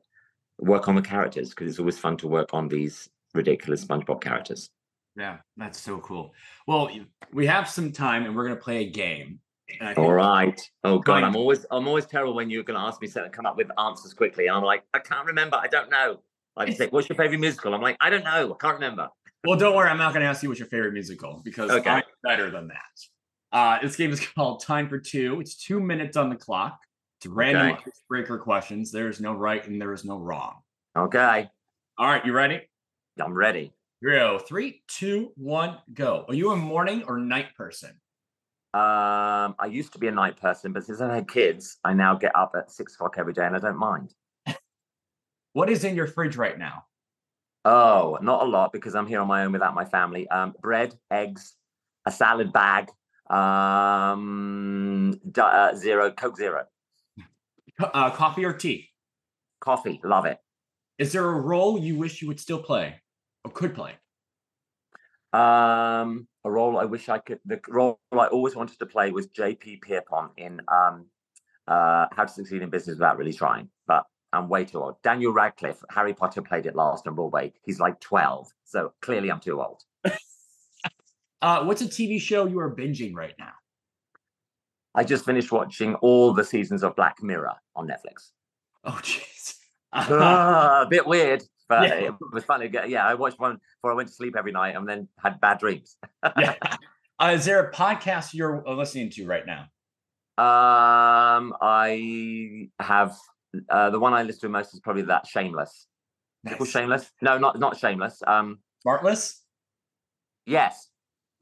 work 0.59 0.89
on 0.89 0.97
the 0.97 1.03
characters 1.03 1.51
because 1.51 1.69
it's 1.69 1.79
always 1.79 1.99
fun 1.99 2.17
to 2.19 2.29
work 2.29 2.53
on 2.53 2.69
these 2.69 3.09
ridiculous 3.35 3.85
SpongeBob 3.85 4.21
characters. 4.21 4.71
Yeah, 5.21 5.37
that's 5.59 5.79
so 5.79 5.99
cool. 5.99 6.33
Well, 6.67 6.91
we 7.33 7.47
have 7.47 7.69
some 7.69 7.93
time 7.93 8.25
and 8.25 8.35
we're 8.35 8.45
gonna 8.49 8.57
play 8.61 8.85
a 8.87 8.91
game. 8.91 9.39
I 9.81 9.95
All 9.95 10.13
right. 10.13 10.59
Oh 10.83 10.99
God, 10.99 11.05
Going- 11.05 11.25
I'm 11.25 11.37
always 11.37 11.67
I'm 11.71 11.87
always 11.87 12.07
terrible 12.07 12.35
when 12.35 12.49
you're 12.51 12.65
going 12.65 12.79
to 12.81 12.85
ask 12.85 13.01
me 13.01 13.07
something, 13.07 13.31
come 13.31 13.47
up 13.47 13.57
with 13.57 13.69
answers 13.79 14.15
quickly, 14.15 14.49
and 14.49 14.57
I'm 14.57 14.65
like, 14.65 14.83
I 14.95 14.99
can't 14.99 15.27
remember. 15.27 15.57
I 15.57 15.69
don't 15.69 15.91
know. 15.91 16.23
Like 16.57 16.69
you 16.71 16.75
say, 16.75 16.89
what's 16.89 17.09
your 17.09 17.15
favorite 17.17 17.39
musical? 17.39 17.73
I'm 17.73 17.81
like, 17.81 17.97
I 18.01 18.11
don't 18.11 18.25
know. 18.25 18.53
I 18.53 18.57
can't 18.61 18.75
remember. 18.75 19.09
Well, 19.45 19.57
don't 19.57 19.77
worry, 19.77 19.89
I'm 19.89 19.99
not 19.99 20.13
gonna 20.13 20.25
ask 20.25 20.43
you 20.43 20.49
what's 20.49 20.59
your 20.59 20.69
favorite 20.69 20.93
musical 20.93 21.41
because 21.45 21.71
Okay. 21.71 21.89
I'm 21.89 22.03
better 22.25 22.51
than 22.51 22.69
that. 22.69 23.57
Uh, 23.57 23.79
this 23.81 23.95
game 23.95 24.11
is 24.13 24.21
called 24.35 24.63
Time 24.65 24.89
for 24.89 24.99
Two. 24.99 25.39
It's 25.41 25.55
two 25.55 25.79
minutes 25.79 26.17
on 26.17 26.31
the 26.31 26.37
clock. 26.37 26.77
It's 27.21 27.27
random 27.29 27.69
Okay. 27.77 27.83
icebreaker 27.87 28.39
questions. 28.39 28.91
There 28.91 29.09
is 29.09 29.21
no 29.21 29.35
right 29.35 29.65
and 29.69 29.81
there 29.81 29.93
is 29.93 30.05
no 30.05 30.19
wrong. 30.19 30.57
Okay, 30.97 31.49
All 31.97 32.07
right, 32.09 32.25
you 32.27 32.33
ready? 32.33 32.63
I'm 33.23 33.35
ready. 33.35 33.73
Here 34.01 34.11
we 34.11 34.17
go. 34.17 34.39
Three, 34.39 34.83
two, 34.89 35.33
one, 35.37 35.79
go. 35.93 36.25
Are 36.29 36.35
you 36.35 36.53
a 36.53 36.57
morning 36.57 37.05
or 37.07 37.19
night 37.19 37.55
person? 37.55 37.91
Um, 38.73 39.57
I 39.59 39.69
used 39.71 39.93
to 39.93 39.99
be 39.99 40.07
a 40.07 40.13
night 40.13 40.41
person, 40.41 40.73
but 40.73 40.85
since 40.85 41.01
I've 41.01 41.11
had 41.11 41.29
kids, 41.29 41.79
I 41.85 41.93
now 41.93 42.15
get 42.15 42.35
up 42.35 42.53
at 42.57 42.71
six 42.71 42.95
o'clock 42.95 43.17
every 43.19 43.33
day, 43.33 43.45
and 43.45 43.57
I 43.57 43.59
don't 43.59 43.77
mind. 43.79 44.15
What 45.53 45.69
is 45.69 45.83
in 45.83 45.97
your 45.97 46.07
fridge 46.07 46.37
right 46.37 46.57
now? 46.57 46.85
Oh, 47.65 48.17
not 48.23 48.43
a 48.45 48.47
lot 48.47 48.73
because 48.73 48.95
I'm 48.95 49.09
here 49.09 49.21
on 49.21 49.27
my 49.27 49.45
own 49.45 49.51
without 49.51 49.75
my 49.75 49.85
family. 49.85 50.29
Um, 50.29 50.55
bread, 50.63 50.95
eggs, 51.11 51.57
a 52.07 52.13
salad 52.13 52.53
bag, 52.53 52.89
um, 53.29 55.21
uh, 55.37 55.75
zero 55.75 56.13
Coke 56.13 56.37
Zero, 56.37 56.67
Uh, 57.81 58.11
coffee 58.11 58.45
or 58.45 58.53
tea? 58.53 58.91
coffee. 59.59 60.01
Love 60.05 60.25
it. 60.27 60.39
Is 60.99 61.13
there 61.13 61.29
a 61.29 61.41
role 61.41 61.79
you 61.79 61.97
wish 61.97 62.23
you 62.23 62.29
would 62.29 62.39
still 62.41 62.63
play 62.63 63.01
or 63.45 63.51
could 63.51 63.75
play? 63.75 63.95
Um, 65.33 66.27
a 66.45 66.51
role 66.51 66.79
I 66.79 66.85
wish 66.85 67.09
I 67.09 67.19
could. 67.19 67.39
The 67.45 67.61
role 67.69 68.01
I 68.13 68.27
always 68.27 68.57
wanted 68.57 68.79
to 68.79 68.87
play 68.87 69.11
was 69.11 69.27
J.P. 69.29 69.81
Pierrepont 69.83 70.33
in 70.37 70.61
um, 70.69 71.07
uh, 71.69 72.07
How 72.13 72.25
to 72.25 72.33
Succeed 72.33 72.63
in 72.63 72.71
Business 72.71 72.97
Without 72.97 73.17
Really 73.17 73.33
Trying, 73.33 73.69
but 73.87 74.05
I'm 74.33 74.49
way 74.49 74.65
too 74.65 74.83
old. 74.83 74.97
Daniel 75.03 75.33
Radcliffe, 75.33 75.83
Harry 75.91 76.15
Potter 76.15 76.43
played 76.43 76.67
it 76.67 76.75
last 76.75 77.07
on 77.07 77.15
Broadway. 77.15 77.53
He's 77.65 77.81
like 77.81 78.01
12, 78.01 78.49
so 78.65 78.93
clearly 79.01 79.31
I'm 79.31 79.41
too 79.41 79.61
old. 79.61 79.83
Uh, 81.43 81.65
what's 81.65 81.81
a 81.81 81.87
TV 81.87 82.21
show 82.21 82.47
you 82.47 82.59
are 82.61 82.71
binging 82.75 83.15
right 83.15 83.33
now? 83.39 83.53
I 84.95 85.05
just 85.05 85.25
finished 85.25 85.51
watching 85.51 85.95
all 85.97 86.35
the 86.35 86.45
seasons 86.45 86.83
of 86.83 86.97
Black 86.97 87.23
Mirror 87.23 87.55
on 87.75 87.89
Netflix. 87.89 88.33
Oh, 88.85 88.99
jeez. 89.03 89.55
Ah, 89.93 90.83
a 90.83 90.89
bit 90.89 91.05
weird, 91.05 91.43
but 91.71 91.89
Yeah. 91.89 92.09
it 92.09 92.15
was 92.33 92.45
funny. 92.45 92.69
Yeah, 92.89 93.07
I 93.07 93.15
watched 93.15 93.39
one 93.39 93.59
before 93.79 93.93
I 93.93 93.95
went 93.95 94.09
to 94.09 94.15
sleep 94.15 94.35
every 94.37 94.53
night 94.53 94.77
and 94.77 94.87
then 94.87 95.09
had 95.19 95.41
bad 95.41 95.59
dreams. 95.59 95.97
yeah. 96.39 96.57
Uh, 97.23 97.33
is 97.35 97.45
there 97.45 97.61
a 97.69 97.71
podcast 97.71 98.33
you're 98.33 98.67
uh, 98.67 98.73
listening 98.73 99.11
to 99.11 99.27
right 99.27 99.45
now? 99.45 99.61
Um, 100.43 101.53
I 101.61 102.71
have 102.81 103.15
uh, 103.69 103.91
the 103.91 103.99
one 104.01 104.15
I 104.15 104.23
listen 104.23 104.41
to 104.41 104.49
most 104.49 104.73
is 104.73 104.81
probably 104.81 105.03
that 105.03 105.27
Shameless. 105.27 105.87
Nice. 106.45 106.71
Shameless? 106.71 107.11
No, 107.21 107.37
not 107.37 107.59
not 107.59 107.77
Shameless. 107.77 108.23
Um, 108.27 108.61
Smartless? 108.87 109.35
yes, 110.47 110.89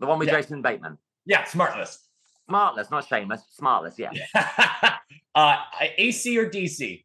the 0.01 0.07
one 0.07 0.19
with 0.19 0.27
Yeah. 0.27 0.41
Jason 0.41 0.63
Bateman. 0.63 0.99
Yeah, 1.27 1.45
Smartless. 1.45 1.99
Smartless, 2.51 2.91
not 2.91 3.07
Shameless. 3.07 3.43
Smartless, 3.63 3.97
yeah. 3.99 4.11
uh, 5.37 5.57
AC 5.97 6.37
or 6.37 6.51
DC? 6.51 7.05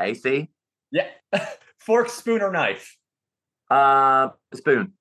AC. 0.00 0.48
Yeah. 0.92 1.08
Fork, 1.80 2.08
spoon, 2.08 2.42
or 2.42 2.50
knife? 2.50 2.96
Uh, 3.70 4.30
spoon. 4.54 4.92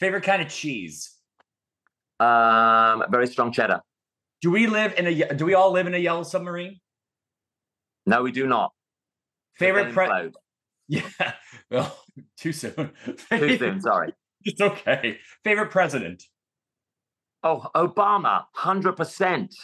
Favorite 0.00 0.24
kind 0.24 0.42
of 0.42 0.48
cheese? 0.48 1.14
Um, 2.20 3.04
very 3.10 3.26
strong 3.26 3.52
cheddar. 3.52 3.80
Do 4.42 4.50
we 4.50 4.66
live 4.66 4.94
in 4.96 5.06
a? 5.06 5.34
Do 5.34 5.44
we 5.44 5.54
all 5.54 5.72
live 5.72 5.86
in 5.86 5.94
a 5.94 5.98
yellow 5.98 6.22
submarine? 6.22 6.78
No, 8.06 8.22
we 8.22 8.32
do 8.32 8.46
not. 8.46 8.72
Favorite 9.56 9.92
pre? 9.92 10.08
Yeah. 10.90 11.02
Well, 11.70 11.94
too 12.38 12.52
soon. 12.52 12.92
Too 13.30 13.58
soon. 13.58 13.82
Sorry. 13.82 14.14
It's 14.44 14.58
okay. 14.58 15.18
Favorite 15.44 15.70
president? 15.70 16.22
Oh, 17.42 17.66
Obama, 17.74 18.44
hundred 18.54 18.94
percent. 18.96 19.54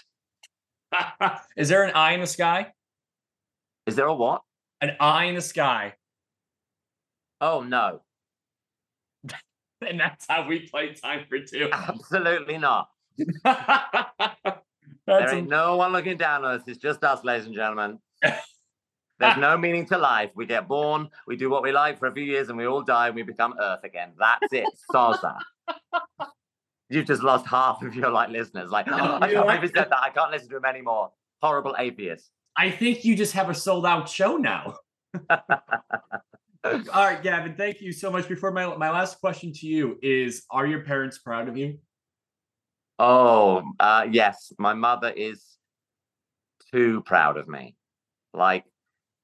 Is 1.56 1.70
there 1.70 1.84
an 1.84 1.92
eye 1.94 2.12
in 2.12 2.20
the 2.20 2.26
sky? 2.26 2.72
Is 3.86 3.96
there 3.96 4.04
a 4.06 4.14
what? 4.14 4.42
An 4.84 4.96
eye 5.00 5.24
in 5.24 5.34
the 5.34 5.40
sky, 5.40 5.94
Oh 7.40 7.62
no, 7.62 8.02
and 9.80 9.98
that's 9.98 10.26
how 10.28 10.46
we 10.46 10.68
play 10.68 10.92
time 10.92 11.24
for 11.26 11.38
two. 11.38 11.70
absolutely 11.72 12.58
not. 12.58 12.90
there 13.44 15.34
ain't 15.34 15.48
no 15.48 15.76
one 15.76 15.92
looking 15.92 16.18
down 16.18 16.44
on 16.44 16.56
us. 16.56 16.62
It's 16.66 16.76
just 16.76 17.02
us, 17.02 17.24
ladies 17.24 17.46
and 17.46 17.54
gentlemen. 17.54 17.98
There's 19.18 19.38
no 19.38 19.56
meaning 19.56 19.86
to 19.86 19.96
life. 19.96 20.32
We 20.34 20.44
get 20.44 20.68
born, 20.68 21.08
we 21.26 21.36
do 21.36 21.48
what 21.48 21.62
we 21.62 21.72
like 21.72 21.98
for 21.98 22.08
a 22.08 22.12
few 22.12 22.24
years, 22.24 22.50
and 22.50 22.58
we 22.58 22.66
all 22.66 22.82
die 22.82 23.06
and 23.06 23.16
we 23.16 23.22
become 23.22 23.54
Earth 23.58 23.84
again. 23.84 24.10
That's 24.18 24.52
it. 24.52 24.66
Salsa. 24.92 25.38
You've 26.90 27.06
just 27.06 27.22
lost 27.22 27.46
half 27.46 27.82
of 27.82 27.94
your 27.94 28.10
like 28.10 28.28
listeners. 28.28 28.70
Like, 28.70 28.86
No, 28.86 29.18
I 29.22 29.32
can't 29.32 29.46
believe 29.46 29.62
he 29.62 29.68
said 29.68 29.88
that. 29.88 29.98
I 30.02 30.10
can't 30.10 30.30
listen 30.30 30.50
to 30.50 30.58
him 30.58 30.66
anymore. 30.66 31.10
Horrible 31.40 31.74
atheist. 31.78 32.30
I 32.56 32.70
think 32.70 33.04
you 33.04 33.16
just 33.16 33.32
have 33.32 33.48
a 33.50 33.54
sold 33.54 33.84
out 33.86 34.08
show 34.08 34.36
now. 34.36 34.76
All 36.64 36.80
right, 36.94 37.22
Gavin, 37.22 37.54
thank 37.56 37.80
you 37.80 37.92
so 37.92 38.10
much. 38.10 38.28
Before 38.28 38.50
my 38.50 38.74
my 38.76 38.90
last 38.90 39.20
question 39.20 39.52
to 39.52 39.66
you 39.66 39.98
is 40.02 40.44
are 40.50 40.66
your 40.66 40.80
parents 40.80 41.18
proud 41.18 41.48
of 41.48 41.56
you? 41.56 41.78
Oh, 42.98 43.62
uh, 43.80 44.06
yes. 44.10 44.52
My 44.58 44.72
mother 44.72 45.10
is 45.10 45.44
too 46.72 47.02
proud 47.02 47.36
of 47.36 47.48
me. 47.48 47.76
Like, 48.32 48.64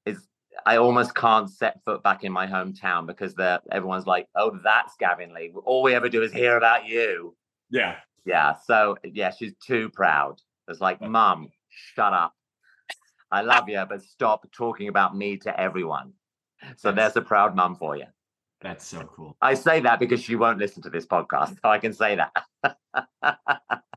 is 0.05 0.27
I 0.65 0.77
almost 0.77 1.15
can't 1.15 1.49
set 1.49 1.81
foot 1.85 2.03
back 2.03 2.23
in 2.23 2.31
my 2.31 2.47
hometown 2.47 3.07
because 3.07 3.33
they're 3.33 3.59
everyone's 3.71 4.05
like, 4.05 4.27
"Oh, 4.35 4.57
that's 4.63 4.95
Gavin 4.99 5.33
Lee. 5.33 5.53
All 5.65 5.83
we 5.83 5.95
ever 5.95 6.09
do 6.09 6.21
is 6.21 6.31
hear 6.31 6.57
about 6.57 6.85
you." 6.85 7.35
Yeah. 7.69 7.95
Yeah. 8.25 8.55
So 8.65 8.97
yeah, 9.03 9.31
she's 9.31 9.53
too 9.65 9.89
proud. 9.89 10.39
It's 10.67 10.81
like, 10.81 11.01
"Mum, 11.01 11.49
shut 11.69 12.13
up." 12.13 12.33
I 13.31 13.41
love 13.41 13.69
you, 13.69 13.83
but 13.87 14.01
stop 14.03 14.45
talking 14.51 14.87
about 14.87 15.15
me 15.15 15.37
to 15.37 15.59
everyone. 15.59 16.13
So 16.77 16.89
That's- 16.91 17.13
there's 17.13 17.23
a 17.23 17.27
proud 17.27 17.55
mum 17.55 17.75
for 17.75 17.95
you. 17.95 18.05
That's 18.61 18.85
so 18.85 19.03
cool. 19.05 19.35
I 19.41 19.55
say 19.55 19.79
that 19.79 19.97
because 19.99 20.21
she 20.21 20.35
won't 20.35 20.59
listen 20.59 20.83
to 20.83 20.89
this 20.91 21.07
podcast, 21.07 21.59
so 21.61 21.69
I 21.69 21.79
can 21.79 21.93
say 21.93 22.15
that. 22.15 22.45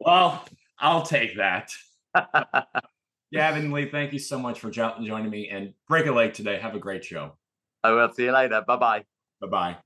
Well, 0.00 0.44
I'll 0.78 1.02
take 1.02 1.36
that. 1.36 1.70
Gavin 3.32 3.72
Lee, 3.72 3.88
thank 3.90 4.12
you 4.12 4.18
so 4.18 4.38
much 4.38 4.60
for 4.60 4.70
joining 4.70 5.30
me 5.30 5.48
and 5.48 5.72
break 5.88 6.06
a 6.06 6.12
leg 6.12 6.34
today. 6.34 6.58
Have 6.58 6.74
a 6.74 6.78
great 6.78 7.04
show. 7.04 7.36
I 7.82 7.90
will 7.92 8.12
see 8.12 8.24
you 8.24 8.32
later. 8.32 8.62
Bye 8.66 8.76
bye. 8.76 9.04
Bye 9.40 9.48
bye. 9.48 9.76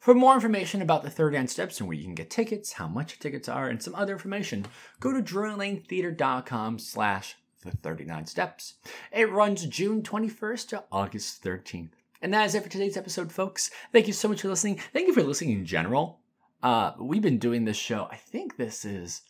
For 0.00 0.14
more 0.14 0.34
information 0.34 0.82
about 0.82 1.02
the 1.02 1.10
39 1.10 1.48
Steps 1.48 1.78
and 1.78 1.88
where 1.88 1.96
you 1.96 2.04
can 2.04 2.14
get 2.14 2.30
tickets, 2.30 2.72
how 2.72 2.88
much 2.88 3.18
tickets 3.18 3.48
are, 3.48 3.68
and 3.68 3.82
some 3.82 3.94
other 3.94 4.14
information, 4.14 4.66
go 4.98 5.12
to 5.12 5.22
drillingtheater.com 5.22 6.78
slash 6.78 7.36
the 7.62 7.70
39 7.70 8.26
Steps. 8.26 8.74
It 9.12 9.30
runs 9.30 9.66
June 9.66 10.02
21st 10.02 10.68
to 10.68 10.84
August 10.90 11.44
13th. 11.44 11.90
And 12.22 12.34
that 12.34 12.46
is 12.46 12.54
it 12.54 12.62
for 12.62 12.68
today's 12.68 12.96
episode, 12.96 13.30
folks. 13.30 13.70
Thank 13.92 14.06
you 14.06 14.12
so 14.12 14.28
much 14.28 14.42
for 14.42 14.48
listening. 14.48 14.80
Thank 14.92 15.06
you 15.06 15.14
for 15.14 15.22
listening 15.22 15.52
in 15.52 15.66
general. 15.66 16.20
Uh, 16.62 16.92
we've 16.98 17.22
been 17.22 17.38
doing 17.38 17.64
this 17.64 17.76
show, 17.76 18.08
I 18.10 18.16
think 18.16 18.56
this 18.56 18.84
is 18.84 19.22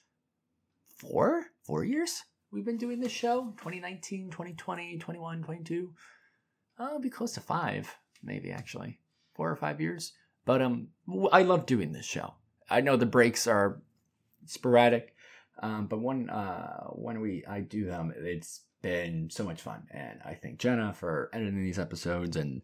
four, 0.97 1.47
four 1.65 1.85
years 1.85 2.25
we've 2.53 2.65
been 2.65 2.77
doing 2.77 3.01
this 3.01 3.13
show 3.13 3.53
2019, 3.59 4.31
2020, 4.31 4.99
21, 4.99 5.43
22. 5.43 5.93
Uh, 6.79 6.85
it'll 6.87 7.01
be 7.01 7.11
close 7.11 7.33
to 7.33 7.41
five, 7.41 7.95
maybe 8.23 8.51
actually. 8.51 8.99
Four 9.35 9.51
or 9.51 9.57
five 9.57 9.81
years. 9.81 10.13
But 10.51 10.63
um, 10.63 10.89
I 11.31 11.45
love 11.45 11.65
doing 11.65 11.93
this 11.93 12.05
show. 12.05 12.35
I 12.69 12.81
know 12.81 12.97
the 12.97 13.07
breaks 13.07 13.47
are 13.47 13.81
sporadic, 14.47 15.15
um, 15.63 15.87
but 15.87 16.01
when 16.01 16.29
uh, 16.29 16.87
when 16.89 17.21
we 17.21 17.45
I 17.47 17.61
do 17.61 17.85
them, 17.85 18.13
it's 18.17 18.63
been 18.83 19.31
so 19.31 19.45
much 19.45 19.63
fun, 19.63 19.87
and 19.93 20.19
I 20.25 20.35
thank 20.35 20.59
Jenna 20.59 20.93
for 20.93 21.31
editing 21.33 21.63
these 21.63 21.79
episodes 21.79 22.35
and 22.37 22.63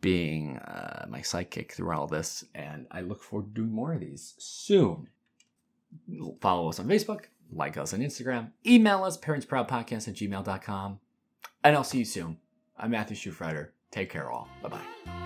being 0.00 0.58
uh, 0.58 1.06
my 1.08 1.22
sidekick 1.22 1.72
through 1.72 1.92
all 1.92 2.06
this. 2.06 2.44
And 2.54 2.86
I 2.92 3.00
look 3.00 3.20
forward 3.20 3.52
to 3.52 3.62
doing 3.62 3.74
more 3.74 3.94
of 3.94 4.00
these 4.00 4.36
soon. 4.38 5.08
Follow 6.40 6.68
us 6.68 6.78
on 6.78 6.86
Facebook, 6.86 7.24
like 7.50 7.76
us 7.76 7.92
on 7.92 7.98
Instagram, 7.98 8.52
email 8.64 9.02
us 9.02 9.18
parentsproudpodcast 9.18 10.06
at 10.06 10.14
gmail.com, 10.14 11.00
and 11.64 11.74
I'll 11.74 11.82
see 11.82 11.98
you 11.98 12.04
soon. 12.04 12.36
I'm 12.78 12.92
Matthew 12.92 13.16
Schufrider. 13.16 13.70
Take 13.90 14.10
care, 14.10 14.30
all. 14.30 14.48
Bye 14.62 14.68
bye. 14.68 15.23